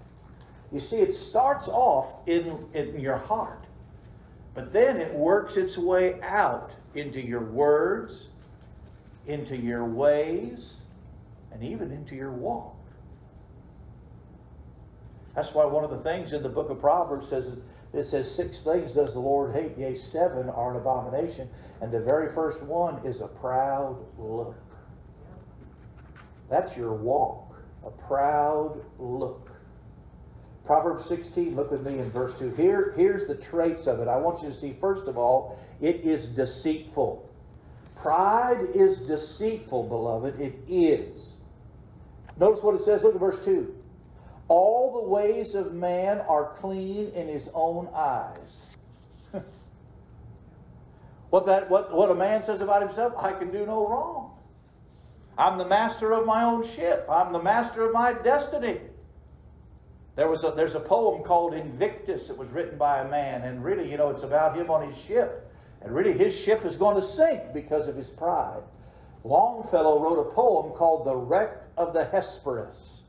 You 0.71 0.79
see, 0.79 0.97
it 0.97 1.15
starts 1.15 1.69
off 1.69 2.27
in, 2.27 2.65
in 2.73 2.99
your 2.99 3.17
heart, 3.17 3.65
but 4.53 4.73
then 4.73 4.97
it 4.97 5.13
works 5.13 5.55
its 5.55 5.77
way 5.77 6.19
out 6.21 6.71
into 6.93 7.25
your 7.25 7.43
words, 7.43 8.27
into 9.27 9.55
your 9.55 9.85
ways, 9.85 10.77
and 11.51 11.63
even 11.63 11.91
into 11.91 12.15
your 12.15 12.31
walk. 12.31 12.76
That's 15.37 15.53
why 15.53 15.65
one 15.65 15.83
of 15.83 15.91
the 15.91 15.99
things 15.99 16.33
in 16.33 16.41
the 16.41 16.49
book 16.49 16.71
of 16.71 16.79
Proverbs 16.79 17.29
says 17.29 17.59
it 17.93 18.03
says 18.03 18.29
six 18.29 18.61
things 18.63 18.91
does 18.91 19.13
the 19.13 19.19
Lord 19.19 19.53
hate, 19.53 19.77
yea, 19.77 19.93
seven 19.93 20.49
are 20.49 20.71
an 20.71 20.77
abomination. 20.77 21.47
And 21.79 21.91
the 21.91 21.99
very 21.99 22.33
first 22.33 22.63
one 22.63 23.05
is 23.05 23.21
a 23.21 23.27
proud 23.27 24.03
look. 24.17 24.55
That's 26.49 26.75
your 26.75 26.93
walk, 26.93 27.53
a 27.85 27.91
proud 27.91 28.83
look. 28.97 29.51
Proverbs 30.65 31.05
16, 31.05 31.55
look 31.55 31.69
with 31.69 31.85
me 31.85 31.99
in 31.99 32.09
verse 32.09 32.37
2. 32.39 32.55
Here, 32.55 32.95
here's 32.97 33.27
the 33.27 33.35
traits 33.35 33.85
of 33.85 33.99
it. 33.99 34.07
I 34.07 34.17
want 34.17 34.41
you 34.41 34.49
to 34.49 34.55
see, 34.55 34.75
first 34.81 35.07
of 35.07 35.19
all, 35.19 35.59
it 35.81 35.97
is 35.97 36.29
deceitful. 36.29 37.29
Pride 37.95 38.69
is 38.73 39.01
deceitful, 39.01 39.83
beloved. 39.83 40.41
It 40.41 40.55
is. 40.67 41.35
Notice 42.39 42.63
what 42.63 42.73
it 42.73 42.81
says. 42.81 43.03
Look 43.03 43.13
at 43.13 43.19
verse 43.19 43.45
2. 43.45 43.76
All 44.47 45.01
the 45.01 45.09
ways 45.09 45.55
of 45.55 45.73
man 45.73 46.21
are 46.21 46.53
clean 46.55 47.11
in 47.11 47.27
his 47.27 47.49
own 47.53 47.89
eyes. 47.93 48.75
what, 51.29 51.45
that, 51.45 51.69
what, 51.69 51.93
what 51.93 52.09
a 52.11 52.15
man 52.15 52.43
says 52.43 52.61
about 52.61 52.81
himself, 52.81 53.13
I 53.17 53.33
can 53.33 53.51
do 53.51 53.65
no 53.65 53.87
wrong. 53.87 54.31
I'm 55.37 55.57
the 55.57 55.65
master 55.67 56.13
of 56.13 56.25
my 56.25 56.43
own 56.43 56.63
ship. 56.63 57.05
I'm 57.09 57.33
the 57.33 57.41
master 57.41 57.85
of 57.85 57.93
my 57.93 58.13
destiny. 58.13 58.79
There 60.15 60.27
was 60.27 60.43
a, 60.43 60.51
there's 60.51 60.73
a 60.73 60.79
poem 60.79 61.21
called 61.23 61.53
Invictus. 61.53 62.31
It 62.31 62.37
was 62.37 62.49
written 62.49 62.77
by 62.77 63.01
a 63.01 63.07
man, 63.07 63.43
and 63.43 63.63
really, 63.63 63.89
you 63.89 63.97
know, 63.97 64.09
it's 64.09 64.23
about 64.23 64.57
him 64.57 64.71
on 64.71 64.87
his 64.87 64.97
ship. 64.97 65.51
And 65.81 65.93
really, 65.93 66.11
his 66.11 66.35
ship 66.35 66.65
is 66.65 66.75
going 66.75 66.95
to 66.95 67.03
sink 67.03 67.53
because 67.53 67.87
of 67.87 67.95
his 67.95 68.09
pride. 68.09 68.63
Longfellow 69.23 70.01
wrote 70.01 70.19
a 70.19 70.33
poem 70.33 70.71
called 70.71 71.05
The 71.05 71.15
Wreck 71.15 71.51
of 71.77 71.93
the 71.93 72.05
Hesperus. 72.05 73.03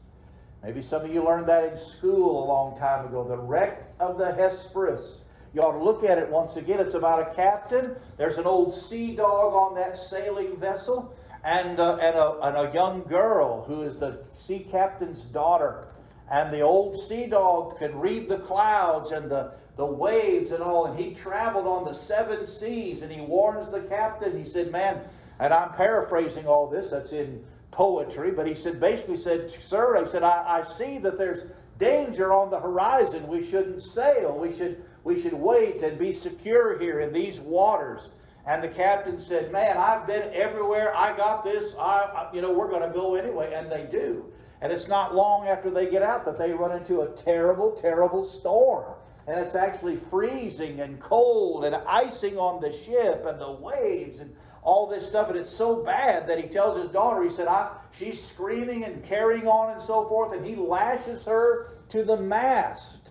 Maybe 0.63 0.83
some 0.83 1.05
of 1.05 1.13
you 1.13 1.25
learned 1.25 1.47
that 1.47 1.65
in 1.65 1.77
school 1.77 2.45
a 2.45 2.47
long 2.47 2.79
time 2.79 3.07
ago. 3.07 3.25
The 3.25 3.39
Wreck 3.39 3.95
of 4.01 4.19
the 4.19 4.33
Hesperus. 4.33 5.21
You 5.55 5.63
ought 5.63 5.73
to 5.73 5.83
look 5.83 6.05
at 6.05 6.19
it 6.19 6.29
once 6.29 6.57
again. 6.57 6.81
It's 6.81 6.95
about 6.95 7.31
a 7.31 7.35
captain. 7.35 7.97
There's 8.17 8.39
an 8.39 8.47
old 8.47 8.75
sea 8.75 9.15
dog 9.15 9.55
on 9.55 9.75
that 9.77 9.97
sailing 9.97 10.57
vessel, 10.57 11.15
and, 11.45 11.81
uh, 11.81 11.97
and, 11.97 12.17
a, 12.17 12.39
and 12.43 12.69
a 12.69 12.75
young 12.75 13.03
girl 13.05 13.65
who 13.65 13.83
is 13.83 13.99
the 13.99 14.25
sea 14.35 14.59
captain's 14.59 15.25
daughter. 15.25 15.87
And 16.31 16.53
the 16.53 16.61
old 16.61 16.95
sea 16.95 17.27
dog 17.27 17.79
can 17.79 17.99
read 17.99 18.29
the 18.29 18.39
clouds 18.39 19.13
and 19.13 19.31
the, 19.31 19.53
the 19.77 19.87
waves 19.87 20.53
and 20.53 20.63
all. 20.63 20.87
And 20.87 20.99
he 20.99 21.15
traveled 21.15 21.67
on 21.67 21.85
the 21.85 21.95
seven 21.95 22.45
seas 22.45 23.03
and 23.03 23.11
he 23.11 23.23
warns 23.23 23.71
the 23.71 23.81
captain. 23.81 24.37
He 24.37 24.45
said, 24.45 24.71
Man, 24.71 25.01
and 25.41 25.55
I'm 25.55 25.73
paraphrasing 25.73 26.47
all 26.47 26.69
this, 26.69 26.91
that's 26.91 27.13
in 27.13 27.43
poetry, 27.71 28.31
but 28.31 28.47
he 28.47 28.55
said, 28.55 28.81
basically 28.81 29.17
said, 29.17 29.51
Sir, 29.51 30.01
he 30.01 30.09
said, 30.09 30.23
I, 30.23 30.59
I 30.59 30.63
see 30.63 30.99
that 30.99 31.19
there's 31.19 31.53
danger 31.79 32.33
on 32.33 32.51
the 32.51 32.61
horizon. 32.61 33.27
We 33.29 33.45
shouldn't 33.45 33.83
sail. 33.83 34.37
We 34.37 34.55
should, 34.55 34.83
we 35.05 35.21
should 35.21 35.35
wait 35.35 35.83
and 35.83 35.99
be 35.99 36.13
secure 36.13 36.79
here 36.79 37.01
in 37.01 37.13
these 37.13 37.41
waters. 37.41 38.11
And 38.47 38.63
the 38.63 38.69
captain 38.69 39.19
said, 39.19 39.53
Man, 39.53 39.77
I've 39.77 40.07
been 40.07 40.31
everywhere. 40.33 40.97
I 40.97 41.17
got 41.17 41.45
this. 41.45 41.77
I, 41.79 42.29
you 42.33 42.41
know, 42.41 42.53
we're 42.53 42.71
going 42.71 42.83
to 42.83 42.95
go 42.95 43.15
anyway. 43.15 43.53
And 43.55 43.71
they 43.71 43.85
do. 43.85 44.33
And 44.61 44.73
it's 44.73 44.89
not 44.89 45.15
long 45.15 45.47
after 45.47 45.71
they 45.71 45.89
get 45.89 46.03
out 46.03 46.25
that 46.25 46.39
they 46.39 46.53
run 46.53 46.77
into 46.77 47.03
a 47.03 47.09
terrible, 47.11 47.73
terrible 47.73 48.25
storm. 48.25 48.95
And 49.27 49.39
it's 49.39 49.55
actually 49.55 49.97
freezing 49.97 50.81
and 50.81 50.99
cold 50.99 51.65
and 51.65 51.77
icing 51.87 52.39
on 52.39 52.61
the 52.61 52.73
ship 52.73 53.27
and 53.27 53.39
the 53.39 53.53
waves 53.53 54.21
and 54.21 54.35
all 54.69 54.87
this 54.87 55.09
stuff. 55.09 55.31
And 55.31 55.39
it's 55.39 55.51
so 55.51 55.83
bad 55.83 56.29
that 56.29 56.39
he 56.39 56.47
tells 56.47 56.77
his 56.77 56.91
daughter, 56.91 57.25
he 57.25 57.31
said, 57.31 57.49
I, 57.49 57.71
she's 57.91 58.23
screaming 58.23 58.85
and 58.85 59.03
carrying 59.03 59.49
on 59.49 59.73
and 59.73 59.83
so 59.83 60.07
forth. 60.07 60.35
And 60.35 60.45
he 60.45 60.57
lashes 60.57 61.25
her 61.25 61.79
to 61.89 62.05
the 62.05 62.19
mast. 62.19 63.11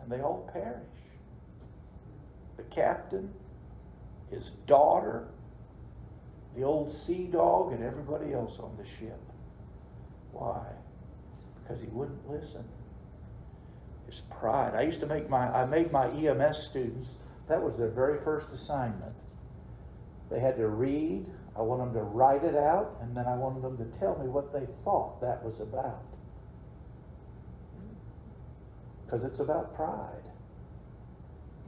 And 0.00 0.10
they 0.10 0.20
all 0.20 0.50
perish. 0.52 0.82
The 2.56 2.64
captain, 2.64 3.32
his 4.28 4.50
daughter, 4.66 5.28
the 6.56 6.64
old 6.64 6.90
sea 6.90 7.28
dog, 7.30 7.72
and 7.72 7.84
everybody 7.84 8.32
else 8.32 8.58
on 8.58 8.76
the 8.76 8.84
ship. 8.84 9.20
Why? 10.32 10.66
Because 11.62 11.80
he 11.80 11.86
wouldn't 11.88 12.28
listen. 12.28 12.64
His 14.06 14.22
pride. 14.40 14.74
I 14.74 14.82
used 14.82 14.98
to 15.00 15.06
make 15.06 15.30
my, 15.30 15.48
I 15.48 15.64
made 15.64 15.92
my 15.92 16.08
EMS 16.08 16.58
students, 16.58 17.14
that 17.48 17.62
was 17.62 17.76
their 17.76 17.90
very 17.90 18.18
first 18.22 18.50
assignment. 18.52 19.14
They 20.30 20.40
had 20.40 20.56
to 20.56 20.68
read, 20.68 21.26
I 21.56 21.62
want 21.62 21.80
them 21.80 21.94
to 21.94 22.02
write 22.02 22.44
it 22.44 22.56
out, 22.56 22.96
and 23.00 23.16
then 23.16 23.26
I 23.26 23.36
wanted 23.36 23.62
them 23.62 23.76
to 23.78 23.98
tell 23.98 24.18
me 24.18 24.26
what 24.26 24.52
they 24.52 24.66
thought 24.84 25.20
that 25.20 25.44
was 25.44 25.60
about. 25.60 26.02
Because 29.04 29.22
it's 29.22 29.38
about 29.38 29.74
pride. 29.74 30.30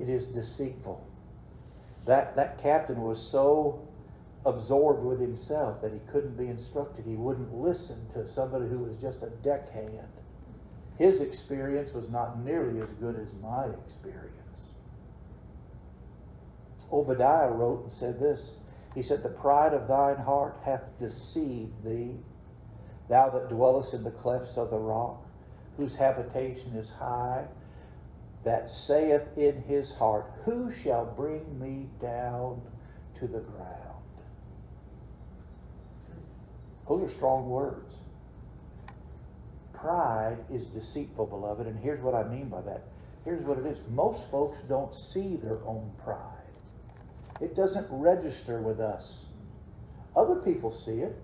It 0.01 0.09
is 0.09 0.27
deceitful. 0.27 1.05
That, 2.05 2.35
that 2.37 2.59
captain 2.59 3.03
was 3.03 3.21
so 3.21 3.87
absorbed 4.45 5.05
with 5.05 5.21
himself 5.21 5.81
that 5.83 5.93
he 5.93 6.01
couldn't 6.11 6.37
be 6.37 6.47
instructed. 6.47 7.05
He 7.05 7.15
wouldn't 7.15 7.55
listen 7.55 8.09
to 8.15 8.27
somebody 8.27 8.67
who 8.67 8.79
was 8.79 8.97
just 8.97 9.23
a 9.23 9.31
deckhand. 9.43 10.09
His 10.97 11.21
experience 11.21 11.93
was 11.93 12.09
not 12.09 12.43
nearly 12.45 12.81
as 12.81 12.91
good 12.93 13.17
as 13.21 13.33
my 13.41 13.67
experience. 13.85 14.38
Obadiah 16.93 17.51
wrote 17.51 17.85
and 17.85 17.93
said 17.93 18.19
this 18.19 18.53
He 18.95 19.03
said, 19.03 19.23
The 19.23 19.29
pride 19.29 19.75
of 19.75 19.89
thine 19.89 20.17
heart 20.17 20.57
hath 20.65 20.99
deceived 20.99 21.85
thee, 21.85 22.17
thou 23.09 23.31
that 23.31 23.49
dwellest 23.49 23.95
in 23.95 24.05
the 24.05 24.11
clefts 24.11 24.57
of 24.57 24.71
the 24.71 24.79
rock, 24.79 25.23
whose 25.77 25.97
habitation 25.97 26.75
is 26.75 26.91
high, 26.91 27.47
that 28.45 28.71
saith 28.71 29.37
in 29.37 29.63
his 29.63 29.93
heart, 29.93 30.31
Who 30.45 30.71
shall 30.71 31.05
bring 31.05 31.59
me 31.59 31.89
down 32.01 32.63
to 33.17 33.27
the 33.27 33.41
ground? 33.41 33.89
Those 36.89 37.03
are 37.03 37.09
strong 37.09 37.51
words. 37.51 37.99
Pride 39.75 40.39
is 40.51 40.67
deceitful, 40.67 41.27
beloved, 41.27 41.67
and 41.67 41.79
here's 41.79 42.01
what 42.01 42.15
I 42.15 42.25
mean 42.25 42.49
by 42.49 42.63
that. 42.63 42.83
Here's 43.25 43.45
what 43.45 43.59
it 43.59 43.67
is 43.67 43.81
most 43.91 44.31
folks 44.31 44.59
don't 44.69 44.95
see 44.95 45.37
their 45.37 45.59
own 45.67 45.93
pride, 46.03 46.38
it 47.41 47.55
doesn't 47.55 47.87
register 47.91 48.61
with 48.61 48.81
us. 48.81 49.27
Other 50.17 50.37
people 50.37 50.73
see 50.73 51.01
it, 51.01 51.17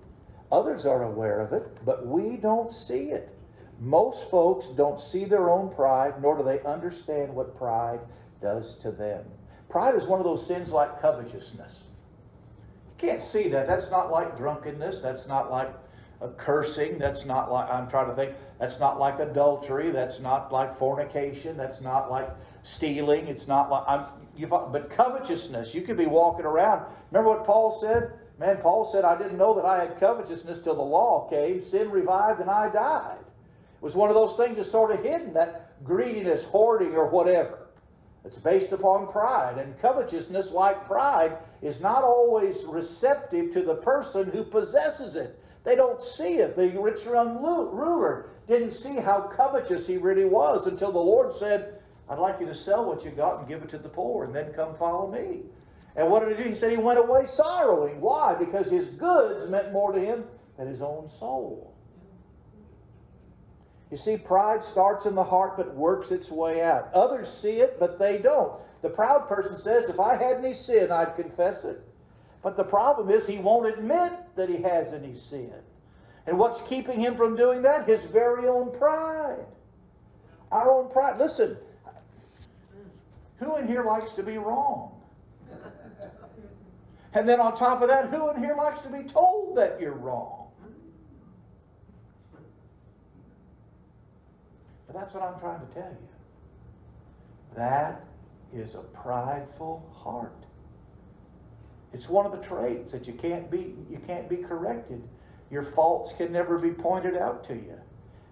others 0.53 0.87
are 0.87 1.05
aware 1.05 1.41
of 1.41 1.53
it, 1.53 1.67
but 1.85 2.07
we 2.07 2.37
don't 2.37 2.73
see 2.73 3.11
it. 3.11 3.31
Most 3.81 4.31
folks 4.31 4.69
don't 4.69 5.01
see 5.01 5.25
their 5.25 5.51
own 5.51 5.75
pride, 5.75 6.23
nor 6.23 6.37
do 6.37 6.45
they 6.45 6.61
understand 6.63 7.35
what 7.35 7.57
pride 7.57 8.01
does 8.41 8.77
to 8.77 8.93
them. 8.93 9.25
Pride 9.69 9.97
is 9.97 10.07
one 10.07 10.21
of 10.21 10.25
those 10.25 10.47
sins 10.47 10.71
like 10.71 11.01
covetousness. 11.01 11.85
You 13.01 13.09
can't 13.09 13.23
see 13.23 13.49
that. 13.49 13.67
That's 13.67 13.91
not 13.91 14.13
like 14.13 14.37
drunkenness. 14.37 15.01
That's 15.01 15.27
not 15.27 15.51
like 15.51 15.75
a 16.21 16.29
cursing. 16.29 16.99
That's 16.99 17.27
not 17.27 17.51
like, 17.51 17.69
I'm 17.69 17.89
trying 17.89 18.09
to 18.09 18.15
think, 18.15 18.37
that's 18.61 18.79
not 18.79 19.01
like 19.01 19.19
adultery. 19.19 19.91
That's 19.91 20.21
not 20.21 20.53
like 20.53 20.75
fornication. 20.75 21.57
That's 21.57 21.81
not 21.81 22.11
like 22.11 22.31
stealing. 22.63 23.27
It's 23.27 23.49
not 23.49 23.71
like, 23.71 23.83
I'm, 23.89 24.05
you, 24.37 24.47
but 24.47 24.91
covetousness, 24.91 25.75
you 25.75 25.83
could 25.83 25.97
be 25.97 26.07
walking 26.07 26.47
around. 26.47 26.85
Remember 27.11 27.31
what 27.31 27.45
Paul 27.45 27.71
said? 27.71 28.13
Man, 28.39 28.57
Paul 28.59 28.85
said, 28.85 29.05
I 29.05 29.17
didn't 29.17 29.39
know 29.39 29.55
that 29.55 29.65
I 29.65 29.79
had 29.79 29.99
covetousness 30.01 30.61
till 30.61 30.75
the 30.75 30.83
law 30.83 31.29
came. 31.29 31.61
Sin 31.61 31.91
revived 31.91 32.41
and 32.41 32.51
I 32.51 32.69
died. 32.69 33.19
It 33.21 33.83
was 33.83 33.95
one 33.95 34.09
of 34.09 34.17
those 34.17 34.37
things 34.37 34.57
that's 34.57 34.71
sort 34.71 34.91
of 34.91 35.05
hidden, 35.05 35.33
that 35.35 35.83
greediness, 35.85 36.45
hoarding, 36.45 36.95
or 36.95 37.09
whatever. 37.09 37.69
It's 38.25 38.39
based 38.39 38.73
upon 38.73 39.13
pride. 39.13 39.59
And 39.59 39.79
covetousness, 39.79 40.51
like 40.51 40.87
pride, 40.87 41.37
is 41.63 41.81
not 41.81 42.03
always 42.03 42.65
receptive 42.65 43.53
to 43.53 43.63
the 43.63 43.77
person 43.77 44.31
who 44.31 44.43
possesses 44.43 45.17
it. 45.17 45.39
They 45.63 45.77
don't 45.77 46.03
see 46.03 46.37
it. 46.37 46.57
The 46.57 46.69
rich 46.81 47.05
young 47.05 47.41
ruler 47.41 48.31
didn't 48.49 48.73
see 48.73 48.97
how 48.97 49.23
covetous 49.23 49.87
he 49.87 49.97
really 49.97 50.25
was 50.25 50.67
until 50.67 50.93
the 50.93 50.99
Lord 50.99 51.33
said, 51.33 51.81
I'd 52.09 52.19
like 52.19 52.39
you 52.41 52.47
to 52.47 52.55
sell 52.55 52.85
what 52.85 53.05
you 53.05 53.11
got 53.11 53.39
and 53.39 53.49
give 53.49 53.63
it 53.63 53.69
to 53.71 53.79
the 53.79 53.89
poor, 53.89 54.25
and 54.25 54.35
then 54.35 54.53
come 54.53 54.75
follow 54.75 55.11
me. 55.11 55.41
And 55.97 56.11
what 56.11 56.21
did 56.27 56.37
he 56.37 56.43
do? 56.43 56.49
He 56.49 56.55
said 56.55 56.71
he 56.71 56.77
went 56.77 56.99
away 56.99 57.25
sorrowing. 57.27 58.01
Why? 58.01 58.35
Because 58.35 58.71
his 58.71 58.89
goods 58.91 59.49
meant 59.49 59.73
more 59.73 59.93
to 59.93 60.01
him 60.01 60.25
than 60.59 60.67
his 60.67 60.83
own 60.83 61.09
soul. 61.09 61.75
You 63.91 63.97
see, 63.97 64.17
pride 64.17 64.63
starts 64.63 65.07
in 65.07 65.15
the 65.15 65.23
heart 65.23 65.57
but 65.57 65.75
works 65.75 66.11
its 66.11 66.31
way 66.31 66.63
out. 66.63 66.93
Others 66.95 67.33
see 67.33 67.61
it, 67.61 67.79
but 67.79 67.99
they 67.99 68.19
don't. 68.19 68.53
The 68.83 68.89
proud 68.91 69.29
person 69.29 69.57
says, 69.57 69.89
If 69.89 70.01
I 70.01 70.17
had 70.17 70.39
any 70.39 70.53
sin, 70.53 70.91
I'd 70.91 71.15
confess 71.15 71.65
it. 71.65 71.81
But 72.43 72.57
the 72.57 72.65
problem 72.65 73.09
is, 73.09 73.27
he 73.27 73.39
won't 73.39 73.67
admit 73.67 74.13
that 74.37 74.49
he 74.49 74.57
has 74.63 74.93
any 74.93 75.15
sin. 75.15 75.55
And 76.27 76.39
what's 76.39 76.61
keeping 76.63 77.01
him 77.01 77.17
from 77.17 77.37
doing 77.37 77.63
that? 77.63 77.89
His 77.89 78.05
very 78.05 78.49
own 78.49 78.77
pride. 78.77 79.47
Our 80.51 80.71
own 80.71 80.91
pride. 80.91 81.19
Listen, 81.19 81.57
who 83.37 83.57
in 83.57 83.67
here 83.67 83.85
likes 83.85 84.15
to 84.15 84.23
be 84.23 84.39
wrong? 84.39 85.01
And 87.15 87.29
then 87.29 87.41
on 87.41 87.57
top 87.57 87.81
of 87.81 87.89
that, 87.89 88.11
who 88.11 88.31
in 88.31 88.43
here 88.43 88.57
likes 88.57 88.81
to 88.81 88.89
be 88.89 89.05
told 89.05 89.57
that 89.57 89.81
you're 89.81 89.93
wrong? 89.93 90.49
But 94.87 94.97
that's 94.97 95.15
what 95.15 95.23
I'm 95.23 95.39
trying 95.39 95.67
to 95.67 95.73
tell 95.73 95.91
you. 95.91 96.09
That 97.57 98.05
is 98.53 98.75
a 98.75 98.81
prideful 98.81 99.89
heart. 99.95 100.45
It's 101.93 102.09
one 102.09 102.27
of 102.27 102.33
the 102.33 102.39
traits 102.39 102.93
that 102.93 103.07
you 103.07 103.13
can't 103.13 103.49
be 103.51 103.77
you 103.89 104.01
can't 104.05 104.29
be 104.29 104.37
corrected. 104.37 105.01
Your 105.51 105.63
faults 105.63 106.13
can 106.13 106.33
never 106.33 106.59
be 106.59 106.73
pointed 106.73 107.17
out 107.17 107.45
to 107.45 107.55
you. 107.55 107.79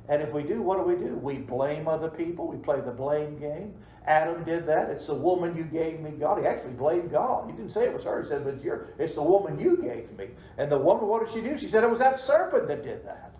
And 0.08 0.20
if 0.20 0.32
we 0.32 0.42
do, 0.42 0.60
what 0.60 0.78
do 0.78 0.82
we 0.82 0.96
do? 0.96 1.14
We 1.14 1.38
blame 1.38 1.86
other 1.86 2.08
people. 2.08 2.48
We 2.48 2.56
play 2.56 2.80
the 2.80 2.90
blame 2.90 3.38
game. 3.38 3.74
Adam 4.06 4.42
did 4.44 4.66
that. 4.66 4.90
It's 4.90 5.06
the 5.06 5.14
woman 5.14 5.56
you 5.56 5.64
gave 5.64 6.00
me, 6.00 6.10
God. 6.10 6.40
He 6.40 6.46
actually 6.46 6.72
blamed 6.72 7.10
God. 7.10 7.48
He 7.48 7.52
didn't 7.52 7.70
say 7.70 7.84
it 7.84 7.92
was 7.92 8.04
her. 8.04 8.20
He 8.20 8.28
said, 8.28 8.44
but 8.44 8.54
it's, 8.54 8.64
it's 8.98 9.14
the 9.14 9.22
woman 9.22 9.60
you 9.60 9.76
gave 9.76 10.10
me. 10.18 10.28
And 10.58 10.70
the 10.70 10.78
woman, 10.78 11.06
what 11.06 11.24
did 11.24 11.32
she 11.32 11.40
do? 11.40 11.56
She 11.56 11.66
said 11.66 11.84
it 11.84 11.90
was 11.90 12.00
that 12.00 12.18
serpent 12.18 12.68
that 12.68 12.82
did 12.82 13.06
that. 13.06 13.32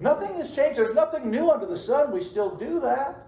Nothing 0.00 0.34
has 0.36 0.54
changed. 0.54 0.78
There's 0.78 0.94
nothing 0.94 1.30
new 1.30 1.50
under 1.50 1.66
the 1.66 1.76
sun. 1.76 2.12
We 2.12 2.22
still 2.22 2.54
do 2.54 2.80
that. 2.80 3.26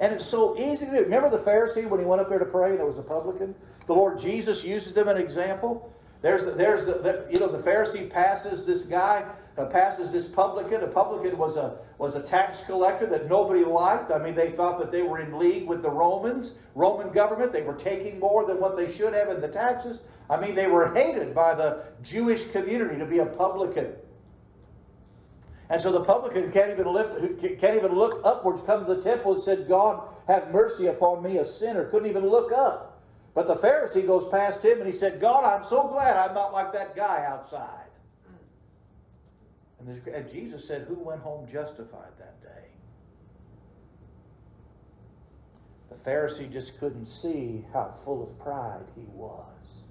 And 0.00 0.12
it's 0.12 0.24
so 0.24 0.58
easy 0.58 0.86
to 0.86 0.90
do. 0.90 1.02
Remember 1.02 1.30
the 1.30 1.38
Pharisee 1.38 1.88
when 1.88 2.00
he 2.00 2.06
went 2.06 2.20
up 2.20 2.28
there 2.28 2.38
to 2.38 2.44
pray 2.44 2.76
there 2.76 2.86
was 2.86 2.98
a 2.98 3.02
publican? 3.02 3.54
The 3.86 3.94
Lord 3.94 4.18
Jesus 4.18 4.64
uses 4.64 4.92
them 4.92 5.08
an 5.08 5.16
example. 5.16 5.92
There's, 6.22 6.44
the, 6.44 6.52
there's 6.52 6.86
the, 6.86 6.94
the, 6.94 7.26
you 7.30 7.38
know, 7.38 7.48
the 7.48 7.58
Pharisee 7.58 8.08
passes 8.08 8.64
this 8.64 8.84
guy, 8.84 9.24
uh, 9.58 9.66
passes 9.66 10.10
this 10.12 10.26
publican. 10.26 10.82
A 10.82 10.86
publican 10.86 11.36
was 11.36 11.56
a, 11.56 11.78
was 11.98 12.14
a 12.14 12.22
tax 12.22 12.62
collector 12.62 13.06
that 13.06 13.28
nobody 13.28 13.64
liked. 13.64 14.10
I 14.10 14.18
mean, 14.18 14.34
they 14.34 14.50
thought 14.50 14.78
that 14.78 14.90
they 14.90 15.02
were 15.02 15.20
in 15.20 15.38
league 15.38 15.66
with 15.66 15.82
the 15.82 15.90
Romans, 15.90 16.54
Roman 16.74 17.12
government. 17.12 17.52
They 17.52 17.62
were 17.62 17.74
taking 17.74 18.18
more 18.18 18.46
than 18.46 18.58
what 18.58 18.76
they 18.76 18.90
should 18.90 19.14
have 19.14 19.28
in 19.28 19.40
the 19.40 19.48
taxes. 19.48 20.02
I 20.30 20.40
mean, 20.40 20.54
they 20.54 20.68
were 20.68 20.94
hated 20.94 21.34
by 21.34 21.54
the 21.54 21.84
Jewish 22.02 22.46
community 22.46 22.98
to 22.98 23.06
be 23.06 23.18
a 23.18 23.26
publican. 23.26 23.92
And 25.68 25.80
so 25.80 25.90
the 25.90 26.04
publican 26.04 26.50
can't 26.52 26.70
even 26.70 26.86
lift, 26.86 27.40
can't 27.58 27.76
even 27.76 27.94
look 27.94 28.20
upwards, 28.24 28.62
come 28.62 28.84
to 28.84 28.94
the 28.94 29.02
temple 29.02 29.32
and 29.32 29.40
said, 29.40 29.68
God, 29.68 30.06
have 30.28 30.50
mercy 30.50 30.86
upon 30.86 31.22
me, 31.22 31.38
a 31.38 31.44
sinner. 31.44 31.86
Couldn't 31.86 32.08
even 32.08 32.28
look 32.28 32.52
up. 32.52 33.02
But 33.34 33.46
the 33.46 33.56
Pharisee 33.56 34.06
goes 34.06 34.28
past 34.28 34.62
him 34.62 34.78
and 34.78 34.86
he 34.86 34.92
said, 34.92 35.20
God, 35.20 35.44
I'm 35.44 35.64
so 35.64 35.88
glad 35.88 36.16
I'm 36.16 36.34
not 36.34 36.52
like 36.52 36.72
that 36.74 36.94
guy 36.94 37.24
outside. 37.26 37.81
And, 39.86 40.28
Jesus 40.28 40.66
said, 40.66 40.82
Who 40.82 40.94
went 40.94 41.20
home 41.20 41.46
justified 41.50 42.10
that 42.18 42.40
day? 42.42 42.48
The 45.90 46.10
Pharisee 46.10 46.50
just 46.50 46.78
couldn't 46.78 47.06
see 47.06 47.64
how 47.72 47.92
full 48.04 48.22
of 48.22 48.38
pride 48.38 48.84
he 48.94 49.04
was. 49.12 49.84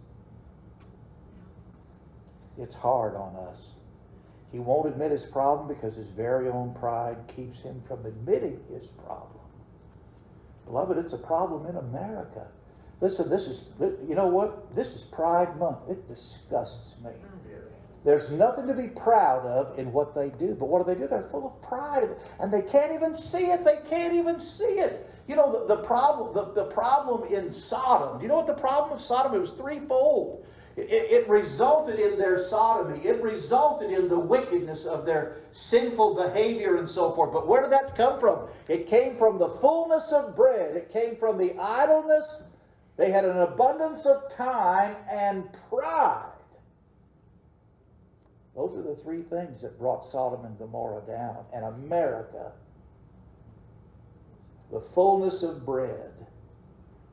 It's 2.58 2.76
hard 2.76 3.16
on 3.16 3.36
us. 3.48 3.76
He 4.52 4.60
won't 4.60 4.88
admit 4.88 5.12
his 5.12 5.26
problem 5.26 5.68
because 5.68 5.96
his 5.96 6.10
very 6.10 6.50
own 6.50 6.74
pride 6.74 7.18
keeps 7.28 7.62
him 7.62 7.82
from 7.88 8.06
admitting 8.06 8.60
his 8.74 8.88
problem. 8.88 9.40
Beloved, 10.66 10.98
it's 10.98 11.14
a 11.14 11.18
problem 11.18 11.66
in 11.68 11.78
America. 11.78 12.48
Listen, 13.00 13.30
this 13.30 13.48
is, 13.48 13.70
you 13.80 14.16
know 14.16 14.28
what? 14.28 14.76
This 14.76 14.96
is 14.96 15.06
Pride 15.06 15.58
Month. 15.58 15.80
It 15.90 16.08
disgusts 16.08 16.96
me. 17.04 17.12
There's 18.04 18.32
nothing 18.32 18.68
to 18.68 18.74
be 18.74 18.88
proud 18.88 19.46
of 19.46 19.78
in 19.78 19.92
what 19.92 20.16
they 20.16 20.30
do. 20.30 20.56
But 20.56 20.70
what 20.70 20.86
do 20.86 20.94
they 20.94 21.00
do? 21.00 21.08
They're 21.08 21.30
full 21.30 21.48
of 21.48 21.62
pride. 21.62 22.10
And 22.40 22.52
they 22.52 22.64
can't 22.64 22.94
even 22.94 23.16
see 23.16 23.52
it. 23.52 23.64
They 23.64 23.78
can't 23.88 24.14
even 24.14 24.40
see 24.40 24.64
it. 24.80 25.08
You 25.28 25.36
know, 25.36 25.52
the, 25.52 25.76
the 25.76 25.84
problem, 25.84 26.34
the, 26.34 26.52
the 26.54 26.66
problem 26.72 27.32
in 27.32 27.52
Sodom, 27.52 28.18
do 28.18 28.24
you 28.24 28.30
know 28.30 28.38
what 28.38 28.48
the 28.48 28.54
problem 28.56 28.94
of 28.94 29.02
Sodom? 29.02 29.36
It 29.36 29.40
was 29.40 29.54
threefold. 29.54 30.46
It, 30.78 30.90
it, 30.90 31.30
resulted 31.30 32.00
in 32.00 32.18
their 32.18 32.40
sodomy. 32.40 33.06
It 33.06 33.22
resulted 33.22 33.92
in 33.92 34.08
the 34.08 34.18
wickedness 34.18 34.86
of 34.86 35.06
their 35.06 35.38
sinful 35.52 36.16
behavior 36.16 36.78
and 36.78 36.90
so 36.90 37.12
forth. 37.12 37.34
But 37.34 37.46
where 37.46 37.62
did 37.62 37.72
that 37.72 37.94
come 37.94 38.20
from? 38.20 38.48
It 38.70 38.88
came 38.88 39.18
from 39.18 39.38
the 39.38 39.50
fullness 39.50 40.12
of 40.14 40.36
bread. 40.36 40.78
It 40.78 40.90
came 40.90 41.18
from 41.18 41.38
the 41.38 41.58
idleness. 41.60 42.44
They 42.96 43.12
had 43.12 43.26
an 43.26 43.38
abundance 43.40 44.06
of 44.06 44.34
time 44.34 44.96
and 45.10 45.50
pride. 45.70 46.32
Those 48.56 48.76
are 48.76 48.82
the 48.82 48.96
three 48.96 49.22
things 49.22 49.62
that 49.62 49.80
brought 49.80 50.04
Sodom 50.04 50.46
and 50.46 50.58
Gomorrah 50.58 51.04
down. 51.08 51.46
And 51.54 51.66
America, 51.66 52.52
the 54.72 54.82
fullness 54.82 55.44
of 55.44 55.66
bread. 55.66 56.12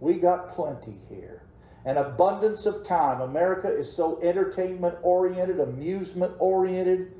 We 0.00 0.14
got 0.14 0.52
plenty 0.54 0.98
here. 1.08 1.42
An 1.84 1.96
abundance 1.96 2.66
of 2.66 2.84
time. 2.84 3.20
America 3.20 3.68
is 3.68 3.90
so 3.90 4.20
entertainment 4.22 4.96
oriented, 5.02 5.60
amusement 5.60 6.34
oriented. 6.38 7.12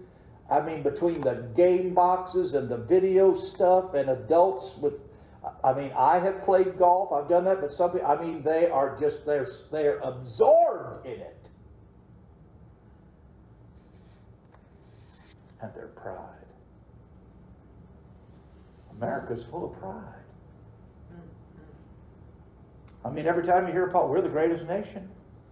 I 0.50 0.60
mean, 0.60 0.82
between 0.82 1.20
the 1.20 1.48
game 1.56 1.94
boxes 1.94 2.54
and 2.54 2.68
the 2.68 2.76
video 2.76 3.34
stuff 3.34 3.94
and 3.94 4.10
adults 4.10 4.76
with 4.78 4.94
I 5.62 5.72
mean, 5.72 5.92
I 5.96 6.18
have 6.18 6.42
played 6.42 6.78
golf. 6.78 7.12
I've 7.12 7.28
done 7.28 7.44
that, 7.44 7.60
but 7.60 7.72
some 7.72 7.92
people, 7.92 8.06
I 8.06 8.20
mean, 8.20 8.42
they 8.42 8.68
are 8.68 8.96
just 8.98 9.24
they're 9.24 9.46
they're 9.70 9.98
absorbed 9.98 11.06
in 11.06 11.20
it. 11.20 11.37
And 15.60 15.74
their 15.74 15.88
pride. 15.88 16.46
America's 18.96 19.44
full 19.44 19.66
of 19.66 19.78
pride. 19.78 20.24
Mm-hmm. 21.12 23.06
I 23.06 23.10
mean, 23.10 23.26
every 23.26 23.44
time 23.44 23.66
you 23.66 23.72
hear 23.72 23.88
Paul, 23.88 24.08
we're 24.08 24.20
the 24.20 24.28
greatest 24.28 24.66
nation. 24.66 25.08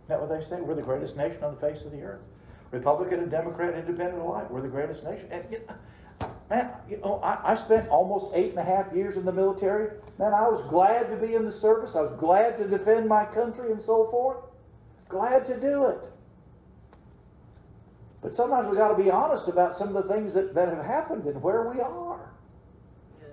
Isn't 0.07 0.09
that 0.09 0.21
what 0.21 0.29
they 0.29 0.45
say? 0.45 0.61
We're 0.61 0.75
the 0.75 0.83
greatest 0.83 1.17
nation 1.17 1.43
on 1.45 1.55
the 1.55 1.61
face 1.61 1.85
of 1.85 1.93
the 1.93 2.03
earth. 2.03 2.23
Republican 2.71 3.21
and 3.21 3.31
Democrat, 3.31 3.75
independent 3.75 4.21
alike. 4.21 4.51
We're 4.51 4.63
the 4.63 4.69
greatest 4.69 5.05
nation. 5.05 5.29
And, 5.31 5.45
you 5.51 5.61
know, 5.69 6.31
man, 6.51 6.71
you 6.89 6.99
know, 6.99 7.21
I, 7.23 7.53
I, 7.53 7.55
spent 7.55 7.89
almost 7.89 8.29
eight 8.35 8.51
and 8.51 8.59
a 8.59 8.65
half 8.65 8.93
years 8.93 9.17
in 9.17 9.25
the 9.25 9.33
military. 9.33 9.91
Man, 10.19 10.33
I 10.33 10.49
was 10.49 10.63
glad 10.69 11.11
to 11.11 11.17
be 11.17 11.35
in 11.35 11.45
the 11.45 11.53
service. 11.53 11.95
I 11.95 12.03
was 12.03 12.13
glad 12.19 12.57
to 12.59 12.67
defend 12.67 13.09
my 13.09 13.25
country 13.25 13.71
and 13.73 13.81
so 13.81 14.09
forth. 14.11 14.39
Glad 15.09 15.47
to 15.47 15.59
do 15.59 15.87
it. 15.87 16.11
But 18.27 18.35
sometimes 18.35 18.67
we 18.67 18.77
got 18.77 18.89
to 18.89 19.01
be 19.01 19.09
honest 19.09 19.47
about 19.47 19.77
some 19.77 19.95
of 19.95 20.03
the 20.03 20.13
things 20.13 20.35
that, 20.35 20.53
that 20.53 20.69
have 20.69 20.85
happened 20.85 21.27
and 21.27 21.41
where 21.41 21.71
we 21.71 21.81
are. 21.81 22.33
Yes. 23.21 23.31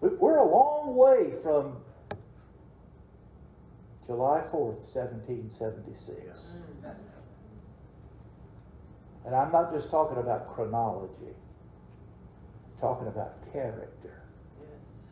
We're 0.00 0.38
a 0.38 0.50
long 0.50 0.96
way 0.96 1.34
from 1.42 1.76
July 4.06 4.40
4th, 4.50 4.88
1776. 4.88 6.54
Mm. 6.82 6.94
And 9.26 9.36
I'm 9.36 9.52
not 9.52 9.70
just 9.70 9.90
talking 9.90 10.16
about 10.16 10.48
chronology, 10.54 11.12
I'm 11.26 12.80
talking 12.80 13.08
about 13.08 13.52
character. 13.52 14.22
Yes. 14.62 15.02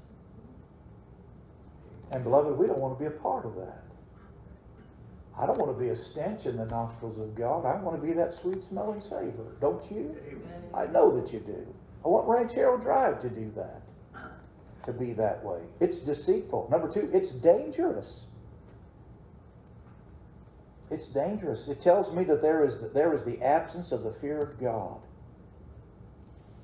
And 2.10 2.24
beloved, 2.24 2.56
we 2.56 2.68
don't 2.68 2.78
want 2.78 2.98
to 2.98 3.04
be 3.04 3.14
a 3.14 3.18
part 3.18 3.44
of 3.44 3.54
that. 3.56 3.86
I 5.38 5.44
don't 5.44 5.59
want 5.59 5.77
to 5.77 5.79
be 5.79 5.90
a 5.90 5.96
stench 5.96 6.46
in 6.46 6.57
the 6.57 6.64
nostrils 6.66 7.18
of 7.18 7.35
God. 7.35 7.66
I 7.66 7.81
want 7.83 8.01
to 8.01 8.07
be 8.07 8.14
that 8.14 8.33
sweet 8.33 8.62
smelling 8.62 9.03
savor. 9.03 9.57
Don't 9.61 9.90
you? 9.90 10.16
Amen. 10.27 10.62
I 10.72 10.87
know 10.87 11.14
that 11.20 11.33
you 11.33 11.40
do. 11.40 11.66
I 12.05 12.09
want 12.09 12.27
Ranchero 12.27 12.79
Drive 12.79 13.20
to 13.22 13.29
do 13.29 13.53
that, 13.57 13.83
to 14.85 14.92
be 14.92 15.12
that 15.14 15.44
way. 15.44 15.61
It's 15.81 15.99
deceitful. 15.99 16.68
Number 16.70 16.88
two, 16.88 17.11
it's 17.12 17.33
dangerous. 17.33 18.27
It's 20.90 21.09
dangerous. 21.09 21.68
It 21.68 21.81
tells 21.81 22.12
me 22.12 22.25
that 22.25 22.40
there 22.40 22.64
is, 22.64 22.81
there 22.94 23.12
is 23.12 23.25
the 23.25 23.42
absence 23.42 23.92
of 23.92 24.05
the 24.05 24.12
fear 24.12 24.38
of 24.38 24.59
God. 24.61 25.01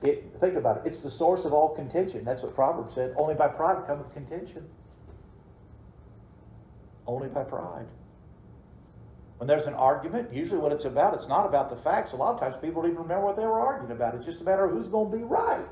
It, 0.02 0.24
think 0.40 0.54
about 0.54 0.78
it. 0.78 0.82
It's 0.86 1.02
the 1.02 1.10
source 1.10 1.44
of 1.44 1.52
all 1.52 1.74
contention. 1.74 2.24
That's 2.24 2.42
what 2.42 2.54
Proverbs 2.54 2.94
said. 2.94 3.14
Only 3.16 3.34
by 3.34 3.48
pride 3.48 3.86
cometh 3.86 4.12
contention. 4.14 4.68
Only 7.06 7.28
by 7.28 7.44
pride. 7.44 7.86
When 9.42 9.48
there's 9.48 9.66
an 9.66 9.74
argument, 9.74 10.32
usually 10.32 10.60
what 10.60 10.70
it's 10.70 10.84
about, 10.84 11.14
it's 11.14 11.26
not 11.26 11.46
about 11.46 11.68
the 11.68 11.74
facts. 11.74 12.12
A 12.12 12.16
lot 12.16 12.32
of 12.32 12.38
times 12.38 12.54
people 12.62 12.80
don't 12.80 12.92
even 12.92 13.02
remember 13.02 13.24
what 13.26 13.34
they 13.34 13.44
were 13.44 13.58
arguing 13.58 13.90
about. 13.90 14.14
It's 14.14 14.24
just 14.24 14.40
a 14.40 14.44
matter 14.44 14.64
of 14.66 14.70
who's 14.70 14.86
going 14.86 15.10
to 15.10 15.16
be 15.16 15.24
right. 15.24 15.66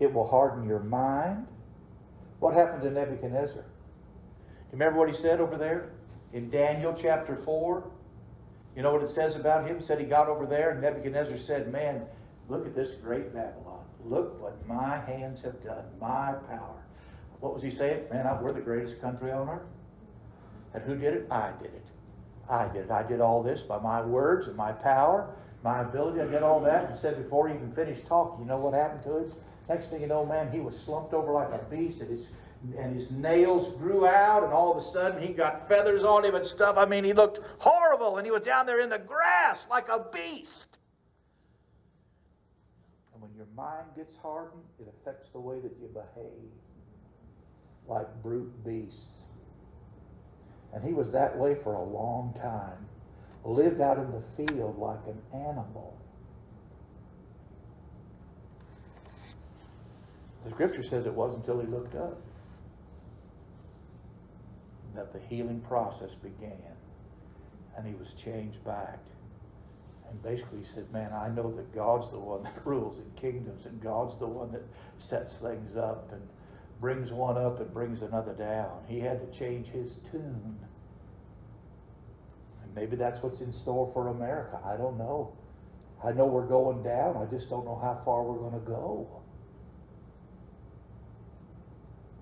It 0.00 0.12
will 0.12 0.26
harden 0.26 0.66
your 0.68 0.80
mind. 0.80 1.46
What 2.40 2.54
happened 2.54 2.82
to 2.82 2.90
Nebuchadnezzar? 2.90 3.62
You 3.62 4.72
remember 4.72 4.98
what 4.98 5.06
he 5.06 5.14
said 5.14 5.38
over 5.40 5.56
there 5.56 5.92
in 6.32 6.50
Daniel 6.50 6.92
chapter 6.92 7.36
4? 7.36 7.88
You 8.74 8.82
know 8.82 8.92
what 8.92 9.04
it 9.04 9.10
says 9.10 9.36
about 9.36 9.68
him? 9.68 9.76
It 9.76 9.84
said 9.84 10.00
he 10.00 10.04
got 10.04 10.26
over 10.26 10.46
there 10.46 10.70
and 10.72 10.82
Nebuchadnezzar 10.82 11.38
said, 11.38 11.70
Man, 11.70 12.02
look 12.48 12.66
at 12.66 12.74
this 12.74 12.94
great 12.94 13.32
Babylon. 13.32 13.84
Look 14.04 14.42
what 14.42 14.66
my 14.66 14.98
hands 14.98 15.42
have 15.42 15.62
done, 15.62 15.84
my 16.00 16.34
power. 16.48 16.86
What 17.40 17.54
was 17.54 17.62
he 17.62 17.70
saying? 17.70 18.04
Man, 18.10 18.26
we're 18.42 18.52
the 18.52 18.60
greatest 18.60 19.00
country 19.00 19.30
on 19.30 19.48
earth. 19.48 19.62
And 20.74 20.82
who 20.82 20.96
did 20.96 21.14
it? 21.14 21.32
I 21.32 21.52
did 21.60 21.72
it. 21.72 21.86
I 22.48 22.66
did 22.68 22.86
it. 22.86 22.90
I 22.90 23.02
did 23.02 23.20
all 23.20 23.42
this 23.42 23.62
by 23.62 23.78
my 23.78 24.00
words 24.00 24.48
and 24.48 24.56
my 24.56 24.72
power, 24.72 25.34
my 25.62 25.80
ability. 25.80 26.20
I 26.20 26.26
did 26.26 26.42
all 26.42 26.60
that. 26.60 26.88
And 26.88 26.96
said 26.96 27.22
before 27.22 27.48
he 27.48 27.54
even 27.54 27.72
finished 27.72 28.06
talking, 28.06 28.40
you 28.40 28.46
know 28.46 28.58
what 28.58 28.74
happened 28.74 29.02
to 29.04 29.18
him? 29.18 29.32
Next 29.68 29.90
thing 29.90 30.00
you 30.00 30.06
know, 30.06 30.24
man, 30.24 30.50
he 30.50 30.60
was 30.60 30.78
slumped 30.78 31.12
over 31.12 31.32
like 31.32 31.52
a 31.52 31.58
beast, 31.70 32.00
and 32.00 32.10
his 32.10 32.30
and 32.76 32.94
his 32.94 33.10
nails 33.12 33.70
grew 33.76 34.06
out, 34.06 34.42
and 34.42 34.52
all 34.52 34.72
of 34.72 34.78
a 34.78 34.80
sudden 34.80 35.22
he 35.22 35.32
got 35.32 35.68
feathers 35.68 36.02
on 36.04 36.24
him 36.24 36.34
and 36.34 36.44
stuff. 36.44 36.76
I 36.76 36.86
mean, 36.86 37.04
he 37.04 37.12
looked 37.12 37.38
horrible, 37.58 38.16
and 38.16 38.26
he 38.26 38.30
was 38.32 38.42
down 38.42 38.66
there 38.66 38.80
in 38.80 38.88
the 38.88 38.98
grass 38.98 39.66
like 39.70 39.88
a 39.88 40.06
beast. 40.12 40.78
And 43.12 43.22
when 43.22 43.30
your 43.36 43.46
mind 43.54 43.86
gets 43.94 44.16
hardened, 44.16 44.64
it 44.80 44.88
affects 44.88 45.28
the 45.30 45.38
way 45.38 45.60
that 45.60 45.72
you 45.80 45.88
behave, 45.88 46.50
like 47.88 48.06
brute 48.22 48.64
beasts. 48.64 49.24
And 50.72 50.84
he 50.84 50.92
was 50.92 51.10
that 51.12 51.36
way 51.36 51.54
for 51.54 51.74
a 51.74 51.82
long 51.82 52.34
time, 52.40 52.86
lived 53.44 53.80
out 53.80 53.98
in 53.98 54.10
the 54.12 54.20
field 54.20 54.78
like 54.78 55.00
an 55.06 55.20
animal. 55.32 55.96
The 60.44 60.50
scripture 60.50 60.82
says 60.82 61.06
it 61.06 61.12
wasn't 61.12 61.46
until 61.46 61.60
he 61.60 61.66
looked 61.66 61.94
up 61.94 62.20
that 64.94 65.12
the 65.12 65.20
healing 65.28 65.60
process 65.60 66.14
began 66.14 66.52
and 67.76 67.86
he 67.86 67.94
was 67.94 68.14
changed 68.14 68.62
back. 68.64 68.98
And 70.10 70.22
basically 70.22 70.58
he 70.58 70.64
said, 70.64 70.90
Man, 70.92 71.12
I 71.12 71.28
know 71.28 71.52
that 71.52 71.72
God's 71.74 72.10
the 72.10 72.18
one 72.18 72.42
that 72.42 72.60
rules 72.64 72.98
in 72.98 73.10
kingdoms 73.14 73.66
and 73.66 73.80
God's 73.80 74.18
the 74.18 74.26
one 74.26 74.50
that 74.52 74.64
sets 74.98 75.38
things 75.38 75.76
up. 75.76 76.10
And 76.12 76.22
brings 76.80 77.12
one 77.12 77.36
up 77.36 77.60
and 77.60 77.72
brings 77.72 78.02
another 78.02 78.32
down. 78.32 78.82
He 78.86 79.00
had 79.00 79.20
to 79.20 79.38
change 79.38 79.68
his 79.68 79.96
tune. 80.10 80.58
And 82.62 82.74
maybe 82.74 82.96
that's 82.96 83.22
what's 83.22 83.40
in 83.40 83.52
store 83.52 83.90
for 83.92 84.08
America. 84.08 84.58
I 84.64 84.76
don't 84.76 84.96
know. 84.96 85.32
I 86.04 86.12
know 86.12 86.26
we're 86.26 86.46
going 86.46 86.82
down. 86.82 87.16
I 87.16 87.24
just 87.24 87.50
don't 87.50 87.64
know 87.64 87.78
how 87.82 88.00
far 88.04 88.22
we're 88.22 88.38
going 88.38 88.52
to 88.52 88.70
go. 88.70 89.08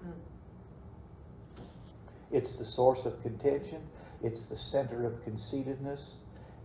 Hmm. 0.03 0.11
It's 2.33 2.53
the 2.53 2.65
source 2.65 3.05
of 3.05 3.21
contention. 3.23 3.83
It's 4.23 4.47
the 4.47 4.57
center 4.57 5.05
of 5.05 5.23
conceitedness. 5.23 6.17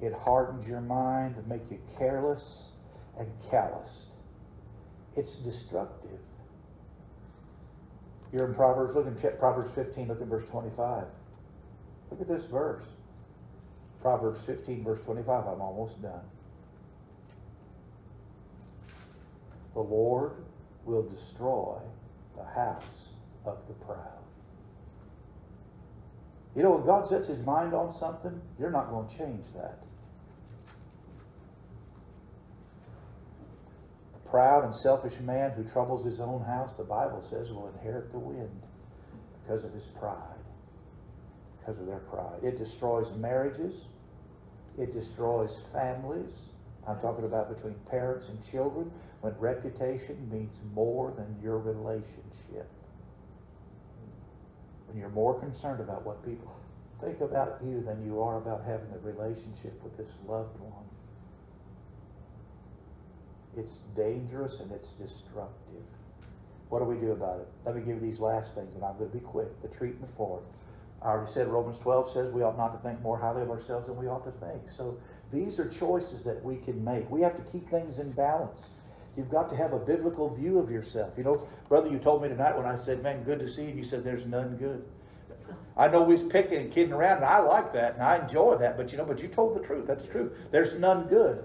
It 0.02 0.14
hardens 0.14 0.68
your 0.68 0.82
mind 0.82 1.36
and 1.36 1.48
make 1.48 1.70
you 1.70 1.80
careless 1.98 2.70
and 3.20 3.30
calloused. 3.50 4.08
It's 5.18 5.36
destructive. 5.36 6.20
You're 8.32 8.48
in 8.48 8.54
Proverbs, 8.54 8.96
look 8.96 9.08
in 9.08 9.16
Proverbs 9.38 9.72
15, 9.74 10.08
look 10.08 10.22
at 10.22 10.28
verse 10.28 10.48
25. 10.50 11.06
Look 12.10 12.22
at 12.22 12.28
this 12.28 12.46
verse. 12.46 12.84
Proverbs 14.02 14.42
15, 14.46 14.84
verse 14.84 15.02
25. 15.02 15.48
I'm 15.48 15.62
almost 15.62 16.02
done. 16.02 16.22
The 19.74 19.82
Lord 19.82 20.34
will 20.86 21.04
destroy 21.04 21.78
the 22.38 22.44
house 22.44 23.10
of 23.46 23.58
the 23.68 23.74
proud. 23.86 23.98
You 26.56 26.64
know, 26.64 26.72
when 26.72 26.86
God 26.86 27.08
sets 27.08 27.28
his 27.28 27.42
mind 27.44 27.74
on 27.74 27.92
something, 27.92 28.42
you're 28.60 28.72
not 28.72 28.90
going 28.90 29.08
to 29.08 29.18
change 29.18 29.46
that. 29.56 29.84
Proud 34.32 34.64
and 34.64 34.74
selfish 34.74 35.20
man 35.20 35.52
who 35.52 35.64
troubles 35.64 36.04
his 36.04 36.20
own 36.20 36.42
house, 36.44 36.74
the 36.78 36.84
Bible 36.84 37.22
says, 37.22 37.52
will 37.52 37.72
inherit 37.76 38.12
the 38.12 38.18
wind 38.18 38.62
because 39.42 39.64
of 39.64 39.74
his 39.74 39.88
pride. 40.00 40.18
Because 41.60 41.80
of 41.80 41.86
their 41.86 42.00
pride. 42.00 42.40
It 42.42 42.58
destroys 42.58 43.14
marriages, 43.14 43.86
it 44.80 44.94
destroys 44.94 45.62
families. 45.72 46.34
I'm 46.88 47.00
talking 47.00 47.26
about 47.26 47.56
between 47.56 47.76
parents 47.92 48.30
and 48.30 48.44
children 48.50 48.90
when 49.20 49.38
reputation 49.38 50.18
means 50.32 50.58
more 50.74 51.14
than 51.16 51.36
your 51.44 51.60
relationship 51.60 52.68
when 54.92 55.00
you're 55.00 55.10
more 55.10 55.40
concerned 55.40 55.80
about 55.80 56.06
what 56.06 56.24
people 56.26 56.54
think 57.02 57.22
about 57.22 57.60
you 57.64 57.82
than 57.82 58.04
you 58.06 58.22
are 58.22 58.38
about 58.38 58.62
having 58.66 58.88
a 58.94 59.00
relationship 59.00 59.82
with 59.84 59.96
this 59.96 60.12
loved 60.28 60.60
one. 60.60 60.91
It's 63.58 63.80
dangerous 63.96 64.60
and 64.60 64.72
it's 64.72 64.94
destructive. 64.94 65.84
What 66.70 66.80
do 66.80 66.86
we 66.86 66.96
do 66.96 67.12
about 67.12 67.42
it? 67.42 67.48
Let 67.66 67.76
me 67.76 67.82
give 67.82 67.96
you 67.96 68.00
these 68.00 68.20
last 68.20 68.56
things, 68.56 68.76
and 68.76 68.84
I'm 68.84 68.98
going 68.98 69.10
to 69.10 69.18
be 69.18 69.24
quick. 69.24 69.62
The 69.62 69.68
treatment 69.68 70.12
for 70.16 70.40
it. 70.40 70.44
I 71.04 71.10
already 71.10 71.30
said 71.30 71.48
Romans 71.48 71.80
12 71.80 72.10
says 72.10 72.32
we 72.32 72.44
ought 72.44 72.58
not 72.58 72.72
to 72.74 72.78
think 72.80 73.02
more 73.02 73.18
highly 73.18 73.42
of 73.42 73.50
ourselves 73.50 73.88
than 73.88 73.98
we 73.98 74.08
ought 74.08 74.24
to 74.24 74.32
think. 74.46 74.70
So 74.70 74.98
these 75.34 75.60
are 75.60 75.68
choices 75.68 76.22
that 76.24 76.42
we 76.44 76.58
can 76.58 76.82
make. 76.84 77.10
We 77.10 77.22
have 77.22 77.36
to 77.36 77.52
keep 77.52 77.70
things 77.70 78.00
in 78.00 78.12
balance. 78.12 78.70
You've 79.18 79.30
got 79.30 79.50
to 79.50 79.56
have 79.58 79.74
a 79.74 79.80
biblical 79.80 80.34
view 80.34 80.60
of 80.60 80.72
yourself. 80.72 81.14
You 81.18 81.24
know, 81.24 81.46
brother, 81.68 81.90
you 81.90 81.98
told 81.98 82.22
me 82.22 82.30
tonight 82.30 82.56
when 82.56 82.66
I 82.66 82.76
said, 82.76 83.04
man, 83.04 83.24
good 83.24 83.40
to 83.40 83.50
see 83.50 83.64
you, 83.64 83.74
you 83.74 83.84
said, 83.84 84.04
there's 84.04 84.26
none 84.26 84.56
good. 84.56 84.86
I 85.76 85.88
know 85.88 86.04
we 86.04 86.14
was 86.14 86.24
picking 86.24 86.60
and 86.60 86.72
kidding 86.72 86.94
around, 86.94 87.18
and 87.18 87.26
I 87.26 87.40
like 87.40 87.74
that, 87.74 87.96
and 87.96 88.04
I 88.04 88.18
enjoy 88.18 88.56
that, 88.58 88.78
but 88.78 88.92
you 88.92 88.98
know, 88.98 89.06
but 89.06 89.22
you 89.22 89.28
told 89.28 89.56
the 89.56 89.66
truth. 89.66 89.88
That's 89.88 90.08
true. 90.08 90.32
There's 90.52 90.78
none 90.80 91.08
good. 91.08 91.44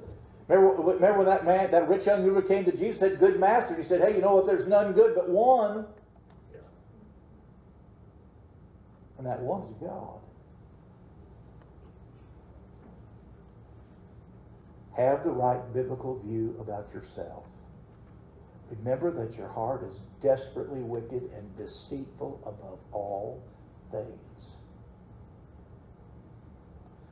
Remember, 0.48 0.80
remember 0.80 1.18
when 1.18 1.26
that 1.26 1.44
man, 1.44 1.70
that 1.72 1.88
rich 1.88 2.06
young 2.06 2.24
ruler 2.24 2.42
came 2.42 2.64
to 2.64 2.70
Jesus 2.70 3.02
and 3.02 3.12
said, 3.12 3.18
good 3.18 3.40
master, 3.40 3.74
and 3.74 3.82
he 3.82 3.86
said, 3.86 4.00
hey, 4.00 4.14
you 4.14 4.22
know 4.22 4.36
what, 4.36 4.46
there's 4.46 4.66
none 4.66 4.92
good 4.92 5.14
but 5.14 5.28
one. 5.28 5.86
And 9.18 9.26
that 9.26 9.40
one's 9.40 9.72
God. 9.80 10.20
Have 14.96 15.24
the 15.24 15.30
right 15.30 15.60
biblical 15.74 16.18
view 16.20 16.56
about 16.60 16.92
yourself. 16.94 17.44
Remember 18.70 19.10
that 19.10 19.36
your 19.36 19.48
heart 19.48 19.84
is 19.84 20.00
desperately 20.20 20.80
wicked 20.80 21.30
and 21.36 21.56
deceitful 21.56 22.40
above 22.44 22.78
all 22.92 23.42
things. 23.90 24.56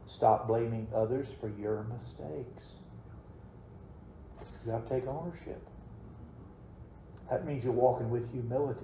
Stop 0.07 0.47
blaming 0.47 0.87
others 0.95 1.35
for 1.41 1.49
your 1.49 1.85
mistakes. 1.85 2.77
You 4.65 4.73
got 4.73 4.87
to 4.89 4.95
take 4.95 5.07
ownership. 5.07 5.61
That 7.31 7.47
means 7.47 7.65
you're 7.65 7.73
walking 7.73 8.11
with 8.11 8.31
humility. 8.33 8.81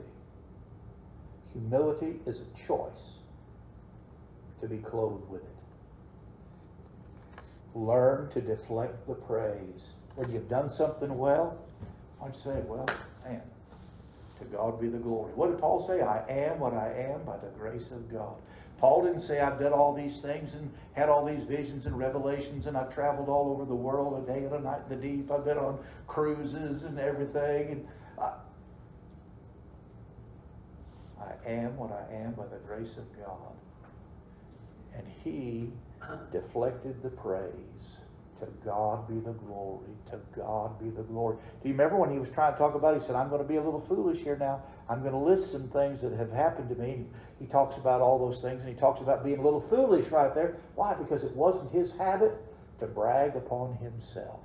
Humility 1.52 2.20
is 2.26 2.40
a 2.40 2.66
choice 2.66 3.16
to 4.60 4.68
be 4.68 4.78
clothed 4.78 5.28
with 5.28 5.42
it. 5.42 5.48
Learn 7.74 8.28
to 8.30 8.40
deflect 8.40 9.06
the 9.06 9.14
praise. 9.14 9.92
When 10.16 10.30
you've 10.32 10.48
done 10.48 10.68
something 10.68 11.16
well, 11.16 11.58
I'd 12.22 12.36
say, 12.36 12.60
well, 12.66 12.86
man, 13.24 13.40
to 14.38 14.44
God 14.46 14.80
be 14.80 14.88
the 14.88 14.98
glory. 14.98 15.32
What 15.34 15.50
did 15.50 15.58
Paul 15.58 15.80
say? 15.80 16.00
I 16.02 16.24
am 16.28 16.58
what 16.58 16.74
I 16.74 16.92
am 17.12 17.22
by 17.24 17.36
the 17.38 17.48
grace 17.58 17.90
of 17.90 18.10
God. 18.12 18.34
Paul 18.80 19.04
didn't 19.04 19.20
say 19.20 19.40
I've 19.40 19.60
done 19.60 19.74
all 19.74 19.94
these 19.94 20.20
things 20.20 20.54
and 20.54 20.72
had 20.94 21.10
all 21.10 21.24
these 21.24 21.44
visions 21.44 21.86
and 21.86 21.98
revelations 21.98 22.66
and 22.66 22.76
I've 22.76 22.92
traveled 22.92 23.28
all 23.28 23.52
over 23.52 23.66
the 23.66 23.74
world 23.74 24.26
a 24.26 24.32
day 24.32 24.44
and 24.44 24.54
a 24.54 24.60
night 24.60 24.80
in 24.88 24.98
the 24.98 25.06
deep. 25.06 25.30
I've 25.30 25.44
been 25.44 25.58
on 25.58 25.78
cruises 26.06 26.84
and 26.84 26.98
everything. 26.98 27.72
And 27.72 27.88
I, 28.18 28.32
I 31.22 31.50
am 31.50 31.76
what 31.76 31.92
I 31.92 32.14
am 32.14 32.32
by 32.32 32.46
the 32.46 32.56
grace 32.66 32.96
of 32.96 33.04
God. 33.18 33.52
And 34.96 35.06
he 35.22 35.70
deflected 36.32 37.02
the 37.02 37.10
praise 37.10 37.98
to 38.40 38.46
God 38.64 39.06
be 39.08 39.20
the 39.20 39.32
glory. 39.32 39.90
To 40.10 40.18
God 40.36 40.78
be 40.78 40.90
the 40.90 41.02
glory. 41.02 41.36
Do 41.62 41.68
you 41.68 41.74
remember 41.74 41.96
when 41.96 42.10
he 42.10 42.18
was 42.18 42.30
trying 42.30 42.52
to 42.52 42.58
talk 42.58 42.74
about 42.74 42.94
it? 42.94 43.00
He 43.00 43.06
said, 43.06 43.16
I'm 43.16 43.28
going 43.28 43.42
to 43.42 43.48
be 43.48 43.56
a 43.56 43.62
little 43.62 43.80
foolish 43.80 44.18
here 44.20 44.36
now. 44.36 44.62
I'm 44.88 45.00
going 45.00 45.12
to 45.12 45.18
list 45.18 45.52
some 45.52 45.68
things 45.68 46.00
that 46.02 46.12
have 46.14 46.32
happened 46.32 46.68
to 46.70 46.74
me. 46.74 47.06
He 47.38 47.46
talks 47.46 47.76
about 47.76 48.00
all 48.00 48.18
those 48.18 48.42
things 48.42 48.60
and 48.62 48.68
he 48.68 48.74
talks 48.74 49.00
about 49.00 49.24
being 49.24 49.38
a 49.38 49.42
little 49.42 49.60
foolish 49.60 50.08
right 50.08 50.34
there. 50.34 50.56
Why? 50.74 50.94
Because 50.94 51.24
it 51.24 51.34
wasn't 51.36 51.70
his 51.70 51.92
habit 51.92 52.32
to 52.80 52.86
brag 52.86 53.36
upon 53.36 53.76
himself. 53.76 54.40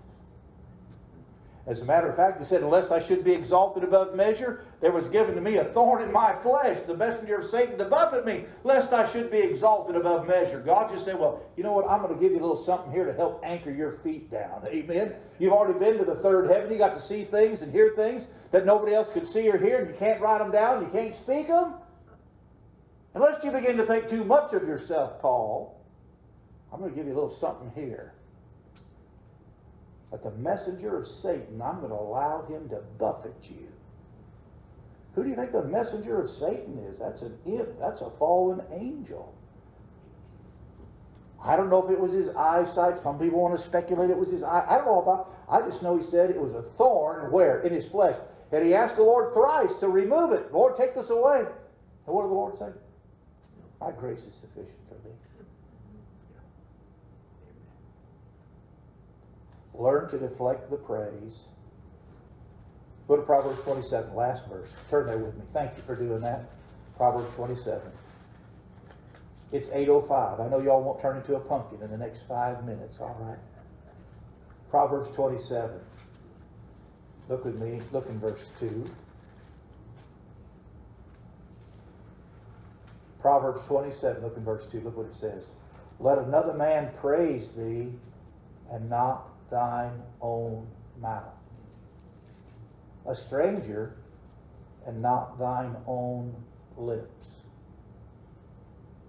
As 1.68 1.82
a 1.82 1.86
matter 1.86 2.08
of 2.08 2.16
fact, 2.16 2.38
he 2.38 2.46
said, 2.46 2.62
Unless 2.62 2.92
I 2.92 3.00
should 3.00 3.24
be 3.24 3.32
exalted 3.32 3.84
above 3.84 4.16
measure, 4.16 4.64
there 4.82 4.92
was 4.92 5.08
given 5.08 5.34
to 5.34 5.42
me 5.42 5.58
a 5.58 5.64
thorn 5.64 6.04
in 6.04 6.12
my 6.12 6.34
flesh, 6.44 6.82
the 6.82 6.96
messenger 6.96 7.38
of 7.38 7.46
Satan 7.46 7.80
to 7.80 7.86
buffet 7.86 8.24
me, 8.24 8.46
lest 8.64 8.94
I 8.94 9.08
should 9.10 9.32
be 9.32 9.40
exalted 9.40 9.96
above 9.96 10.28
measure. 10.28 10.60
God 10.60 10.92
just 10.92 11.06
said, 11.06 11.20
Well, 11.20 11.42
you 11.58 11.64
know 11.64 11.74
what? 11.74 11.90
I'm 11.90 12.02
going 12.02 12.14
to 12.14 12.20
give 12.20 12.34
you 12.34 12.38
a 12.38 12.42
little 12.42 12.56
something 12.56 12.92
here 12.92 13.06
to 13.06 13.14
help 13.14 13.42
anchor 13.44 13.72
your 13.72 13.92
feet 13.92 14.30
down. 14.30 14.62
Amen. 14.68 15.16
You've 15.40 15.54
already 15.54 15.80
been 15.80 15.98
to 15.98 16.06
the 16.06 16.16
third 16.16 16.52
heaven. 16.52 16.72
You 16.72 16.78
got 16.78 16.94
to 16.94 17.00
see 17.00 17.24
things 17.24 17.64
and 17.64 17.72
hear 17.72 17.94
things 17.96 18.28
that 18.52 18.66
nobody 18.66 18.94
else 18.94 19.10
could 19.10 19.28
see 19.28 19.50
or 19.50 19.58
hear, 19.58 19.80
and 19.80 19.88
you 19.88 19.96
can't 19.96 20.22
write 20.22 20.40
them 20.40 20.52
down, 20.52 20.82
you 20.82 20.90
can't 20.90 21.16
speak 21.16 21.48
them. 21.48 21.74
Unless 23.16 23.44
you 23.44 23.52
begin 23.52 23.78
to 23.78 23.86
think 23.86 24.08
too 24.08 24.24
much 24.24 24.54
of 24.54 24.64
yourself, 24.64 25.20
Paul, 25.22 25.82
I'm 26.72 26.80
going 26.80 26.92
to 26.92 26.96
give 26.96 27.08
you 27.08 27.14
a 27.14 27.16
little 27.16 27.30
something 27.30 27.72
here. 27.74 28.15
But 30.16 30.34
the 30.34 30.42
messenger 30.42 30.98
of 30.98 31.06
Satan, 31.06 31.62
I'm 31.62 31.80
going 31.80 31.90
to 31.90 31.98
allow 31.98 32.46
him 32.46 32.70
to 32.70 32.78
buffet 32.98 33.50
you. 33.50 33.68
Who 35.14 35.24
do 35.24 35.30
you 35.30 35.36
think 35.36 35.52
the 35.52 35.66
messenger 35.66 36.22
of 36.22 36.30
Satan 36.30 36.80
is? 36.90 36.98
That's 36.98 37.24
an 37.24 37.38
imp. 37.46 37.78
That's 37.82 38.02
a 38.02 38.10
fallen 38.12 38.62
angel. 38.72 39.36
I 41.44 41.58
don't 41.58 41.70
know 41.70 41.84
if 41.84 41.92
it 41.92 42.00
was 42.00 42.14
his 42.14 42.30
eyesight. 42.30 43.04
Some 43.04 43.20
people 43.20 43.42
want 43.42 43.58
to 43.58 43.62
speculate 43.62 44.10
it 44.10 44.18
was 44.18 44.32
his 44.32 44.42
eye. 44.42 44.66
I 44.70 44.78
don't 44.78 44.86
know 44.86 45.02
about. 45.02 45.36
I 45.50 45.60
just 45.70 45.84
know 45.84 45.98
he 45.98 46.04
said 46.04 46.30
it 46.30 46.40
was 46.40 46.54
a 46.54 46.62
thorn 46.62 47.30
where 47.30 47.62
in 47.64 47.74
his 47.74 47.90
flesh, 47.90 48.16
and 48.54 48.66
he 48.66 48.74
asked 48.74 48.96
the 48.96 49.04
Lord 49.04 49.34
thrice 49.34 49.76
to 49.82 49.90
remove 49.90 50.32
it. 50.32 50.50
Lord, 50.54 50.78
take 50.78 50.96
this 50.96 51.10
away. 51.10 51.40
And 51.40 52.16
what 52.16 52.22
did 52.22 52.32
the 52.32 52.36
Lord 52.36 52.58
say? 52.58 52.70
My 53.82 53.92
grace 53.92 54.24
is 54.24 54.34
sufficient 54.34 54.80
for 54.88 54.96
thee. 55.06 55.14
Learn 59.78 60.10
to 60.10 60.18
deflect 60.18 60.70
the 60.70 60.78
praise. 60.78 61.46
Go 63.08 63.18
to 63.18 63.22
Proverbs 63.22 63.62
27, 63.64 64.16
last 64.16 64.48
verse. 64.48 64.72
Turn 64.90 65.06
there 65.06 65.18
with 65.18 65.36
me. 65.36 65.44
Thank 65.54 65.76
you 65.76 65.84
for 65.84 65.96
doing 65.96 66.22
that. 66.22 66.50
Proverbs 66.98 67.34
27. 67.36 67.82
It's 69.52 69.70
8.05. 69.70 70.40
I 70.42 70.50
know 70.50 70.60
y'all 70.60 70.82
won't 70.82 71.00
turn 71.02 71.18
into 71.18 71.36
a 71.36 71.40
pumpkin 71.40 71.82
in 71.82 71.92
the 71.92 71.98
next 71.98 72.24
five 72.24 72.66
minutes, 72.66 73.00
all 73.00 73.16
right? 73.20 73.38
Proverbs 74.70 75.16
27. 75.16 75.80
Look 77.30 77.46
with 77.46 77.62
me. 77.62 77.80
Look 77.92 78.08
in 78.08 78.20
verse 78.20 78.52
2. 78.60 78.86
Proverbs 83.26 83.66
27, 83.66 84.22
look 84.22 84.38
in 84.38 84.44
verse 84.44 84.68
2. 84.68 84.82
Look 84.82 84.98
what 84.98 85.08
it 85.08 85.16
says. 85.16 85.50
Let 86.00 86.20
another 86.20 86.54
man 86.54 86.92
praise 87.02 87.50
thee 87.50 87.92
and 88.70 88.88
not 88.88 89.30
thine 89.50 90.02
own 90.22 90.68
mouth. 91.00 91.34
A 93.08 93.16
stranger 93.16 93.98
and 94.86 95.02
not 95.02 95.38
thine 95.40 95.76
own 95.88 96.36
lips. 96.78 97.44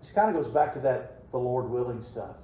This 0.01 0.11
kind 0.11 0.29
of 0.29 0.43
goes 0.43 0.53
back 0.53 0.73
to 0.75 0.81
that 0.81 1.31
the 1.31 1.39
Lord 1.39 1.69
willing 1.69 2.03
stuff. 2.03 2.37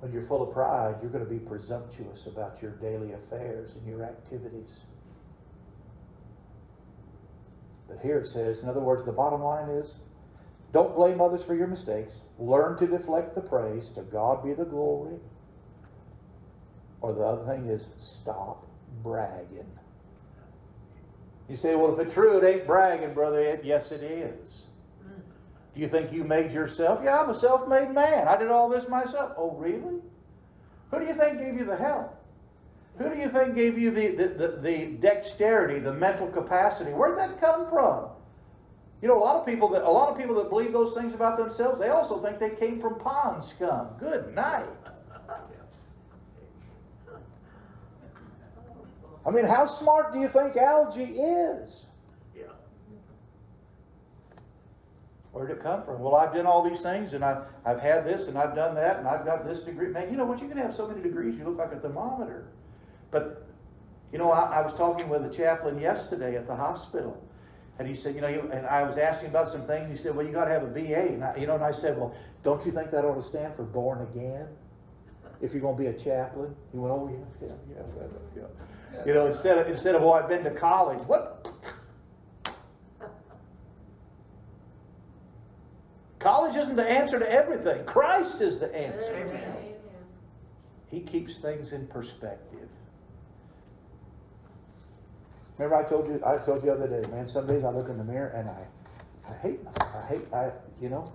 When 0.00 0.12
you're 0.12 0.26
full 0.26 0.42
of 0.42 0.52
pride, 0.52 0.96
you're 1.00 1.10
going 1.10 1.24
to 1.24 1.30
be 1.30 1.38
presumptuous 1.38 2.26
about 2.26 2.60
your 2.60 2.72
daily 2.72 3.12
affairs 3.12 3.76
and 3.76 3.86
your 3.86 4.02
activities. 4.02 4.80
But 7.86 8.00
here 8.00 8.18
it 8.18 8.26
says, 8.26 8.62
in 8.62 8.68
other 8.68 8.80
words, 8.80 9.04
the 9.04 9.12
bottom 9.12 9.42
line 9.42 9.68
is 9.68 9.96
don't 10.72 10.94
blame 10.94 11.20
others 11.20 11.44
for 11.44 11.54
your 11.54 11.66
mistakes. 11.66 12.20
Learn 12.38 12.76
to 12.78 12.86
deflect 12.86 13.34
the 13.34 13.42
praise. 13.42 13.90
To 13.90 14.02
God 14.02 14.42
be 14.42 14.54
the 14.54 14.64
glory. 14.64 15.18
Or 17.02 17.12
the 17.12 17.22
other 17.22 17.44
thing 17.44 17.68
is 17.68 17.88
stop 17.98 18.66
bragging. 19.02 19.66
You 21.48 21.56
say, 21.56 21.74
well, 21.74 21.92
if 21.92 21.98
it's 21.98 22.14
true, 22.14 22.38
it 22.38 22.48
ain't 22.48 22.66
bragging, 22.66 23.12
brother. 23.12 23.40
Ed. 23.40 23.60
Yes, 23.64 23.90
it 23.92 24.02
is. 24.02 24.64
Do 25.74 25.80
you 25.80 25.88
think 25.88 26.12
you 26.12 26.22
made 26.22 26.52
yourself? 26.52 27.00
Yeah, 27.02 27.20
I'm 27.20 27.30
a 27.30 27.34
self 27.34 27.66
made 27.68 27.90
man. 27.90 28.28
I 28.28 28.36
did 28.36 28.48
all 28.48 28.68
this 28.68 28.88
myself. 28.88 29.32
Oh, 29.36 29.56
really? 29.56 30.00
Who 30.90 31.00
do 31.00 31.06
you 31.06 31.14
think 31.14 31.38
gave 31.38 31.56
you 31.56 31.64
the 31.64 31.76
help? 31.76 32.18
Who 32.98 33.08
do 33.08 33.18
you 33.18 33.28
think 33.28 33.54
gave 33.54 33.78
you 33.78 33.90
the, 33.90 34.08
the, 34.08 34.28
the, 34.28 34.48
the 34.60 34.86
dexterity, 35.00 35.80
the 35.80 35.92
mental 35.92 36.28
capacity? 36.28 36.92
Where'd 36.92 37.18
that 37.18 37.40
come 37.40 37.68
from? 37.68 38.10
You 39.00 39.08
know, 39.08 39.18
a 39.18 39.24
lot 39.24 39.36
of 39.36 39.46
people 39.46 39.68
that 39.70 39.82
a 39.82 39.90
lot 39.90 40.10
of 40.10 40.18
people 40.18 40.36
that 40.36 40.50
believe 40.50 40.72
those 40.72 40.94
things 40.94 41.14
about 41.14 41.36
themselves, 41.36 41.78
they 41.78 41.88
also 41.88 42.22
think 42.22 42.38
they 42.38 42.50
came 42.50 42.78
from 42.78 42.98
pond 42.98 43.42
scum. 43.42 43.88
Good 43.98 44.34
night. 44.34 44.66
I 49.24 49.30
mean, 49.30 49.44
how 49.44 49.64
smart 49.66 50.12
do 50.12 50.18
you 50.18 50.28
think 50.28 50.56
algae 50.56 51.04
is? 51.04 51.86
Yeah. 52.36 52.44
Where'd 55.32 55.50
it 55.50 55.62
come 55.62 55.84
from? 55.84 56.00
Well, 56.00 56.16
I've 56.16 56.34
done 56.34 56.46
all 56.46 56.68
these 56.68 56.80
things, 56.80 57.14
and 57.14 57.24
I've, 57.24 57.44
I've 57.64 57.80
had 57.80 58.04
this, 58.04 58.26
and 58.28 58.36
I've 58.36 58.54
done 58.54 58.74
that, 58.74 58.98
and 58.98 59.06
I've 59.06 59.24
got 59.24 59.44
this 59.44 59.62
degree. 59.62 59.88
Man, 59.88 60.10
you 60.10 60.16
know 60.16 60.24
what? 60.24 60.42
You 60.42 60.48
can 60.48 60.58
have 60.58 60.74
so 60.74 60.88
many 60.88 61.00
degrees, 61.00 61.38
you 61.38 61.44
look 61.44 61.58
like 61.58 61.72
a 61.72 61.78
thermometer. 61.78 62.48
But, 63.10 63.46
you 64.12 64.18
know, 64.18 64.32
I, 64.32 64.58
I 64.58 64.60
was 64.60 64.74
talking 64.74 65.08
with 65.08 65.24
a 65.24 65.30
chaplain 65.30 65.78
yesterday 65.78 66.36
at 66.36 66.48
the 66.48 66.56
hospital, 66.56 67.22
and 67.78 67.86
he 67.86 67.94
said, 67.94 68.16
you 68.16 68.20
know, 68.20 68.28
he, 68.28 68.40
and 68.40 68.66
I 68.66 68.82
was 68.82 68.98
asking 68.98 69.28
about 69.28 69.48
some 69.48 69.66
things. 69.66 69.88
He 69.88 69.96
said, 69.96 70.16
well, 70.16 70.26
you 70.26 70.32
got 70.32 70.46
to 70.46 70.50
have 70.50 70.64
a 70.64 70.66
BA, 70.66 71.14
and 71.14 71.24
I, 71.24 71.36
you 71.36 71.46
know, 71.46 71.54
and 71.54 71.64
I 71.64 71.72
said, 71.72 71.96
well, 71.96 72.14
don't 72.42 72.64
you 72.66 72.72
think 72.72 72.90
that 72.90 73.04
ought 73.04 73.14
to 73.14 73.22
stand 73.22 73.54
for 73.54 73.62
born 73.62 74.02
again? 74.02 74.48
If 75.40 75.52
you're 75.52 75.62
going 75.62 75.76
to 75.76 75.82
be 75.82 75.88
a 75.88 75.92
chaplain, 75.92 76.54
he 76.70 76.78
went, 76.78 76.92
oh 76.92 77.10
yeah, 77.10 77.48
yeah, 77.48 77.54
yeah, 77.76 78.06
yeah. 78.36 78.42
Yeah. 78.92 79.02
You 79.06 79.14
know, 79.14 79.26
instead 79.26 79.58
of 79.58 79.66
instead 79.68 79.94
of 79.94 80.02
oh, 80.02 80.12
I've 80.12 80.28
been 80.28 80.44
to 80.44 80.50
college, 80.50 81.02
what? 81.02 81.48
College 86.18 86.54
isn't 86.54 86.76
the 86.76 86.88
answer 86.88 87.18
to 87.18 87.30
everything. 87.30 87.84
Christ 87.84 88.40
is 88.40 88.60
the 88.60 88.72
answer. 88.74 89.12
Amen. 89.12 89.74
He 90.88 91.00
keeps 91.00 91.38
things 91.38 91.72
in 91.72 91.86
perspective. 91.88 92.68
Remember 95.58 95.76
I 95.76 95.88
told 95.88 96.06
you 96.06 96.22
I 96.24 96.36
told 96.38 96.62
you 96.62 96.70
the 96.70 96.74
other 96.74 96.88
day, 97.02 97.08
man, 97.10 97.26
some 97.28 97.46
days 97.46 97.64
I 97.64 97.70
look 97.70 97.88
in 97.88 97.98
the 97.98 98.04
mirror 98.04 98.28
and 98.28 98.48
I 98.48 98.66
I 99.28 99.36
hate 99.38 99.64
myself. 99.64 99.94
I 99.94 100.06
hate 100.06 100.32
I 100.32 100.50
you 100.80 100.88
know 100.88 101.12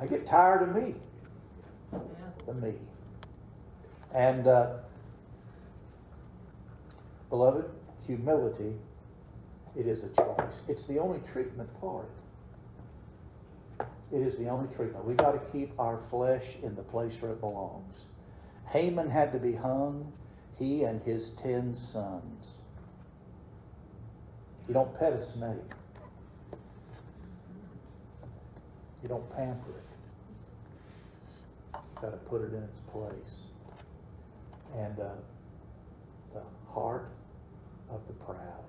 I 0.00 0.06
get 0.06 0.26
tired 0.26 0.62
of 0.62 0.74
me. 0.74 0.94
The 2.46 2.54
me. 2.54 2.74
And 4.12 4.46
uh, 4.46 4.76
beloved, 7.30 7.64
humility, 8.06 8.74
it 9.76 9.86
is 9.86 10.04
a 10.04 10.08
choice. 10.08 10.62
It's 10.68 10.84
the 10.84 10.98
only 10.98 11.20
treatment 11.32 11.68
for 11.80 12.04
it. 12.04 13.86
It 14.12 14.20
is 14.20 14.36
the 14.36 14.48
only 14.48 14.72
treatment. 14.74 15.04
We 15.04 15.14
got 15.14 15.32
to 15.32 15.50
keep 15.50 15.72
our 15.78 15.98
flesh 15.98 16.56
in 16.62 16.74
the 16.76 16.82
place 16.82 17.20
where 17.20 17.32
it 17.32 17.40
belongs. 17.40 18.06
Haman 18.68 19.10
had 19.10 19.32
to 19.32 19.38
be 19.38 19.54
hung, 19.54 20.12
he 20.58 20.84
and 20.84 21.02
his 21.02 21.30
ten 21.30 21.74
sons. 21.74 22.54
You 24.68 24.74
don't 24.74 24.96
pet 24.98 25.12
a 25.12 25.24
snake. 25.24 25.56
You 29.02 29.08
don't 29.08 29.28
pamper 29.36 29.70
it. 29.70 29.84
You've 31.74 32.02
Got 32.02 32.10
to 32.12 32.16
put 32.28 32.42
it 32.42 32.54
in 32.54 32.62
its 32.62 32.78
place. 32.90 33.48
And 34.76 34.98
uh, 34.98 35.10
heart 36.74 37.10
of 37.90 38.06
the 38.06 38.12
proud. 38.14 38.64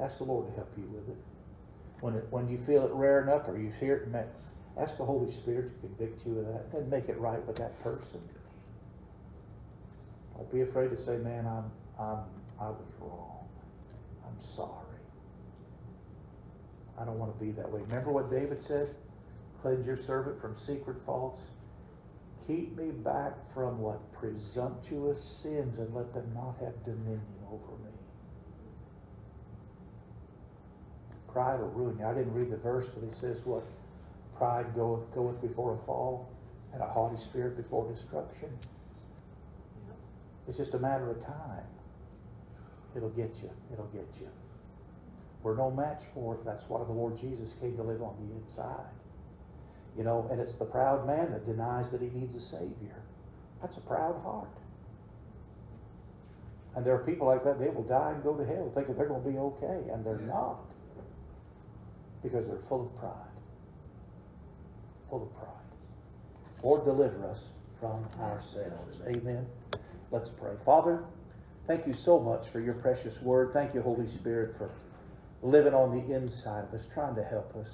Ask 0.00 0.18
the 0.18 0.24
Lord 0.24 0.48
to 0.48 0.54
help 0.54 0.72
you 0.76 0.84
with 0.84 1.08
it. 1.08 1.16
When 2.00 2.14
it, 2.14 2.26
when 2.30 2.48
you 2.48 2.58
feel 2.58 2.84
it 2.84 2.92
rearing 2.92 3.28
up 3.28 3.48
or 3.48 3.58
you 3.58 3.70
hear 3.78 3.96
it, 3.96 4.28
ask 4.80 4.96
the 4.96 5.04
Holy 5.04 5.30
Spirit 5.30 5.80
to 5.80 5.86
convict 5.88 6.26
you 6.26 6.38
of 6.38 6.46
that 6.46 6.78
and 6.78 6.90
make 6.90 7.08
it 7.08 7.18
right 7.18 7.44
with 7.46 7.56
that 7.56 7.78
person. 7.82 8.20
Don't 10.36 10.50
be 10.50 10.62
afraid 10.62 10.88
to 10.90 10.96
say, 10.96 11.18
"Man, 11.18 11.46
I'm 11.46 11.70
I'm 11.98 12.24
I 12.58 12.70
was 12.70 12.86
wrong. 12.98 13.46
I'm 14.26 14.40
sorry. 14.40 14.70
I 16.98 17.04
don't 17.04 17.18
want 17.18 17.38
to 17.38 17.44
be 17.44 17.50
that 17.52 17.70
way." 17.70 17.82
Remember 17.82 18.10
what 18.10 18.30
David 18.30 18.62
said? 18.62 18.88
Cleanse 19.60 19.86
your 19.86 19.98
servant 19.98 20.40
from 20.40 20.56
secret 20.56 20.96
faults. 21.04 21.42
Keep 22.50 22.76
me 22.76 22.90
back 22.90 23.32
from 23.54 23.78
what 23.78 24.12
presumptuous 24.12 25.22
sins 25.22 25.78
and 25.78 25.94
let 25.94 26.12
them 26.12 26.28
not 26.34 26.56
have 26.58 26.84
dominion 26.84 27.22
over 27.46 27.78
me. 27.84 27.92
Pride 31.28 31.60
will 31.60 31.68
ruin 31.68 31.96
you. 32.00 32.04
I 32.04 32.12
didn't 32.12 32.34
read 32.34 32.50
the 32.50 32.56
verse, 32.56 32.88
but 32.88 33.08
he 33.08 33.14
says 33.14 33.40
what? 33.44 33.62
Pride 34.36 34.74
goeth, 34.74 35.14
goeth 35.14 35.40
before 35.40 35.74
a 35.74 35.86
fall, 35.86 36.28
and 36.72 36.82
a 36.82 36.86
haughty 36.86 37.16
spirit 37.18 37.56
before 37.56 37.88
destruction. 37.88 38.48
It's 40.48 40.58
just 40.58 40.74
a 40.74 40.78
matter 40.80 41.08
of 41.08 41.24
time. 41.24 41.68
It'll 42.96 43.10
get 43.10 43.44
you. 43.44 43.50
It'll 43.72 43.86
get 43.86 44.08
you. 44.20 44.28
We're 45.44 45.56
no 45.56 45.70
match 45.70 46.02
for 46.14 46.34
it. 46.34 46.44
That's 46.44 46.68
why 46.68 46.82
the 46.82 46.90
Lord 46.90 47.16
Jesus 47.16 47.52
came 47.52 47.76
to 47.76 47.84
live 47.84 48.02
on 48.02 48.16
the 48.26 48.42
inside. 48.42 48.90
You 49.96 50.04
know, 50.04 50.28
and 50.30 50.40
it's 50.40 50.54
the 50.54 50.64
proud 50.64 51.06
man 51.06 51.32
that 51.32 51.46
denies 51.46 51.90
that 51.90 52.00
he 52.00 52.08
needs 52.08 52.34
a 52.34 52.40
Savior. 52.40 53.02
That's 53.60 53.76
a 53.76 53.80
proud 53.80 54.20
heart. 54.22 54.48
And 56.76 56.86
there 56.86 56.94
are 56.94 57.04
people 57.04 57.26
like 57.26 57.44
that, 57.44 57.58
they 57.58 57.68
will 57.68 57.82
die 57.82 58.12
and 58.12 58.22
go 58.22 58.34
to 58.34 58.44
hell 58.44 58.70
thinking 58.74 58.94
they're 58.94 59.08
going 59.08 59.22
to 59.22 59.28
be 59.28 59.38
okay, 59.38 59.90
and 59.92 60.04
they're 60.04 60.18
not. 60.18 60.60
Because 62.22 62.46
they're 62.46 62.58
full 62.58 62.86
of 62.86 62.98
pride. 62.98 63.12
Full 65.08 65.24
of 65.24 65.34
pride. 65.36 65.50
Lord, 66.62 66.84
deliver 66.84 67.28
us 67.28 67.50
from 67.80 68.06
ourselves. 68.20 69.00
Amen. 69.08 69.46
Let's 70.10 70.30
pray. 70.30 70.52
Father, 70.64 71.02
thank 71.66 71.86
you 71.86 71.92
so 71.92 72.20
much 72.20 72.48
for 72.48 72.60
your 72.60 72.74
precious 72.74 73.20
word. 73.22 73.52
Thank 73.52 73.74
you, 73.74 73.80
Holy 73.80 74.06
Spirit, 74.06 74.56
for 74.56 74.70
living 75.42 75.74
on 75.74 75.90
the 75.90 76.14
inside 76.14 76.64
of 76.64 76.74
us, 76.74 76.86
trying 76.92 77.14
to 77.16 77.24
help 77.24 77.56
us, 77.56 77.68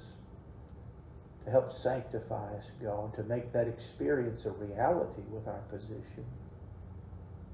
to 1.47 1.51
help 1.51 1.71
sanctify 1.71 2.57
us, 2.57 2.71
God, 2.83 3.13
to 3.13 3.23
make 3.23 3.53
that 3.53 3.69
experience 3.69 4.45
a 4.45 4.51
reality 4.51 5.21
with 5.29 5.47
our 5.47 5.61
position. 5.71 6.25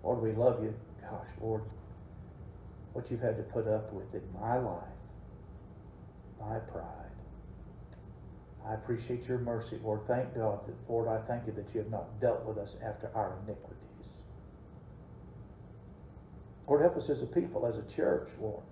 Lord, 0.03 0.19
we 0.19 0.31
love 0.31 0.63
you. 0.63 0.73
Gosh, 0.99 1.27
Lord, 1.39 1.61
what 2.93 3.11
you've 3.11 3.21
had 3.21 3.37
to 3.37 3.43
put 3.43 3.67
up 3.67 3.93
with 3.93 4.11
in 4.15 4.23
my 4.41 4.57
life, 4.57 4.81
my 6.39 6.57
pride. 6.57 6.87
I 8.67 8.73
appreciate 8.73 9.27
your 9.27 9.37
mercy, 9.37 9.77
Lord. 9.83 10.07
Thank 10.07 10.33
God 10.33 10.65
that, 10.65 10.73
Lord, 10.89 11.07
I 11.07 11.19
thank 11.27 11.45
you 11.45 11.53
that 11.53 11.71
you 11.75 11.81
have 11.81 11.91
not 11.91 12.19
dealt 12.19 12.43
with 12.45 12.57
us 12.57 12.77
after 12.83 13.11
our 13.13 13.37
iniquities. 13.45 13.77
Lord, 16.67 16.81
help 16.81 16.97
us 16.97 17.11
as 17.11 17.21
a 17.21 17.27
people, 17.27 17.67
as 17.67 17.77
a 17.77 17.83
church, 17.83 18.29
Lord, 18.41 18.63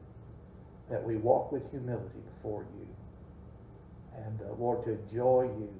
that 0.89 1.03
we 1.03 1.17
walk 1.17 1.51
with 1.51 1.69
humility 1.69 2.21
before 2.37 2.65
you. 2.75 2.87
And, 4.25 4.41
uh, 4.41 4.53
Lord, 4.59 4.83
to 4.83 4.91
enjoy 4.91 5.43
you 5.43 5.73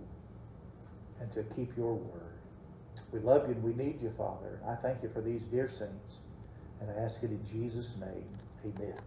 and 1.19 1.31
to 1.33 1.43
keep 1.55 1.75
your 1.77 1.93
word. 1.93 2.21
We 3.11 3.19
love 3.19 3.47
you 3.47 3.53
and 3.53 3.63
we 3.63 3.73
need 3.73 4.01
you, 4.01 4.11
Father. 4.17 4.59
And 4.61 4.71
I 4.71 4.75
thank 4.75 5.03
you 5.03 5.09
for 5.09 5.21
these 5.21 5.43
dear 5.43 5.67
saints. 5.67 6.19
And 6.79 6.89
I 6.89 7.03
ask 7.03 7.23
it 7.23 7.29
in 7.29 7.45
Jesus' 7.45 7.97
name. 7.97 8.25
Amen. 8.65 8.97